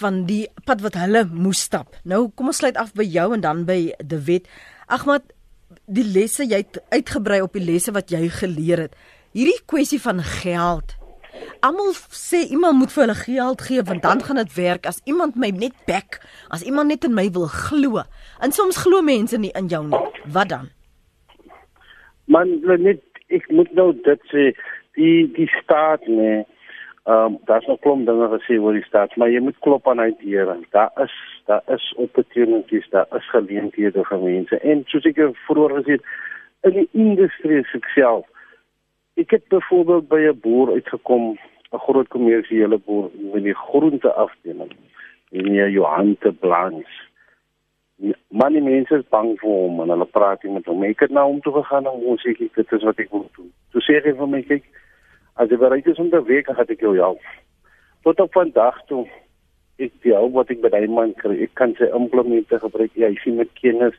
van 0.00 0.24
die 0.28 0.46
pad 0.68 0.82
wat 0.84 0.98
hulle 1.00 1.24
moes 1.30 1.62
stap. 1.68 1.96
Nou 2.04 2.26
kom 2.34 2.52
ons 2.52 2.60
sluit 2.62 2.76
af 2.80 2.92
by 2.96 3.06
jou 3.06 3.30
en 3.34 3.42
dan 3.44 3.64
by 3.68 3.80
De 4.04 4.20
Wet. 4.26 4.48
Agmat, 4.86 5.24
die 5.86 6.04
lesse 6.04 6.46
jy 6.46 6.62
het 6.62 6.78
uitgebrei 6.92 7.40
op 7.44 7.56
die 7.56 7.64
lesse 7.64 7.94
wat 7.96 8.12
jy 8.12 8.28
geleer 8.32 8.86
het. 8.86 8.94
Hierdie 9.36 9.58
kwessie 9.68 10.00
van 10.02 10.22
geld. 10.22 10.96
Almal 11.64 11.92
sê 12.16 12.46
iemand 12.48 12.78
moet 12.80 12.92
vir 12.94 13.02
hulle 13.04 13.18
geld 13.18 13.64
gee 13.68 13.82
want 13.84 14.02
dan 14.04 14.22
gaan 14.24 14.40
dit 14.40 14.54
werk 14.56 14.86
as 14.88 15.02
iemand 15.04 15.36
my 15.36 15.50
net 15.52 15.76
back, 15.88 16.20
as 16.48 16.64
iemand 16.64 16.88
net 16.88 17.04
in 17.04 17.14
my 17.16 17.28
wil 17.32 17.48
glo. 17.52 18.04
En 18.40 18.52
soms 18.52 18.80
glo 18.84 19.02
mense 19.02 19.38
nie 19.38 19.52
in 19.58 19.68
jou 19.72 19.84
nie. 19.88 20.02
Wat 20.32 20.48
dan? 20.52 20.70
Man, 22.26 22.58
net 22.82 23.02
ek 23.28 23.48
moet 23.50 23.72
nou 23.74 23.92
dit 24.06 24.28
sê 24.32 24.50
die 24.96 25.26
die 25.36 25.48
staat 25.60 26.06
nee 26.08 26.44
Ehm 27.06 27.24
um, 27.24 27.38
daar's 27.44 27.66
nog 27.66 27.78
klomp 27.80 28.06
dinge 28.06 28.26
gesê 28.28 28.58
oor 28.58 28.72
die 28.74 28.84
staat, 28.84 29.16
maar 29.16 29.30
jy 29.30 29.38
moet 29.40 29.58
klop 29.58 29.88
aan 29.88 30.00
uit 30.00 30.20
hier. 30.20 30.48
Daar 30.70 30.90
is 31.02 31.12
daar 31.46 31.62
is 31.66 31.92
opportunities, 31.96 32.88
daar 32.90 33.06
is 33.16 33.28
geleenthede 33.30 34.02
vir 34.04 34.18
mense. 34.18 34.58
En 34.58 34.82
soos 34.90 35.04
ek 35.06 35.20
vroeër 35.46 35.74
gesê 35.76 35.98
het, 35.98 36.08
in 36.66 36.72
die 36.80 36.88
industrie 36.92 37.60
self. 37.94 38.26
Ek 39.14 39.30
het 39.30 39.46
byvoorbeeld 39.54 40.08
by 40.08 40.18
'n 40.26 40.40
boer 40.40 40.72
uitgekom, 40.72 41.38
'n 41.72 41.84
groot 41.86 42.08
kommersiële 42.08 42.78
boer 42.78 43.10
met 43.32 43.42
die 43.42 43.54
groente 43.54 44.12
afdeling. 44.12 44.72
Hier 45.30 45.70
Johan 45.70 46.16
te 46.20 46.32
Blanche. 46.32 46.96
Maar 48.28 48.50
die 48.50 48.62
mense 48.62 48.96
is 48.96 49.08
bang 49.08 49.38
vir 49.38 49.50
hom 49.50 49.80
en 49.80 49.88
hulle 49.88 50.04
praat 50.04 50.42
nie 50.42 50.52
met 50.52 50.66
hom. 50.66 50.82
Ek 50.82 51.00
het 51.00 51.10
nou 51.10 51.28
om 51.28 51.40
toe 51.40 51.52
gegaan 51.52 51.86
en 51.86 52.02
ons 52.02 52.26
sê 52.26 52.30
ek 52.30 52.54
dit 52.54 52.72
is 52.72 52.82
wat 52.82 52.98
ek 52.98 53.10
wil 53.10 53.30
doen. 53.36 53.52
Toe 53.70 53.82
sê 53.82 54.02
hy 54.04 54.12
vir 54.12 54.28
my 54.28 54.42
kyk 54.42 54.64
As 55.36 55.50
jy 55.52 55.58
bereid 55.60 55.86
is 55.86 55.98
om 56.00 56.10
te 56.10 56.22
werk, 56.24 56.48
gaan 56.48 56.72
ek 56.72 56.80
jou 56.80 56.94
help. 56.96 57.22
Tot 58.06 58.20
op 58.24 58.32
vandag 58.32 58.78
toe 58.88 59.04
ek 59.82 59.92
die 60.04 60.14
hulp 60.16 60.32
wat 60.38 60.50
ek 60.52 60.62
by 60.62 60.70
daai 60.72 60.88
man 60.88 61.12
kry, 61.20 61.36
ek 61.44 61.52
kan 61.60 61.74
sy 61.76 61.88
implemente 61.96 62.56
gebruik. 62.62 62.94
Ja, 62.96 63.10
hy 63.12 63.18
sien 63.20 63.36
met 63.40 63.52
kennis. 63.60 63.96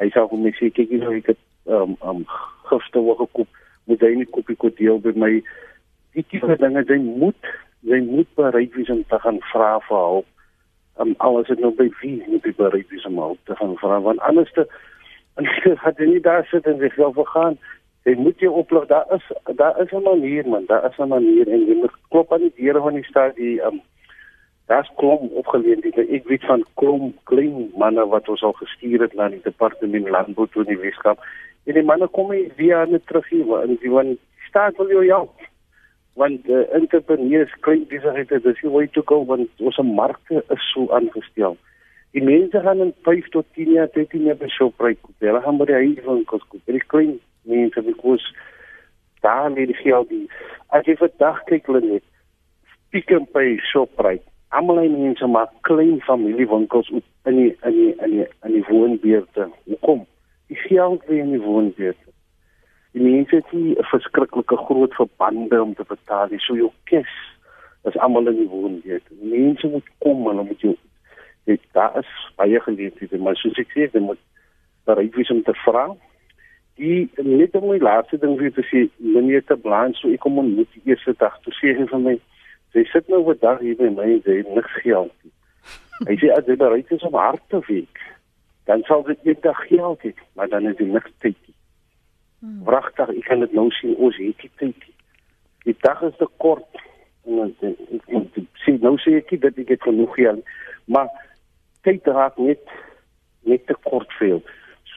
Hy 0.00 0.08
sê 0.14 0.24
vir 0.30 0.40
my 0.40 0.52
sê 0.56 0.70
kyk 0.72 0.94
jy 0.94 1.02
nou 1.02 1.12
ek 1.18 1.32
het 1.34 1.42
um 1.68 1.96
um 2.00 2.24
gifte 2.70 3.02
wat 3.04 3.20
gekoop 3.20 3.60
moet 3.90 4.04
hy 4.04 4.14
nie 4.16 4.28
kopie 4.32 4.56
kod 4.56 4.76
deel 4.80 5.00
by 5.04 5.12
my 5.16 5.30
die 6.16 6.24
tipe 6.32 6.56
dinge 6.60 6.84
jy 6.88 6.98
moet 7.04 7.52
jy 7.88 8.00
moet 8.06 8.28
bereid 8.40 8.72
wees 8.76 8.92
om 8.92 9.04
te 9.10 9.20
gaan 9.24 9.40
vra 9.52 9.74
vir 9.88 10.04
hulp. 10.04 10.28
Um 11.02 11.12
alles 11.24 11.50
het 11.52 11.60
nou 11.60 11.74
by 11.76 11.90
wie 12.00 12.16
moet 12.30 12.48
jy 12.48 12.54
bereid 12.56 12.88
wees 12.94 13.04
om 13.10 13.20
hulp 13.20 13.42
te 13.44 13.56
gaan 13.60 13.76
vra 13.82 14.00
want 14.06 14.24
anders 14.30 14.52
te 14.56 14.64
en 15.38 15.46
jy 15.46 15.76
het 15.84 16.00
nie 16.02 16.22
daar 16.24 16.46
sit 16.50 16.66
en 16.66 16.80
jy 16.82 16.90
wil 16.96 17.12
vergaan 17.20 17.60
jy 18.08 18.16
moet 18.16 18.40
jou 18.40 18.54
oplig 18.62 18.86
daar 18.88 19.06
is 19.16 19.24
daar 19.60 19.76
is 19.82 19.92
'n 19.92 20.02
manier 20.02 20.48
man 20.48 20.64
daar 20.66 20.84
is 20.90 20.98
'n 20.98 21.08
manier 21.08 21.48
en 21.48 21.66
jy 21.68 21.76
moet 21.82 21.94
klop 22.08 22.32
aan 22.32 22.46
die 22.46 22.56
deure 22.56 22.80
van 22.80 22.94
die 22.94 23.08
stad 23.10 23.36
die 23.36 23.60
um 23.62 23.80
daar's 24.68 24.90
klom 25.00 25.30
opgeleenthede. 25.40 26.04
Ek 26.12 26.26
weet 26.28 26.44
van 26.44 26.64
klom 26.80 27.12
klein 27.30 27.70
manne 27.80 28.04
wat 28.12 28.28
ons 28.28 28.42
al 28.44 28.52
gestuur 28.60 29.00
het 29.06 29.14
na 29.16 29.28
die 29.32 29.40
departement 29.42 30.08
landbou 30.08 30.46
toe 30.46 30.64
in 30.66 30.74
die 30.74 30.82
Weskaap. 30.82 31.22
En 31.64 31.78
die 31.78 31.84
manne 31.90 32.08
kom 32.16 32.32
hier 32.32 32.50
via 32.56 32.84
net 32.84 33.06
terug 33.06 33.28
hier 33.32 33.54
en 33.62 33.78
die 33.80 33.92
van 33.94 34.16
staat 34.48 34.76
wil 34.76 34.92
jou 34.92 35.06
help. 35.06 35.46
Want 36.20 36.48
uh, 36.48 36.66
entrepreneurs 36.74 37.54
klein 37.64 37.86
besighede 37.88 38.42
dis 38.44 38.60
hoe 38.60 38.84
toe 38.92 39.02
kom 39.02 39.26
want 39.26 39.64
ons 39.70 39.80
markte 39.88 40.44
is 40.54 40.70
so 40.74 40.88
aangestel 40.92 41.56
Die 42.16 42.22
mense 42.22 42.60
gaan 42.60 42.80
in 42.80 42.94
5 43.02 43.28
tot 43.28 43.46
10 43.54 43.72
jaar, 43.72 43.88
13 43.92 44.22
jaar 44.24 44.36
by 44.36 44.48
Shoprite 44.48 45.00
koop. 45.02 45.14
Hulle 45.20 45.42
gaan 45.44 45.58
by 45.60 45.66
die 45.68 45.76
huiswinkels 45.76 46.46
koop. 46.48 46.62
Hulle 46.70 46.80
klein 46.92 47.18
mense 47.48 47.82
because 47.82 48.32
daar 49.20 49.50
lê 49.50 49.66
die 49.66 49.76
geld 49.82 50.08
die 50.08 50.24
as 50.72 50.86
jy 50.86 50.96
vandag 51.00 51.44
kyk 51.50 51.68
hulle 51.70 51.84
net 51.84 52.04
Pick 52.90 53.10
n 53.12 53.26
Pay 53.34 53.58
Shoprite. 53.70 54.24
Almal 54.56 54.84
in 54.86 54.96
mense 55.02 55.26
maak 55.28 55.52
klein 55.68 56.00
familiewinkels 56.06 56.88
op 56.90 57.28
in 57.28 57.42
die 57.42 57.50
in 57.68 57.76
die 57.76 57.90
in 57.96 58.14
die 58.16 58.26
in 58.26 58.54
die 58.56 58.66
woonbuurte 58.70 59.50
hoekom? 59.66 60.06
Die 60.48 60.60
geld 60.68 61.04
lê 61.10 61.20
in 61.20 61.34
die 61.36 61.44
woonbuurte 61.44 62.08
die 62.98 63.04
mense 63.04 63.36
het 63.36 63.52
nie 63.52 63.76
'n 63.76 63.84
verskriklike 63.84 64.56
groot 64.56 64.94
verbande 64.94 65.62
om 65.62 65.74
te 65.74 65.84
betaal 65.84 66.28
dis 66.28 66.46
so 66.46 66.56
jou 66.56 66.70
kes 66.84 67.12
is 67.84 67.96
almal 67.96 68.28
in 68.28 68.36
die 68.36 68.48
woonbuurte 68.48 69.12
mense 69.20 69.66
moet 69.68 69.88
kom 69.98 70.26
hulle 70.26 70.42
moet 70.42 70.60
jou 70.60 70.76
dit 71.48 71.62
daar 71.76 71.96
is 72.00 72.10
baie 72.36 72.60
geleenthede 72.60 73.18
maar 73.18 73.38
soos 73.40 73.58
ek 73.60 73.72
sê 73.74 73.88
jy 73.88 74.04
moet 74.04 74.20
bereid 74.88 75.14
wees 75.16 75.30
om 75.34 75.42
te 75.42 75.54
vra. 75.64 75.86
Die 76.80 77.08
net 77.16 77.56
om 77.58 77.68
my 77.70 77.78
laaste 77.82 78.18
ding 78.22 78.36
vir 78.40 78.52
te 78.56 78.64
sê 78.70 78.84
meneer 79.16 79.44
te 79.48 79.56
blaan 79.64 79.96
so 79.98 80.12
ek 80.14 80.22
kom 80.24 80.38
ontmoet 80.42 80.70
die 80.76 80.92
eerste 80.92 81.14
dag 81.22 81.36
toe 81.44 81.54
sê 81.58 81.74
hy 81.78 81.88
vir 81.92 82.04
my 82.04 82.14
sy 82.76 82.84
sit 82.92 83.08
nou 83.12 83.22
oor 83.24 83.38
dag 83.40 83.60
hier 83.64 83.78
by 83.80 83.90
my 83.96 84.06
en 84.16 84.22
sy 84.26 84.40
het 84.40 84.52
niks 84.54 84.76
geld 84.84 85.12
nie. 85.24 85.34
Hy 86.08 86.16
sê 86.22 86.30
as 86.36 86.46
jy 86.48 86.56
bereid 86.60 86.92
is 86.94 87.06
om 87.08 87.18
hard 87.18 87.44
te 87.52 87.60
werk 87.68 88.04
dan 88.68 88.84
sal 88.86 89.02
dit 89.08 89.24
net 89.24 89.40
dag 89.42 89.60
geld 89.70 90.04
hê 90.06 90.12
maar 90.36 90.52
dan 90.52 90.68
is 90.70 90.76
dit 90.80 90.92
niks 90.92 91.14
tyd 91.24 91.38
nie. 91.46 91.56
Hmm. 92.38 92.60
wragtig 92.68 93.10
ek 93.16 93.24
kan 93.26 93.40
dit 93.42 93.56
nou 93.56 93.66
sien 93.80 93.96
ons 93.96 94.20
het 94.22 94.44
die 94.44 94.52
tyd 94.62 94.90
die 95.66 95.76
dag 95.82 96.00
is 96.06 96.14
te 96.16 96.28
kort. 96.40 96.84
En 97.28 97.50
ek 97.60 98.12
moet 98.14 98.36
sê 98.64 98.76
nou 98.84 98.94
sê 99.02 99.18
ek 99.18 99.34
dit 99.34 99.64
ek 99.64 99.74
het 99.76 99.88
genoeg 99.90 100.14
geld 100.20 100.54
maar 100.88 101.10
tyd 101.86 102.06
raak 102.06 102.38
net 102.38 102.64
net 103.48 103.66
te 103.66 103.74
kort 103.84 104.12
veel 104.18 104.42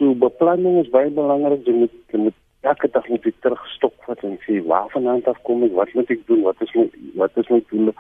So 0.02 0.16
beplanning 0.18 0.80
is 0.82 0.88
baie 0.90 1.12
belangrik. 1.14 1.68
Jy 1.68 1.76
moet 1.78 1.92
jy 2.10 2.20
moet 2.24 2.38
elke 2.66 2.88
dag 2.90 3.06
moet 3.06 3.26
jy 3.28 3.34
terugstok 3.46 4.08
wat 4.10 4.24
en 4.26 4.40
sê 4.48 4.56
waarvandaan 4.66 5.22
af 5.30 5.38
kom 5.46 5.62
ek? 5.68 5.76
Wat 5.78 5.94
moet 5.94 6.10
ek 6.16 6.24
doen? 6.26 6.42
Wat 6.48 6.64
is 6.66 6.74
my 6.74 6.88
wat 7.22 7.38
is 7.38 7.52
my 7.54 7.60
doel? 7.70 7.92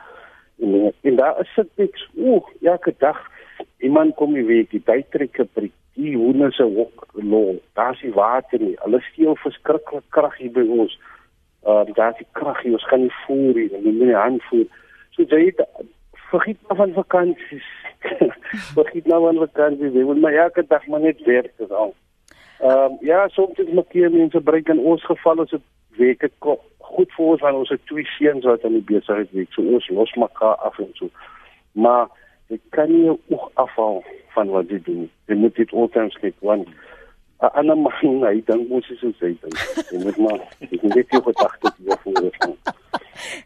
En, 0.65 0.73
en 0.89 1.19
daar 1.19 1.37
is 1.43 1.51
dit 1.59 1.69
niks. 1.83 2.07
Ooh, 2.17 2.49
elke 2.65 2.95
dag 3.05 3.19
iemand 3.85 4.17
kom 4.17 4.33
jy 4.33 4.47
weet 4.49 4.73
die 4.73 4.81
bytrekke 4.89 5.45
by 5.53 5.67
die 5.99 6.15
hoene 6.17 6.49
se 6.57 6.65
hok 6.65 7.05
lo. 7.21 7.59
Daar's 7.77 8.01
die 8.01 8.15
water 8.17 8.65
nie. 8.65 8.73
Hulle 8.81 9.03
steel 9.11 9.37
verskriklik 9.43 10.09
krag 10.17 10.41
hier 10.41 10.55
by 10.57 10.65
ons. 10.81 10.97
Uh 11.69 11.85
daar's 11.93 12.17
die 12.17 12.29
krag 12.39 12.63
hier. 12.65 12.79
Ons 12.79 12.89
kan 12.89 13.05
nie 13.05 13.13
voer 13.27 13.61
nie. 13.61 13.69
Jy 13.75 13.83
moet 13.91 14.07
nie 14.09 14.21
aanvoer. 14.25 14.65
So 15.13 15.29
jy 15.29 15.51
vergiet 16.31 16.59
van 16.67 16.93
vakansies 16.95 17.69
Begin 18.75 19.03
nou 19.11 19.27
aan 19.27 19.37
vakansie, 19.37 19.91
jy 19.93 20.03
moet 20.05 20.21
maar 20.21 20.33
elke 20.33 20.63
dag 20.67 20.85
maar 20.87 20.99
net 20.99 21.21
werk 21.25 21.51
dis 21.57 21.69
al. 21.69 21.93
Ehm 22.59 22.79
um, 22.85 22.97
ja, 23.05 23.27
soms 23.27 23.59
is 23.61 23.69
my 23.73 23.83
keer 23.93 24.11
mense 24.11 24.41
breek 24.41 24.69
in 24.69 24.79
ons 24.79 25.05
geval 25.05 25.43
is 25.43 25.53
dit 25.53 25.67
weke 25.99 26.29
goed 26.91 27.13
vir 27.17 27.25
ons 27.25 27.43
want 27.45 27.59
ons 27.61 27.73
het 27.73 27.85
twee 27.89 28.07
seuns 28.17 28.45
wat 28.49 28.65
aan 28.65 28.79
die 28.79 28.87
besigheid 28.89 29.31
werk. 29.37 29.53
So 29.53 29.61
ons 29.61 29.89
los 29.89 30.15
mekaar 30.23 30.57
af 30.65 30.79
en 30.79 30.89
so. 30.97 31.09
Maar 31.71 32.09
jy 32.49 32.59
kan 32.75 32.89
nie 32.91 33.09
ook 33.13 33.49
afval 33.63 34.03
van 34.35 34.53
wat 34.55 34.69
jy 34.73 34.81
doen. 34.89 35.07
Jy 35.29 35.37
moet 35.45 35.55
dit 35.55 35.73
altyd 35.73 36.19
kyk 36.25 36.37
want 36.51 36.67
'n 37.41 37.53
ander 37.53 37.77
man 37.77 38.25
hy 38.25 38.41
dink 38.45 38.69
mos 38.69 38.89
is 38.89 38.99
so 38.99 39.13
sy 39.19 39.35
dink. 39.41 39.57
Jy 39.91 40.03
moet 40.03 40.17
maar 40.17 40.41
ek 40.59 40.81
net 40.81 41.09
jou 41.09 41.23
gedagtes 41.29 41.77
hier 41.77 41.97
voor 42.03 42.80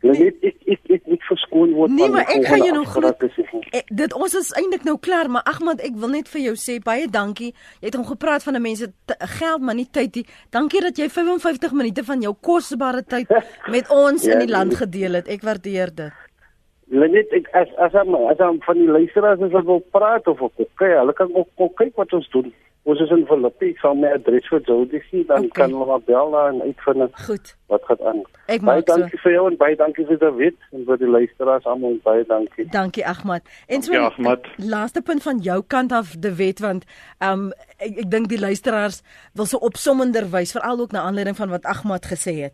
hê. 0.02 0.10
Net 0.12 0.44
ek 0.44 0.56
ek 0.76 0.92
ek 0.98 1.08
ek 1.16 1.22
verskoon 1.30 1.74
word 1.78 1.92
Nee, 1.92 2.10
maar 2.10 2.28
ek 2.30 2.46
gaan 2.46 2.64
jou 2.64 2.74
nog 2.76 2.90
groet. 2.90 3.24
Ek, 3.72 3.88
dit 3.90 4.14
ons 4.14 4.36
is 4.36 4.52
eintlik 4.60 4.84
nou 4.84 4.98
klaar, 4.98 5.30
maar 5.30 5.44
Ahmad, 5.46 5.82
ek 5.86 5.96
wil 6.02 6.10
net 6.10 6.28
vir 6.32 6.42
jou 6.42 6.56
sê 6.60 6.80
baie 6.84 7.08
dankie. 7.08 7.54
Jy 7.82 7.90
het 7.90 7.96
hom 8.00 8.06
gepraat 8.06 8.44
van 8.44 8.56
'n 8.56 8.62
mense 8.62 8.92
geld, 9.40 9.62
maar 9.62 9.76
nie 9.76 9.88
tyd 9.92 10.16
nie. 10.16 10.26
Dankie 10.52 10.82
dat 10.82 10.98
jy 10.98 11.10
55 11.10 11.72
minute 11.74 12.04
van 12.04 12.22
jou 12.22 12.34
kosbare 12.42 13.04
tyd 13.04 13.28
met 13.68 13.90
ons 13.90 14.24
Ja, 14.26 14.34
in 14.34 14.40
die 14.40 14.54
land 14.54 14.70
nee. 14.72 14.78
gedeel 14.78 15.14
het. 15.14 15.28
Ek 15.28 15.42
waardeer 15.42 15.90
dit. 15.96 16.14
Net 16.88 17.32
ek 17.34 17.48
as 17.58 17.68
as 17.82 17.94
hom 17.98 18.14
as 18.30 18.38
hom 18.38 18.60
van 18.62 18.78
die 18.78 18.88
luisteraars 18.88 19.42
as 19.42 19.52
hulle 19.52 19.66
wil 19.66 19.82
praat 19.92 20.28
of 20.28 20.42
of 20.42 20.52
kyk, 20.58 20.94
hulle 21.00 21.14
kan 21.14 21.34
ook, 21.34 21.48
ook 21.56 21.76
kyk 21.78 21.96
wat 21.96 22.14
ons 22.14 22.30
doen. 22.30 22.54
Ons 22.86 23.00
is 23.02 23.10
in 23.10 23.24
Philippi, 23.26 23.72
ek 23.74 23.80
sal 23.82 23.96
my 23.98 24.12
adres 24.14 24.46
vir 24.52 24.62
Jody 24.68 25.00
sien, 25.10 25.24
dan 25.28 25.38
Okay. 25.48 25.50
kan 25.66 25.72
hulle 25.74 25.86
maar 25.90 26.04
bel 26.06 26.36
en 26.42 26.62
uitvind 26.62 27.16
Goed. 27.26 27.56
wat 27.68 27.82
gaan 27.88 28.02
aan. 28.06 28.20
Ek 28.46 28.62
Baie 28.62 28.78
maak 28.78 28.88
so. 28.90 28.96
dankie 28.98 29.20
vir 29.24 29.32
jou 29.34 29.46
en 29.50 29.56
baie 29.58 29.76
dankie 29.76 30.06
vir 30.06 30.18
David 30.22 30.56
en 30.72 30.84
vir 30.86 30.98
die 31.02 31.08
luisteraars 31.10 31.66
almal 31.66 31.98
baie 32.04 32.24
dankie. 32.30 32.68
Dankie 32.70 33.06
Ahmad. 33.08 33.42
En 33.68 33.82
so 33.82 33.92
Dankie, 33.92 34.12
Ahmad. 34.26 34.46
laaste 34.58 35.02
punt 35.02 35.24
van 35.24 35.40
jou 35.40 35.64
kant 35.68 35.92
af 35.92 36.14
de 36.20 36.36
wet 36.36 36.60
want 36.60 36.86
ehm 37.20 37.32
um, 37.48 37.52
ek, 37.80 37.98
ek 38.06 38.12
dink 38.12 38.30
die 38.30 38.40
luisteraars 38.40 39.02
wil 39.34 39.46
so 39.46 39.58
opsommender 39.58 40.30
wys 40.32 40.52
veral 40.52 40.80
ook 40.80 40.92
na 40.92 41.02
aanleiding 41.10 41.36
van 41.36 41.50
wat 41.50 41.66
Ahmad 41.66 42.06
gesê 42.06 42.36
het. 42.44 42.54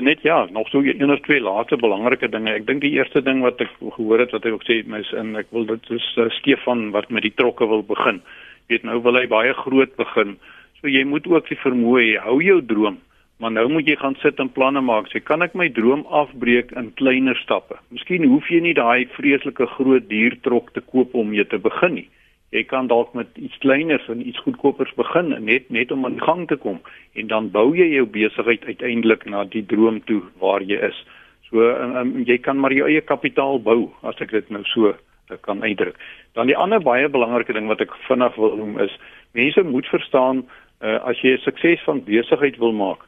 Net 0.00 0.22
ja, 0.22 0.46
nog 0.50 0.68
so 0.68 0.82
een 0.82 1.10
of 1.10 1.20
twee 1.20 1.40
laaste 1.40 1.76
belangrike 1.76 2.28
dinge. 2.28 2.52
Ek 2.54 2.66
dink 2.66 2.84
die 2.84 2.92
eerste 2.94 3.22
ding 3.22 3.40
wat 3.42 3.58
ek 3.64 3.72
gehoor 3.80 4.22
het 4.22 4.34
wat 4.36 4.44
hy 4.46 4.52
ook 4.54 4.66
sê 4.66 4.78
is 4.98 5.10
en 5.18 5.34
ek 5.40 5.48
wil 5.50 5.66
dit 5.66 5.90
is 5.96 6.06
uh, 6.16 6.28
Stefan 6.38 6.90
wat 6.94 7.10
met 7.10 7.26
die 7.26 7.34
trokke 7.34 7.66
wil 7.66 7.82
begin. 7.82 8.20
Jy 8.68 8.76
weet 8.76 8.86
nou 8.86 9.00
wil 9.02 9.18
hy 9.18 9.26
baie 9.26 9.54
groot 9.58 9.96
begin. 9.98 10.36
So 10.78 10.86
jy 10.86 11.02
moet 11.04 11.26
ook 11.26 11.48
die 11.50 11.58
vermoë 11.58 12.02
hê, 12.04 12.12
hou 12.22 12.38
jou 12.44 12.60
droom, 12.62 13.00
maar 13.42 13.50
nou 13.50 13.66
moet 13.72 13.90
jy 13.90 13.96
gaan 13.98 14.14
sit 14.22 14.38
en 14.38 14.52
planne 14.54 14.80
maak. 14.84 15.10
Sê 15.10 15.18
kan 15.18 15.42
ek 15.42 15.58
my 15.58 15.66
droom 15.74 16.06
afbreek 16.06 16.70
in 16.78 16.92
kleiner 17.00 17.38
stappe? 17.42 17.80
Miskien 17.90 18.28
hoef 18.30 18.46
jy 18.52 18.62
nie 18.62 18.76
daai 18.78 19.08
vreeslike 19.16 19.66
groot 19.74 20.06
diertrok 20.06 20.70
te 20.76 20.84
koop 20.84 21.18
om 21.18 21.34
mee 21.34 21.44
te 21.44 21.58
begin 21.58 21.98
nie. 21.98 22.08
Jy 22.50 22.62
kan 22.64 22.86
dalk 22.88 23.12
met 23.12 23.28
iets 23.36 23.58
kleiners 23.60 24.06
en 24.08 24.22
iets 24.24 24.40
goedkopers 24.40 24.94
begin 24.96 25.34
net 25.44 25.68
net 25.68 25.90
om 25.92 26.06
aan 26.08 26.16
die 26.16 26.24
gang 26.24 26.46
te 26.48 26.56
kom 26.56 26.78
en 27.12 27.26
dan 27.28 27.50
bou 27.52 27.74
jy 27.76 27.90
jou 27.92 28.06
besigheid 28.08 28.64
uiteindelik 28.64 29.26
na 29.28 29.44
die 29.44 29.64
droom 29.68 30.00
toe 30.08 30.22
waar 30.40 30.64
jy 30.64 30.78
is. 30.88 31.02
So 31.50 31.60
um, 31.60 31.96
um, 31.96 32.14
jy 32.24 32.38
kan 32.38 32.56
maar 32.60 32.72
jou 32.72 32.88
eie 32.88 33.04
kapitaal 33.04 33.60
bou 33.60 33.90
as 34.08 34.16
ek 34.24 34.32
dit 34.32 34.48
nou 34.54 34.62
so 34.72 34.94
uh, 34.94 35.36
kan 35.44 35.60
uitdruk. 35.60 36.00
Dan 36.32 36.48
die 36.48 36.56
ander 36.56 36.80
baie 36.80 37.08
belangrike 37.12 37.52
ding 37.52 37.68
wat 37.68 37.84
ek 37.84 37.92
vinnig 38.08 38.40
wil 38.40 38.56
noem 38.56 38.80
is 38.86 38.96
mense 39.36 39.64
moet 39.68 39.92
verstaan 39.92 40.46
uh, 40.80 40.98
as 41.04 41.20
jy 41.20 41.36
'n 41.36 41.44
sukses 41.44 41.84
van 41.84 42.04
besigheid 42.04 42.56
wil 42.56 42.72
maak, 42.72 43.04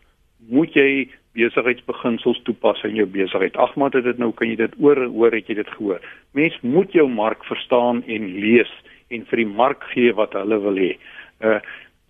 moet 0.53 0.77
jy 0.77 1.09
besigheidsbeginsels 1.33 2.43
toepas 2.45 2.83
in 2.85 2.97
jou 2.99 3.07
besigheid. 3.07 3.57
Agmat 3.57 3.95
het 3.95 4.05
dit 4.05 4.19
nou 4.19 4.33
kan 4.37 4.49
jy 4.49 4.57
dit 4.57 4.75
oor 4.83 4.99
oor 5.09 5.33
het 5.33 5.49
jy 5.49 5.55
dit 5.55 5.71
gehoor. 5.79 6.01
Mens 6.35 6.57
moet 6.61 6.93
jou 6.93 7.09
mark 7.09 7.45
verstaan 7.45 8.03
en 8.07 8.33
lees 8.41 8.73
en 9.11 9.27
vir 9.31 9.43
die 9.43 9.51
mark 9.51 9.85
gee 9.93 10.13
wat 10.17 10.35
hulle 10.39 10.61
wil 10.67 10.81
hê. 10.81 10.97
Uh 11.45 11.61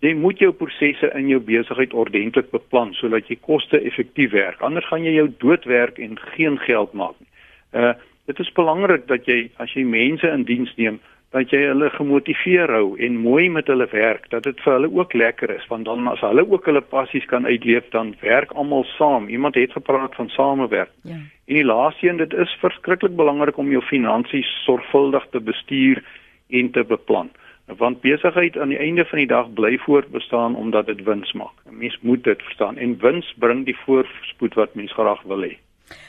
jy 0.01 0.15
moet 0.17 0.39
jou 0.41 0.49
prosesse 0.57 1.11
in 1.13 1.27
jou 1.29 1.37
besigheid 1.45 1.91
ordentlik 1.93 2.47
beplan 2.49 2.89
sodat 2.97 3.27
jy 3.29 3.35
koste-effektief 3.45 4.31
werk. 4.33 4.63
Anders 4.65 4.87
gaan 4.89 5.03
jy 5.05 5.13
jou 5.13 5.27
doodwerk 5.43 5.99
en 6.01 6.17
geen 6.33 6.57
geld 6.65 6.95
maak 6.97 7.13
nie. 7.19 7.29
Uh 7.77 7.93
dit 8.29 8.39
is 8.39 8.53
belangrik 8.57 9.07
dat 9.09 9.27
jy 9.29 9.49
as 9.61 9.73
jy 9.75 9.83
mense 9.85 10.27
in 10.29 10.45
diens 10.47 10.71
neem, 10.77 10.99
dat 11.35 11.51
jy 11.51 11.61
hulle 11.63 11.89
gemotiveer 11.93 12.71
hou 12.71 12.95
en 12.99 13.17
mooi 13.23 13.49
met 13.49 13.67
hulle 13.71 13.87
werk, 13.91 14.27
dat 14.31 14.43
dit 14.47 14.57
vir 14.63 14.73
hulle 14.73 14.89
ook 14.91 15.13
lekker 15.17 15.53
is, 15.53 15.65
want 15.71 15.87
dan 15.87 16.07
as 16.11 16.23
hulle 16.23 16.43
ook 16.47 16.65
hulle 16.69 16.81
passies 16.81 17.25
kan 17.31 17.47
uitleef, 17.47 17.87
dan 17.95 18.13
werk 18.21 18.51
almal 18.51 18.83
saam. 18.97 19.29
Iemand 19.29 19.55
het 19.55 19.71
gepraat 19.75 20.15
van 20.15 20.29
samewerk. 20.29 20.91
Ja. 21.07 21.19
En 21.47 21.59
die 21.59 21.65
laaste 21.65 22.07
een, 22.07 22.17
dit 22.17 22.33
is 22.33 22.57
verskriklik 22.59 23.15
belangrik 23.15 23.57
om 23.57 23.71
jou 23.71 23.83
finansies 23.83 24.49
sorgvuldig 24.65 25.27
te 25.31 25.39
bestuur 25.39 26.03
en 26.51 26.71
te 26.71 26.83
beplan. 26.83 27.31
Want 27.77 28.01
besigheid 28.01 28.57
aan 28.57 28.73
die 28.73 28.77
einde 28.77 29.05
van 29.05 29.17
die 29.17 29.27
dag 29.27 29.51
bly 29.53 29.77
voortbestaan 29.77 30.55
omdat 30.55 30.85
dit 30.85 31.03
wins 31.03 31.33
maak. 31.33 31.57
'n 31.65 31.77
Mens 31.77 31.97
moet 32.01 32.23
dit 32.23 32.41
verstaan 32.41 32.77
en 32.77 32.97
wins 32.99 33.33
bring 33.37 33.65
die 33.65 33.77
voorspoed 33.85 34.53
wat 34.53 34.75
mens 34.75 34.93
graag 34.93 35.21
wil 35.23 35.41
hê. 35.41 35.57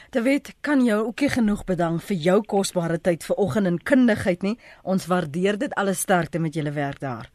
David, 0.09 0.55
kan 0.61 0.83
jou 0.85 1.05
ook 1.07 1.21
nie 1.21 1.29
genoeg 1.29 1.63
bedank 1.65 2.01
vir 2.01 2.17
jou 2.17 2.41
kosbare 2.45 2.99
tyd 3.01 3.25
vanoggend 3.25 3.67
en 3.67 3.83
kundigheid 3.83 4.41
nie. 4.41 4.57
Ons 4.83 5.07
waardeer 5.07 5.57
dit 5.57 5.73
alles 5.73 6.05
sterkte 6.05 6.39
met 6.39 6.53
julle 6.53 6.71
werk 6.71 6.99
daar. 6.99 7.32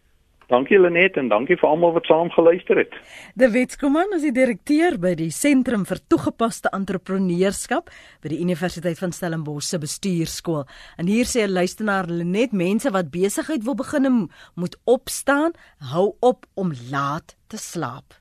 Dankie 0.48 0.78
Lenet 0.80 1.18
en 1.20 1.26
dankie 1.28 1.58
vir 1.60 1.68
almal 1.68 1.92
wat 1.92 2.06
saam 2.08 2.30
geluister 2.32 2.78
het. 2.80 2.94
David 3.36 3.74
Skuman 3.74 4.14
is 4.16 4.22
die 4.24 4.32
direkteur 4.32 4.96
by 5.00 5.10
die 5.18 5.28
Sentrum 5.34 5.84
vir 5.84 6.00
Toegepaste 6.08 6.72
Entrepreneurskap 6.72 7.92
by 8.24 8.32
die 8.32 8.40
Universiteit 8.40 8.96
van 8.96 9.12
Stellenbosch 9.12 9.68
se 9.68 9.80
bestuurskool. 9.82 10.64
En 10.96 11.06
hier 11.06 11.28
sê 11.28 11.44
'n 11.44 11.52
luisteraar 11.52 12.08
net 12.08 12.52
mense 12.52 12.90
wat 12.90 13.10
besigheid 13.10 13.62
wil 13.64 13.74
begin 13.74 14.30
moet 14.54 14.76
opstaan, 14.84 15.52
hou 15.92 16.16
op 16.20 16.46
om 16.54 16.72
laat 16.90 17.36
te 17.48 17.58
slaap. 17.58 18.16